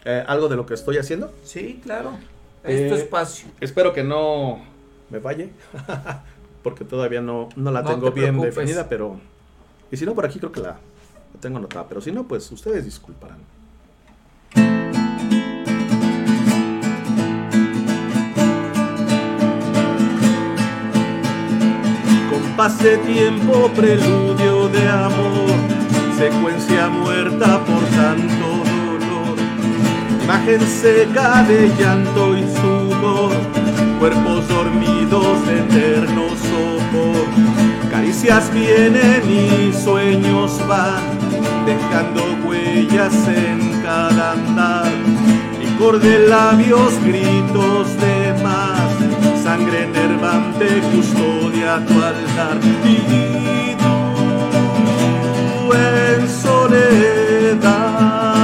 eh, 0.05 0.24
algo 0.26 0.49
de 0.49 0.57
lo 0.57 0.66
que 0.66 0.74
estoy 0.74 0.99
haciendo. 0.99 1.32
Sí, 1.45 1.80
claro. 1.82 2.18
Es 2.64 2.89
tu 2.89 2.97
espacio. 2.97 3.47
Espero 3.61 3.93
que 3.93 4.03
no 4.03 4.61
me 5.11 5.20
falle, 5.20 5.51
porque 6.64 6.84
todavía 6.84 7.20
no, 7.20 7.49
no 7.55 7.70
la 7.70 7.84
tengo 7.84 8.11
bien 8.11 8.41
definida, 8.41 8.89
pero... 8.89 9.20
Y 9.93 9.97
si 9.97 10.05
no, 10.05 10.16
por 10.16 10.26
aquí 10.26 10.41
creo 10.41 10.51
que 10.51 10.59
la, 10.59 10.70
la 10.70 11.41
tengo 11.41 11.59
anotada, 11.59 11.87
pero 11.89 12.01
si 12.01 12.11
no, 12.11 12.24
pues 12.24 12.51
ustedes 12.51 12.84
disculparán. 12.84 13.39
Pase 22.67 22.99
tiempo, 22.99 23.71
preludio 23.77 24.69
de 24.71 24.89
amor, 24.89 25.55
secuencia 26.19 26.89
muerta 26.89 27.64
por 27.64 27.85
tanto 27.95 28.47
dolor, 28.67 29.39
imagen 30.25 30.61
seca 30.67 31.45
de 31.45 31.71
llanto 31.79 32.37
y 32.37 32.43
sudor, 32.57 33.37
cuerpos 34.01 34.49
dormidos 34.49 35.47
de 35.47 35.61
eterno 35.61 36.25
sopor, 36.31 37.29
caricias 37.89 38.53
vienen 38.53 39.23
y 39.31 39.73
sueños 39.73 40.61
van, 40.67 41.05
dejando 41.67 42.49
huellas 42.49 43.14
en 43.29 43.81
cada 43.85 44.33
andar, 44.33 44.91
licor 45.61 46.01
de 46.01 46.27
labios, 46.27 46.95
gritos 47.05 47.97
de 48.01 48.43
mar 48.43 48.96
sangre 49.47 49.85
enervante 49.85 50.67
custodia 50.93 51.81
tu 51.87 51.95
altar. 52.03 52.59
Y 52.85 53.77
tú 53.83 55.73
en 55.73 56.29
soledad 56.29 58.36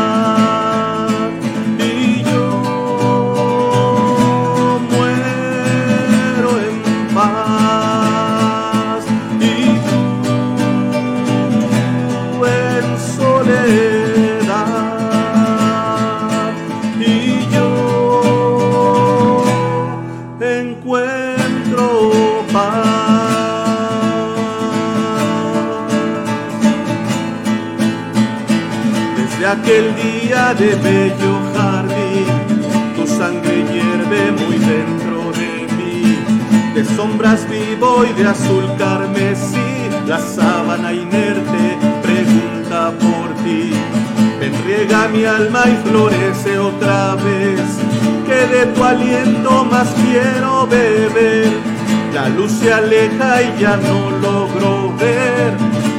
aleja 52.92 53.42
y 53.42 53.60
ya 53.60 53.76
no 53.76 54.10
logro 54.10 54.94
ver 54.96 55.54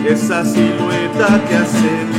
esa 0.07 0.45
silueta 0.45 1.43
que 1.47 1.55
hace 1.55 2.12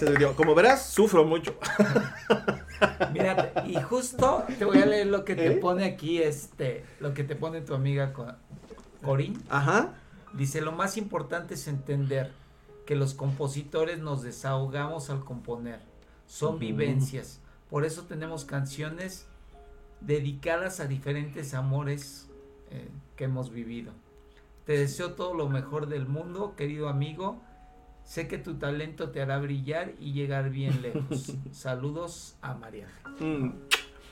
Gracias, 0.00 0.18
Dios. 0.18 0.34
Como 0.36 0.54
verás, 0.54 0.86
sufro 0.90 1.24
mucho. 1.24 1.54
Mira, 3.12 3.52
y 3.66 3.74
justo 3.80 4.44
te 4.58 4.64
voy 4.64 4.78
a 4.78 4.86
leer 4.86 5.06
lo 5.06 5.24
que 5.24 5.34
te 5.34 5.46
¿Eh? 5.54 5.56
pone 5.56 5.84
aquí, 5.84 6.20
este, 6.22 6.84
lo 7.00 7.14
que 7.14 7.24
te 7.24 7.34
pone 7.36 7.60
tu 7.62 7.74
amiga 7.74 8.12
Co- 8.12 8.26
Corín. 9.02 9.42
Ajá. 9.48 9.94
Dice, 10.34 10.60
lo 10.60 10.72
más 10.72 10.96
importante 10.96 11.54
es 11.54 11.66
entender 11.68 12.32
que 12.84 12.94
los 12.96 13.14
compositores 13.14 13.98
nos 13.98 14.22
desahogamos 14.22 15.08
al 15.10 15.24
componer. 15.24 15.80
Son 16.26 16.58
vivencias. 16.58 17.40
Por 17.70 17.84
eso 17.84 18.02
tenemos 18.02 18.44
canciones 18.44 19.26
dedicadas 20.00 20.80
a 20.80 20.86
diferentes 20.86 21.54
amores 21.54 22.28
eh, 22.70 22.88
que 23.16 23.24
hemos 23.24 23.50
vivido. 23.50 23.92
Te 24.66 24.76
deseo 24.76 25.12
todo 25.12 25.32
lo 25.34 25.48
mejor 25.48 25.86
del 25.88 26.06
mundo, 26.06 26.54
querido 26.56 26.88
amigo. 26.88 27.40
Sé 28.06 28.28
que 28.28 28.38
tu 28.38 28.54
talento 28.54 29.10
te 29.10 29.20
hará 29.20 29.38
brillar 29.38 29.92
y 29.98 30.12
llegar 30.12 30.50
bien 30.50 30.80
lejos. 30.80 31.32
Saludos 31.50 32.36
a 32.40 32.54
María. 32.54 32.86
Mm. 33.18 33.50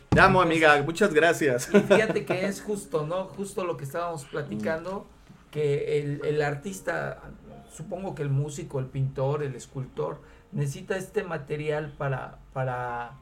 Te 0.09 0.21
amo, 0.21 0.43
amiga. 0.43 0.83
Muchas 0.83 1.15
gracias. 1.15 1.73
Y 1.73 1.79
fíjate 1.79 2.25
que 2.25 2.45
es 2.45 2.61
justo, 2.67 3.07
¿no? 3.07 3.27
Justo 3.27 3.65
lo 3.65 3.77
que 3.77 3.85
estábamos 3.85 4.25
platicando, 4.25 5.07
que 5.53 6.01
el, 6.01 6.21
el 6.25 6.43
artista, 6.43 7.23
supongo 7.71 8.17
que 8.17 8.23
el 8.23 8.31
músico, 8.31 8.81
el 8.81 8.87
pintor, 8.87 9.45
el 9.45 9.55
escultor, 9.55 10.21
necesita 10.51 10.97
este 10.97 11.23
material 11.23 11.95
para, 11.97 12.41
para 12.53 13.13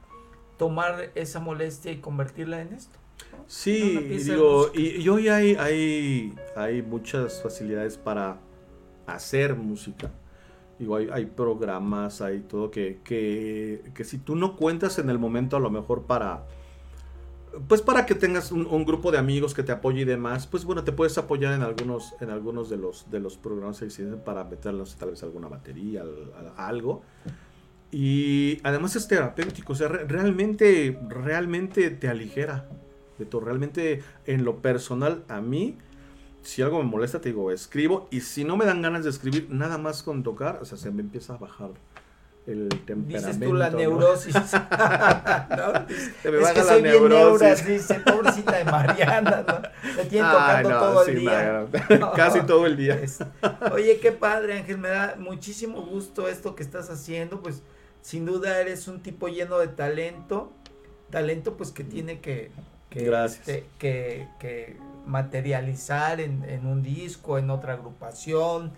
tomar 0.57 1.11
esa 1.15 1.39
molestia 1.39 1.93
y 1.93 1.99
convertirla 1.99 2.63
en 2.63 2.73
esto. 2.73 2.99
Sí, 3.47 3.99
digo, 3.99 4.71
y, 4.75 5.03
y 5.03 5.09
hoy 5.11 5.29
hay, 5.29 5.55
hay, 5.57 6.35
hay 6.57 6.81
muchas 6.81 7.43
facilidades 7.43 7.99
para 7.99 8.39
hacer 9.07 9.55
música. 9.55 10.11
Digo, 10.83 10.97
hay, 10.97 11.27
programas, 11.27 12.21
hay 12.23 12.41
todo 12.41 12.73
que, 12.73 12.99
que, 13.05 13.85
que 13.95 14.03
si 14.03 14.19
tú 14.19 14.35
no 14.35 14.57
cuentas 14.57 14.99
en 14.99 15.11
el 15.11 15.19
momento 15.21 15.57
a 15.57 15.61
lo 15.61 15.71
mejor 15.71 16.03
para, 16.07 16.43
pues 17.69 17.81
para 17.83 18.05
que 18.05 18.17
tengas 18.17 18.51
un, 18.51 18.85
grupo 18.85 19.13
de 19.13 19.19
amigos 19.19 19.55
que 19.55 19.63
te 19.63 19.71
apoye 19.71 20.01
y 20.01 20.05
demás, 20.05 20.49
pues 20.49 20.65
bueno, 20.65 20.83
te 20.83 20.91
puedes 20.91 21.17
apoyar 21.19 21.53
en 21.55 21.63
algunos, 21.63 22.17
en 22.21 22.31
algunos 22.31 22.69
de 22.69 22.79
los, 22.79 23.09
de 23.13 23.21
los 23.21 23.37
programas 23.37 23.79
que 23.79 23.85
existen 23.85 24.19
para 24.25 24.43
meterlos 24.43 24.97
tal 24.97 25.11
vez 25.11 25.23
alguna 25.23 25.47
batería, 25.47 26.01
al- 26.03 26.33
al- 26.37 26.53
algo. 26.57 27.03
Y 27.93 28.59
además 28.65 28.97
es 28.97 29.07
terapéutico, 29.07 29.75
o 29.75 29.77
sea, 29.77 29.87
re- 29.87 30.03
realmente, 30.07 30.99
realmente 31.09 31.91
te 31.91 32.09
aligera 32.09 32.67
de 33.21 33.25
todo. 33.25 33.43
Realmente, 33.43 34.03
en 34.27 34.45
lo 34.45 34.57
personal, 34.57 35.23
a 35.29 35.41
mí, 35.41 35.77
si 36.43 36.63
algo 36.63 36.79
me 36.83 36.89
molesta, 36.89 37.21
te 37.21 37.29
digo, 37.31 37.51
escribo. 37.51 38.09
Y 38.11 38.21
si 38.21 38.45
no 38.45 38.57
me 38.57 38.65
dan 38.65 38.83
ganas 38.83 39.05
de 39.05 39.11
escribir, 39.11 39.49
nada 39.51 39.79
más 39.79 40.03
con 40.03 40.23
tocar, 40.23 40.59
o 40.61 40.65
sea, 40.65 40.77
se 40.79 40.91
me 40.91 41.01
empieza 41.03 41.35
a 41.35 41.39
bajar 41.39 41.71
el 42.47 42.69
temperamento. 42.85 43.29
Dices 43.29 43.41
tú 43.41 43.55
la 43.55 43.71
¿no? 43.71 43.79
neurosis. 43.79 44.35
¿no? 44.35 44.41
Se 46.23 46.31
me 46.31 46.37
es 46.39 46.43
baja 46.43 46.55
que 46.55 46.59
la 46.61 46.65
soy 46.67 46.83
bien 46.83 46.95
neurosis. 47.09 47.41
neuras, 47.41 47.67
dice, 47.67 47.95
pobrecita 48.01 48.57
de 48.59 48.65
Mariana, 48.65 49.45
¿no? 49.47 49.63
Le 49.97 50.05
tienen 50.07 50.29
Ay, 50.29 50.63
tocando 50.65 50.71
no, 50.71 50.79
todo 50.81 51.05
sí, 51.05 51.11
el 51.13 51.21
día. 51.21 51.67
Casi 52.17 52.41
todo 52.43 52.67
el 52.67 52.77
día. 52.77 52.95
Es- 52.95 53.21
Oye, 53.73 53.99
qué 54.01 54.11
padre, 54.13 54.59
Ángel, 54.59 54.79
me 54.79 54.89
da 54.89 55.15
muchísimo 55.19 55.83
gusto 55.87 56.27
esto 56.29 56.57
que 56.57 56.63
estás 56.65 56.91
haciendo, 56.91 57.41
pues 57.41 57.63
sin 58.01 58.27
duda 58.27 58.61
eres 58.61 58.89
un 58.89 59.01
tipo 59.01 59.29
lleno 59.29 59.59
de 59.59 59.69
talento, 59.69 60.53
talento 61.11 61.57
pues 61.57 61.71
que 61.71 61.85
tiene 61.85 62.19
que, 62.21 62.51
que, 62.91 63.05
Gracias. 63.05 63.47
este, 63.47 63.67
que, 63.79 64.27
que 64.41 64.77
materializar 65.07 66.21
en, 66.21 66.45
en 66.45 66.67
un 66.67 66.83
disco, 66.83 67.39
en 67.39 67.51
otra 67.51 67.75
agrupación. 67.75 68.73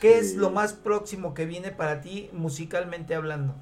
¿Qué 0.00 0.18
es 0.18 0.36
lo 0.36 0.50
más 0.50 0.74
próximo 0.74 1.32
que 1.32 1.46
viene 1.46 1.70
para 1.70 2.00
ti 2.00 2.28
musicalmente 2.32 3.14
hablando? 3.14 3.54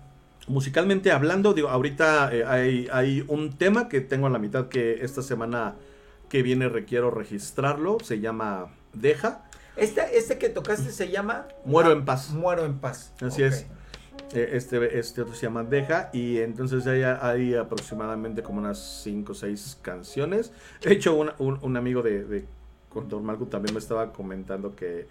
Musicalmente 0.46 1.10
hablando, 1.12 1.54
digo, 1.54 1.68
ahorita 1.68 2.34
eh, 2.34 2.44
hay, 2.44 2.88
hay 2.92 3.24
un 3.28 3.52
tema 3.56 3.88
que 3.88 4.00
tengo 4.00 4.26
a 4.26 4.30
la 4.30 4.38
mitad 4.38 4.68
que 4.68 5.04
esta 5.04 5.22
semana 5.22 5.76
que 6.28 6.42
viene 6.42 6.68
requiero 6.68 7.10
registrarlo. 7.10 7.98
Se 8.02 8.20
llama 8.20 8.66
Deja. 8.92 9.44
Este, 9.76 10.18
este 10.18 10.38
que 10.38 10.48
tocaste 10.48 10.90
se 10.90 11.10
llama 11.10 11.46
Muero 11.64 11.92
en 11.92 12.04
paz. 12.04 12.30
Muero 12.30 12.64
en 12.64 12.78
paz. 12.78 13.12
Así 13.20 13.42
es. 13.42 13.66
Eh, 14.32 14.50
Este, 14.52 14.98
este 14.98 15.22
otro 15.22 15.34
se 15.34 15.42
llama 15.46 15.62
Deja 15.64 16.10
y 16.12 16.38
entonces 16.38 16.86
hay, 16.86 17.02
hay 17.02 17.54
aproximadamente 17.54 18.42
como 18.42 18.58
unas 18.58 19.02
5 19.02 19.32
o 19.32 19.34
6 19.34 19.78
canciones. 19.82 20.52
De 20.82 20.92
hecho, 20.92 21.14
un, 21.14 21.30
un- 21.38 21.76
amigo 21.76 22.02
de, 22.02 22.24
de 22.24 22.44
Contor 22.88 23.22
Malco 23.22 23.46
también 23.46 23.74
me 23.74 23.80
estaba 23.80 24.12
comentando 24.12 24.74
que, 24.74 25.06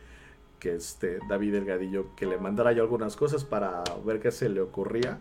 que 0.60 0.76
este 0.76 1.20
David 1.30 1.54
Delgadillo 1.54 2.16
que 2.16 2.26
le 2.26 2.38
mandara 2.38 2.72
yo 2.74 2.84
algunas 2.84 3.16
cosas 3.16 3.44
para 3.46 3.84
ver 4.06 4.20
qué 4.20 4.32
se 4.32 4.50
le 4.50 4.62
ocurría. 4.62 5.20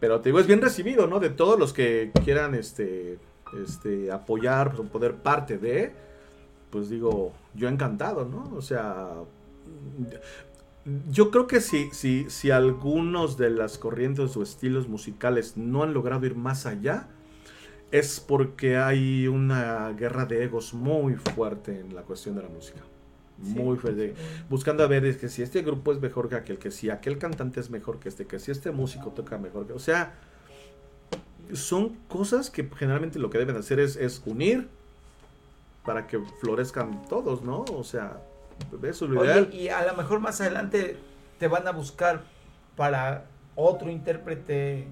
Pero 0.00 0.20
te 0.20 0.30
digo, 0.30 0.40
es 0.40 0.46
bien 0.46 0.62
recibido, 0.62 1.06
¿no? 1.06 1.20
De 1.20 1.30
todos 1.30 1.58
los 1.58 1.72
que 1.74 2.10
quieran 2.24 2.54
este, 2.54 3.18
este, 3.64 4.10
apoyar, 4.12 4.74
pues, 4.74 4.88
poder 4.90 5.16
parte 5.16 5.58
de, 5.58 5.92
pues 6.70 6.88
digo, 6.90 7.32
yo 7.54 7.68
encantado, 7.68 8.24
¿no? 8.24 8.50
O 8.56 8.62
sea, 8.62 9.10
yo 11.10 11.30
creo 11.30 11.46
que 11.46 11.60
si, 11.60 11.90
si, 11.90 12.28
si 12.30 12.50
algunos 12.50 13.36
de 13.36 13.50
las 13.50 13.78
corrientes 13.78 14.36
o 14.36 14.42
estilos 14.42 14.88
musicales 14.88 15.56
no 15.56 15.82
han 15.82 15.92
logrado 15.92 16.24
ir 16.26 16.34
más 16.34 16.66
allá, 16.66 17.08
es 17.90 18.20
porque 18.20 18.76
hay 18.78 19.26
una 19.26 19.90
guerra 19.92 20.24
de 20.24 20.44
egos 20.44 20.74
muy 20.74 21.16
fuerte 21.16 21.80
en 21.80 21.94
la 21.94 22.02
cuestión 22.02 22.36
de 22.36 22.42
la 22.42 22.48
música. 22.48 22.80
Muy 23.38 23.76
fuerte. 23.78 24.14
Buscando 24.48 24.84
a 24.84 24.86
ver 24.86 25.04
es 25.04 25.16
que 25.16 25.28
si 25.28 25.42
este 25.42 25.62
grupo 25.62 25.92
es 25.92 26.00
mejor 26.00 26.28
que 26.28 26.36
aquel, 26.36 26.58
que 26.58 26.70
si 26.70 26.90
aquel 26.90 27.18
cantante 27.18 27.60
es 27.60 27.70
mejor 27.70 27.98
que 27.98 28.08
este, 28.08 28.26
que 28.26 28.38
si 28.38 28.50
este 28.50 28.70
músico 28.70 29.10
toca 29.10 29.38
mejor 29.38 29.66
que... 29.66 29.72
O 29.72 29.78
sea, 29.78 30.14
son 31.52 31.96
cosas 32.08 32.50
que 32.50 32.68
generalmente 32.76 33.18
lo 33.18 33.30
que 33.30 33.38
deben 33.38 33.56
hacer 33.56 33.80
es, 33.80 33.96
es 33.96 34.22
unir 34.26 34.68
para 35.84 36.06
que 36.06 36.20
florezcan 36.40 37.02
todos, 37.08 37.42
¿no? 37.42 37.64
O 37.72 37.82
sea, 37.82 38.22
eso 38.82 39.04
es 39.04 39.10
lo 39.10 39.24
ideal. 39.24 39.48
Oye, 39.50 39.62
y 39.62 39.68
a 39.68 39.84
lo 39.86 39.94
mejor 39.96 40.20
más 40.20 40.40
adelante 40.40 40.96
te 41.38 41.48
van 41.48 41.66
a 41.66 41.72
buscar 41.72 42.22
para 42.76 43.26
otro 43.54 43.90
intérprete 43.90 44.86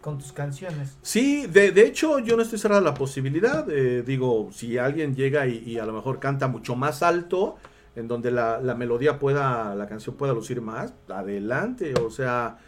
con 0.00 0.18
tus 0.18 0.32
canciones. 0.32 0.96
Sí, 1.02 1.46
de, 1.46 1.72
de 1.72 1.82
hecho 1.86 2.18
yo 2.20 2.36
no 2.36 2.42
estoy 2.42 2.58
cerrado 2.58 2.80
a 2.80 2.84
la 2.84 2.94
posibilidad. 2.94 3.68
eh, 3.70 4.02
digo, 4.02 4.50
si 4.52 4.78
alguien 4.78 5.14
llega 5.14 5.46
y, 5.46 5.58
y 5.58 5.78
a 5.78 5.86
lo 5.86 5.92
mejor 5.92 6.20
canta 6.20 6.48
mucho 6.48 6.76
más 6.76 7.02
alto, 7.02 7.56
en 7.96 8.06
donde 8.06 8.30
la, 8.30 8.60
la 8.60 8.74
melodía 8.74 9.18
pueda, 9.18 9.74
la 9.74 9.86
canción 9.88 10.16
pueda 10.16 10.32
lucir 10.32 10.60
más, 10.60 10.94
adelante. 11.08 11.94
O 12.00 12.10
sea, 12.10 12.58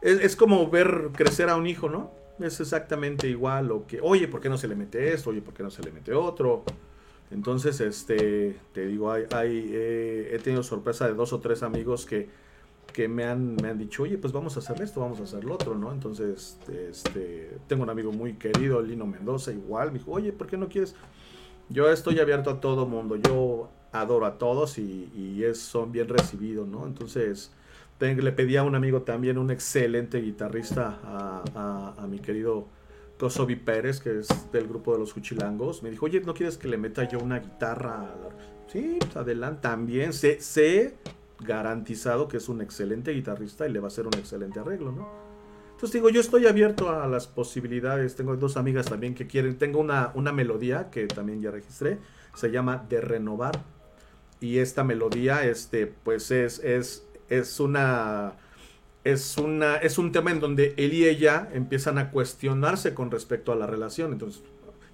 es, 0.00 0.20
es 0.20 0.36
como 0.36 0.70
ver 0.70 1.10
crecer 1.12 1.48
a 1.48 1.56
un 1.56 1.66
hijo, 1.66 1.88
¿no? 1.88 2.12
Es 2.38 2.60
exactamente 2.60 3.26
igual 3.26 3.66
lo 3.66 3.86
que, 3.86 3.98
oye, 4.00 4.28
¿por 4.28 4.40
qué 4.40 4.48
no 4.48 4.58
se 4.58 4.68
le 4.68 4.76
mete 4.76 5.12
esto? 5.12 5.30
Oye, 5.30 5.40
¿por 5.42 5.54
qué 5.54 5.62
no 5.62 5.70
se 5.70 5.82
le 5.82 5.90
mete 5.90 6.12
otro? 6.14 6.64
Entonces, 7.30 7.80
este, 7.80 8.56
te 8.72 8.86
digo, 8.86 9.10
hay, 9.10 9.26
eh, 9.32 10.30
he 10.32 10.38
tenido 10.38 10.62
sorpresa 10.62 11.06
de 11.06 11.14
dos 11.14 11.32
o 11.32 11.40
tres 11.40 11.62
amigos 11.62 12.06
que, 12.06 12.28
que 12.92 13.08
me, 13.08 13.24
han, 13.24 13.56
me 13.56 13.68
han 13.68 13.78
dicho, 13.78 14.04
oye, 14.04 14.16
pues 14.16 14.32
vamos 14.32 14.56
a 14.56 14.60
hacer 14.60 14.80
esto, 14.80 15.00
vamos 15.00 15.20
a 15.20 15.24
hacer 15.24 15.44
lo 15.44 15.54
otro, 15.54 15.74
¿no? 15.74 15.92
Entonces, 15.92 16.58
este, 16.68 17.58
tengo 17.66 17.82
un 17.82 17.90
amigo 17.90 18.12
muy 18.12 18.34
querido, 18.34 18.80
Lino 18.80 19.06
Mendoza, 19.06 19.52
igual, 19.52 19.92
me 19.92 19.98
dijo, 19.98 20.12
oye, 20.12 20.32
¿por 20.32 20.46
qué 20.46 20.56
no 20.56 20.68
quieres? 20.68 20.94
Yo 21.68 21.90
estoy 21.90 22.20
abierto 22.20 22.50
a 22.50 22.60
todo 22.60 22.86
mundo, 22.86 23.16
yo 23.16 23.70
adoro 23.92 24.26
a 24.26 24.38
todos 24.38 24.78
y, 24.78 25.42
es, 25.42 25.58
son 25.58 25.92
bien 25.92 26.08
recibidos, 26.08 26.66
¿no? 26.68 26.86
Entonces, 26.86 27.50
le 28.00 28.32
pedí 28.32 28.56
a 28.56 28.62
un 28.62 28.74
amigo 28.74 29.02
también, 29.02 29.36
un 29.38 29.50
excelente 29.50 30.20
guitarrista, 30.20 30.98
a, 31.04 32.06
mi 32.08 32.18
querido 32.18 32.68
Kosovi 33.18 33.56
Pérez, 33.56 34.00
que 34.00 34.20
es 34.20 34.28
del 34.52 34.66
grupo 34.68 34.92
de 34.92 34.98
los 34.98 35.12
Juchilangos. 35.12 35.82
Me 35.82 35.90
dijo, 35.90 36.06
oye, 36.06 36.20
¿no 36.20 36.34
quieres 36.34 36.58
que 36.58 36.68
le 36.68 36.76
meta 36.76 37.08
yo 37.08 37.18
una 37.18 37.38
guitarra? 37.38 38.14
Sí, 38.66 38.98
pues 39.00 39.16
adelante. 39.16 39.60
También 39.62 40.12
sé, 40.12 40.40
sé 40.40 40.94
garantizado 41.40 42.28
que 42.28 42.36
es 42.38 42.48
un 42.48 42.60
excelente 42.60 43.12
guitarrista 43.12 43.66
y 43.66 43.72
le 43.72 43.80
va 43.80 43.86
a 43.86 43.88
hacer 43.88 44.06
un 44.06 44.14
excelente 44.14 44.60
arreglo, 44.60 44.92
¿no? 44.92 45.08
Entonces 45.72 45.92
digo, 45.92 46.08
yo 46.08 46.20
estoy 46.20 46.46
abierto 46.46 46.88
a 46.90 47.06
las 47.06 47.26
posibilidades. 47.26 48.16
Tengo 48.16 48.36
dos 48.36 48.56
amigas 48.56 48.86
también 48.86 49.14
que 49.14 49.26
quieren. 49.26 49.58
Tengo 49.58 49.78
una, 49.78 50.10
una 50.14 50.32
melodía 50.32 50.90
que 50.90 51.06
también 51.06 51.42
ya 51.42 51.50
registré. 51.50 51.98
Se 52.34 52.50
llama 52.50 52.86
De 52.88 53.00
Renovar. 53.00 53.62
Y 54.40 54.58
esta 54.58 54.84
melodía, 54.84 55.44
este, 55.44 55.86
pues 55.86 56.30
es, 56.30 56.58
es 56.60 57.06
es 57.28 57.60
una 57.60 58.34
es 59.06 59.38
una 59.38 59.76
es 59.76 59.98
un 59.98 60.10
tema 60.10 60.32
en 60.32 60.40
donde 60.40 60.74
él 60.76 60.92
y 60.92 61.06
ella 61.06 61.48
empiezan 61.52 61.96
a 61.96 62.10
cuestionarse 62.10 62.92
con 62.92 63.10
respecto 63.10 63.52
a 63.52 63.56
la 63.56 63.66
relación, 63.66 64.12
entonces 64.12 64.42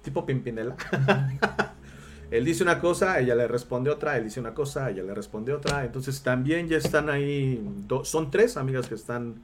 tipo 0.03 0.25
Pimpinela. 0.25 0.75
él 2.31 2.45
dice 2.45 2.61
una 2.61 2.79
cosa, 2.79 3.19
ella 3.19 3.33
le 3.33 3.47
responde 3.47 3.89
otra, 3.89 4.15
él 4.17 4.25
dice 4.25 4.39
una 4.39 4.53
cosa, 4.53 4.91
ella 4.91 5.01
le 5.01 5.15
responde 5.15 5.51
otra, 5.51 5.83
entonces 5.83 6.21
también 6.21 6.67
ya 6.67 6.77
están 6.77 7.09
ahí 7.09 7.67
son 8.03 8.29
tres 8.29 8.55
amigas 8.55 8.87
que 8.87 8.95
están 8.95 9.41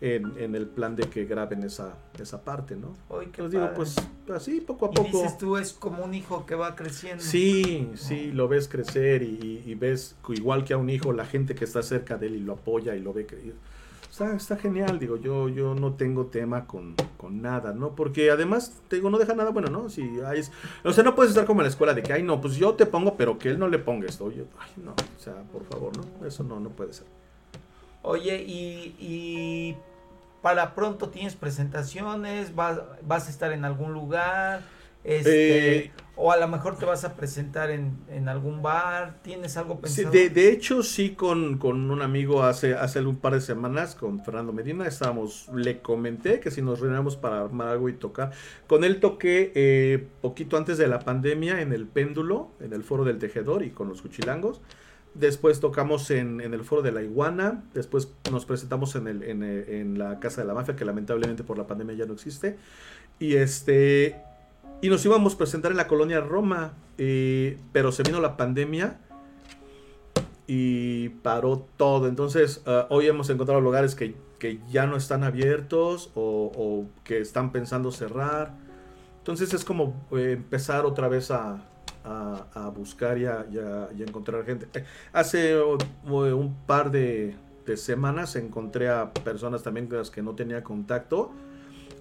en, 0.00 0.54
el 0.54 0.66
plan 0.66 0.96
de 0.96 1.04
que 1.04 1.24
graben 1.24 1.62
esa, 1.62 1.94
esa 2.20 2.42
parte, 2.42 2.74
¿no? 2.74 2.94
Hoy 3.08 3.26
pues 3.26 3.50
digo, 3.52 3.70
pues 3.74 3.96
así 4.34 4.60
poco 4.60 4.86
a 4.86 4.90
poco. 4.90 5.08
dices 5.08 5.38
tú 5.38 5.56
es 5.56 5.72
como 5.72 6.04
un 6.04 6.14
hijo 6.14 6.44
que 6.44 6.56
va 6.56 6.74
creciendo. 6.74 7.22
Sí, 7.22 7.88
sí, 7.94 8.32
lo 8.32 8.48
ves 8.48 8.66
crecer 8.66 9.22
y, 9.22 9.74
ves 9.74 10.16
igual 10.30 10.64
que 10.64 10.74
a 10.74 10.76
un 10.76 10.90
hijo 10.90 11.12
la 11.12 11.24
gente 11.24 11.54
que 11.54 11.64
está 11.64 11.84
cerca 11.84 12.16
de 12.16 12.26
él 12.26 12.36
y 12.36 12.40
lo 12.40 12.54
apoya 12.54 12.96
y 12.96 13.00
lo 13.00 13.12
ve 13.12 13.26
crecer. 13.26 13.54
Está, 14.10 14.34
está 14.34 14.56
genial, 14.56 14.98
digo, 14.98 15.16
yo, 15.16 15.48
yo 15.48 15.74
no 15.74 15.92
tengo 15.92 16.26
tema 16.26 16.66
con, 16.66 16.94
con 17.16 17.42
nada, 17.42 17.72
¿no? 17.72 17.94
Porque 17.94 18.30
además, 18.30 18.80
digo, 18.90 19.10
no 19.10 19.18
deja 19.18 19.34
nada 19.34 19.50
bueno, 19.50 19.68
¿no? 19.68 19.88
Si 19.90 20.02
hay, 20.26 20.42
o 20.82 20.92
sea, 20.92 21.04
no 21.04 21.14
puedes 21.14 21.30
estar 21.30 21.44
como 21.46 21.60
en 21.60 21.64
la 21.64 21.70
escuela 21.70 21.94
de 21.94 22.02
que, 22.02 22.12
ay, 22.12 22.22
no, 22.22 22.40
pues 22.40 22.56
yo 22.56 22.74
te 22.74 22.86
pongo, 22.86 23.16
pero 23.16 23.38
que 23.38 23.50
él 23.50 23.58
no 23.58 23.68
le 23.68 23.78
ponga 23.78 24.06
esto. 24.06 24.24
Oye, 24.24 24.44
ay, 24.58 24.70
no, 24.82 24.92
o 24.92 25.20
sea, 25.20 25.34
por 25.52 25.64
favor, 25.64 25.92
¿no? 25.96 26.26
Eso 26.26 26.42
no, 26.42 26.58
no 26.58 26.70
puede 26.70 26.92
ser. 26.94 27.06
Oye, 28.02 28.42
y, 28.46 29.76
para 30.42 30.74
pronto 30.74 31.10
tienes 31.10 31.34
presentaciones, 31.36 32.54
vas, 32.54 32.80
vas 33.02 33.26
a 33.26 33.30
estar 33.30 33.52
en 33.52 33.64
algún 33.64 33.92
lugar, 33.92 34.62
este, 35.08 35.76
eh, 35.78 35.92
o 36.20 36.32
a 36.32 36.36
lo 36.36 36.48
mejor 36.48 36.76
te 36.76 36.84
vas 36.84 37.04
a 37.04 37.14
presentar 37.14 37.70
en, 37.70 38.28
algún 38.28 38.60
bar, 38.60 39.22
¿tienes 39.22 39.56
algo 39.56 39.80
pensado? 39.80 40.10
de, 40.10 40.28
de, 40.30 40.50
hecho, 40.50 40.82
sí, 40.82 41.10
con, 41.10 41.62
un 41.62 42.02
amigo 42.02 42.42
hace, 42.42 42.74
hace 42.74 43.00
un 43.00 43.16
par 43.16 43.34
de 43.34 43.40
semanas, 43.40 43.94
con 43.94 44.24
Fernando 44.24 44.52
Medina, 44.52 44.84
estábamos, 44.86 45.48
le 45.54 45.80
comenté 45.80 46.40
que 46.40 46.50
si 46.50 46.60
nos 46.60 46.80
reunamos 46.80 47.16
para 47.16 47.40
armar 47.40 47.68
algo 47.68 47.88
y 47.88 47.92
tocar. 47.92 48.32
Con 48.66 48.82
él 48.82 48.98
toqué 48.98 49.52
eh, 49.54 50.08
poquito 50.20 50.56
antes 50.56 50.76
de 50.76 50.88
la 50.88 50.98
pandemia 50.98 51.60
en 51.60 51.72
el 51.72 51.86
péndulo, 51.86 52.50
en 52.60 52.72
el 52.72 52.82
foro 52.82 53.04
del 53.04 53.18
tejedor 53.18 53.62
y 53.62 53.70
con 53.70 53.88
los 53.88 54.02
cuchilangos. 54.02 54.60
Después 55.14 55.60
tocamos 55.60 56.10
en, 56.10 56.40
el 56.40 56.64
foro 56.64 56.82
de 56.82 56.90
la 56.92 57.02
iguana. 57.02 57.64
Después 57.74 58.12
nos 58.30 58.44
presentamos 58.44 58.94
en, 58.96 59.06
el, 59.06 59.22
en, 59.22 59.98
la 59.98 60.18
Casa 60.20 60.42
de 60.42 60.48
la 60.48 60.54
Mafia, 60.54 60.76
que 60.76 60.84
lamentablemente 60.84 61.44
por 61.44 61.58
la 61.58 61.66
pandemia 61.66 61.94
ya 61.94 62.06
no 62.06 62.14
existe. 62.14 62.56
Y 63.18 63.36
este. 63.36 64.27
Y 64.80 64.88
nos 64.88 65.04
íbamos 65.04 65.34
a 65.34 65.38
presentar 65.38 65.72
en 65.72 65.76
la 65.76 65.88
colonia 65.88 66.20
Roma. 66.20 66.74
Eh, 66.98 67.58
pero 67.72 67.92
se 67.92 68.02
vino 68.02 68.20
la 68.20 68.36
pandemia. 68.36 68.98
Y 70.46 71.08
paró 71.08 71.66
todo. 71.76 72.08
Entonces, 72.08 72.62
ah, 72.66 72.86
hoy 72.90 73.06
hemos 73.06 73.28
encontrado 73.30 73.60
lugares 73.60 73.94
que, 73.94 74.14
ya 74.70 74.86
no 74.86 74.96
están 74.96 75.24
abiertos. 75.24 76.10
O, 76.14 76.86
que 77.04 77.20
están 77.20 77.52
pensando 77.52 77.90
cerrar. 77.90 78.54
Entonces 79.18 79.52
es 79.52 79.64
como 79.64 79.94
eh, 80.12 80.32
empezar 80.38 80.86
otra 80.86 81.08
vez 81.08 81.30
a, 81.30 81.58
a, 82.04 82.72
buscar 82.74 83.18
y 83.18 83.26
a, 83.26 83.44
encontrar 83.98 84.44
gente. 84.44 84.68
Eh, 84.72 84.84
hace 85.12 85.60
un 85.60 86.56
par 86.66 86.90
de, 86.90 87.36
semanas 87.76 88.34
encontré 88.36 88.88
a 88.88 89.12
personas 89.12 89.62
también 89.62 89.88
con 89.88 89.98
las 89.98 90.10
que 90.10 90.22
no 90.22 90.34
tenía 90.34 90.64
contacto. 90.64 91.30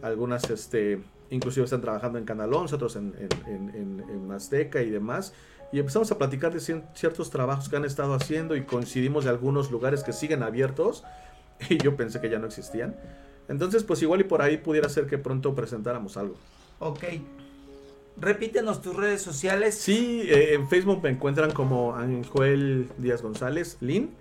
Algunas, 0.01 0.49
este, 0.49 1.01
inclusive 1.29 1.65
están 1.65 1.81
trabajando 1.81 2.17
en 2.17 2.25
Canal 2.25 2.53
11, 2.53 2.75
otros 2.75 2.95
en, 2.95 3.13
en, 3.47 4.03
en, 4.09 4.31
Azteca 4.31 4.81
y 4.81 4.89
demás. 4.89 5.33
Y 5.71 5.79
empezamos 5.79 6.11
a 6.11 6.17
platicar 6.17 6.53
de 6.53 6.59
ciertos 6.59 7.29
trabajos 7.29 7.69
que 7.69 7.75
han 7.75 7.85
estado 7.85 8.13
haciendo 8.13 8.55
y 8.55 8.63
coincidimos 8.63 9.25
de 9.25 9.31
algunos 9.31 9.71
lugares 9.71 10.03
que 10.03 10.13
siguen 10.13 10.43
abiertos 10.43 11.03
y 11.69 11.77
yo 11.77 11.95
pensé 11.95 12.21
que 12.21 12.29
ya 12.29 12.39
no 12.39 12.47
existían. 12.47 12.95
Entonces, 13.49 13.83
pues 13.83 14.01
igual 14.01 14.21
y 14.21 14.23
por 14.25 14.41
ahí 14.41 14.57
pudiera 14.57 14.89
ser 14.89 15.07
que 15.07 15.17
pronto 15.17 15.55
presentáramos 15.55 16.17
algo. 16.17 16.35
Ok. 16.79 17.03
Repítenos 18.19 18.81
tus 18.81 18.95
redes 18.95 19.21
sociales. 19.21 19.75
Sí, 19.75 20.23
eh, 20.25 20.53
en 20.53 20.67
Facebook 20.67 21.01
me 21.03 21.09
encuentran 21.09 21.51
como 21.51 21.95
Ángel 21.95 22.89
Díaz 22.97 23.21
González, 23.21 23.77
Lin. 23.79 24.11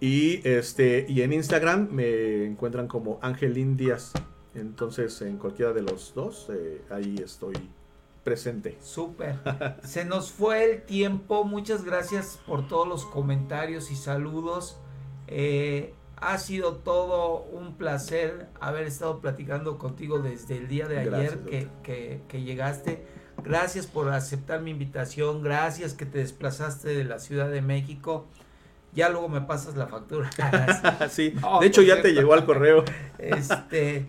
Y 0.00 0.46
este 0.48 1.06
y 1.08 1.22
en 1.22 1.32
Instagram 1.32 1.88
me 1.90 2.44
encuentran 2.44 2.86
como 2.86 3.18
Angelín 3.20 3.76
Díaz. 3.76 4.12
Entonces, 4.54 5.20
en 5.22 5.36
cualquiera 5.36 5.72
de 5.72 5.82
los 5.82 6.14
dos, 6.14 6.48
eh, 6.50 6.82
ahí 6.90 7.16
estoy 7.22 7.54
presente. 8.24 8.76
Súper. 8.80 9.36
Se 9.84 10.04
nos 10.04 10.30
fue 10.30 10.64
el 10.64 10.82
tiempo. 10.82 11.44
Muchas 11.44 11.84
gracias 11.84 12.38
por 12.46 12.66
todos 12.68 12.86
los 12.86 13.04
comentarios 13.04 13.90
y 13.90 13.96
saludos. 13.96 14.78
Eh, 15.26 15.94
ha 16.16 16.38
sido 16.38 16.76
todo 16.76 17.42
un 17.52 17.76
placer 17.76 18.48
haber 18.60 18.84
estado 18.84 19.20
platicando 19.20 19.78
contigo 19.78 20.18
desde 20.18 20.56
el 20.56 20.68
día 20.68 20.88
de 20.88 20.98
ayer 20.98 21.38
que, 21.82 22.20
que 22.26 22.42
llegaste. 22.42 23.06
Gracias 23.44 23.86
por 23.86 24.10
aceptar 24.10 24.60
mi 24.60 24.72
invitación. 24.72 25.42
Gracias 25.42 25.94
que 25.94 26.06
te 26.06 26.18
desplazaste 26.18 26.88
de 26.88 27.04
la 27.04 27.18
Ciudad 27.20 27.48
de 27.48 27.62
México. 27.62 28.26
Ya 28.94 29.08
luego 29.08 29.28
me 29.28 29.40
pasas 29.40 29.76
la 29.76 29.86
factura. 29.86 30.30
sí, 31.10 31.34
de 31.60 31.66
hecho 31.66 31.82
ya 31.82 32.02
te 32.02 32.12
llegó 32.12 32.34
al 32.34 32.44
correo. 32.44 32.84
Este. 33.18 34.06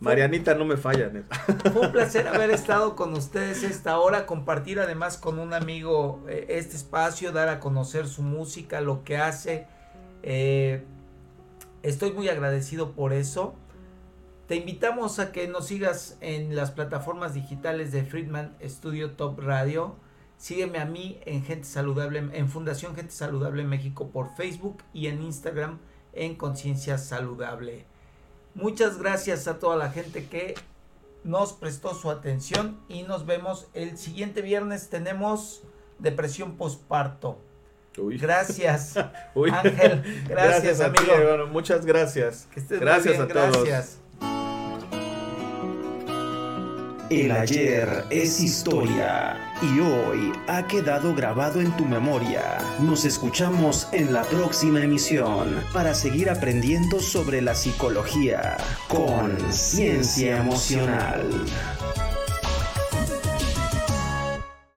Marianita, 0.00 0.54
no 0.54 0.64
me 0.64 0.76
falla. 0.76 1.10
Fue 1.72 1.86
un 1.86 1.92
placer 1.92 2.28
haber 2.28 2.50
estado 2.50 2.94
con 2.96 3.14
ustedes 3.14 3.62
esta 3.62 3.98
hora, 3.98 4.26
compartir 4.26 4.80
además 4.80 5.16
con 5.16 5.38
un 5.38 5.54
amigo 5.54 6.22
eh, 6.28 6.46
este 6.50 6.76
espacio, 6.76 7.32
dar 7.32 7.48
a 7.48 7.60
conocer 7.60 8.06
su 8.06 8.22
música, 8.22 8.80
lo 8.80 9.04
que 9.04 9.16
hace. 9.16 9.66
Eh, 10.22 10.84
estoy 11.82 12.12
muy 12.12 12.28
agradecido 12.28 12.92
por 12.92 13.12
eso. 13.12 13.54
Te 14.46 14.56
invitamos 14.56 15.20
a 15.20 15.32
que 15.32 15.48
nos 15.48 15.68
sigas 15.68 16.18
en 16.20 16.54
las 16.54 16.70
plataformas 16.70 17.32
digitales 17.32 17.92
de 17.92 18.04
Friedman 18.04 18.54
Studio 18.62 19.12
Top 19.12 19.40
Radio. 19.40 19.96
Sígueme 20.36 20.78
a 20.78 20.84
mí 20.84 21.18
en 21.24 21.42
Gente 21.44 21.64
Saludable, 21.64 22.18
en 22.18 22.48
Fundación 22.50 22.94
Gente 22.94 23.12
Saludable 23.12 23.64
México 23.64 24.10
por 24.10 24.34
Facebook 24.36 24.82
y 24.92 25.06
en 25.06 25.22
Instagram 25.22 25.78
en 26.12 26.34
Conciencia 26.34 26.98
Saludable. 26.98 27.86
Muchas 28.54 28.98
gracias 28.98 29.48
a 29.48 29.58
toda 29.58 29.76
la 29.76 29.90
gente 29.90 30.26
que 30.26 30.54
nos 31.24 31.52
prestó 31.52 31.94
su 31.94 32.10
atención 32.10 32.78
y 32.88 33.02
nos 33.02 33.26
vemos 33.26 33.66
el 33.74 33.98
siguiente 33.98 34.42
viernes. 34.42 34.88
Tenemos 34.88 35.62
depresión 35.98 36.56
postparto. 36.56 37.38
Gracias, 37.96 38.96
Ángel. 39.52 40.24
Gracias, 40.28 40.80
amigo. 40.80 41.46
muchas 41.50 41.86
gracias. 41.86 42.48
gracias 42.68 43.20
a 43.20 43.28
todos. 43.28 43.64
Gracias. 43.64 43.98
El 47.10 47.30
ayer 47.30 48.04
es 48.10 48.40
historia 48.40 49.43
y 49.64 49.80
hoy 49.80 50.32
ha 50.46 50.66
quedado 50.66 51.14
grabado 51.14 51.60
en 51.60 51.74
tu 51.76 51.84
memoria. 51.86 52.58
Nos 52.80 53.04
escuchamos 53.04 53.88
en 53.92 54.12
la 54.12 54.22
próxima 54.24 54.82
emisión 54.82 55.62
para 55.72 55.94
seguir 55.94 56.28
aprendiendo 56.28 57.00
sobre 57.00 57.40
la 57.40 57.54
psicología 57.54 58.56
con 58.88 59.36
ciencia 59.52 60.38
emocional. 60.38 61.22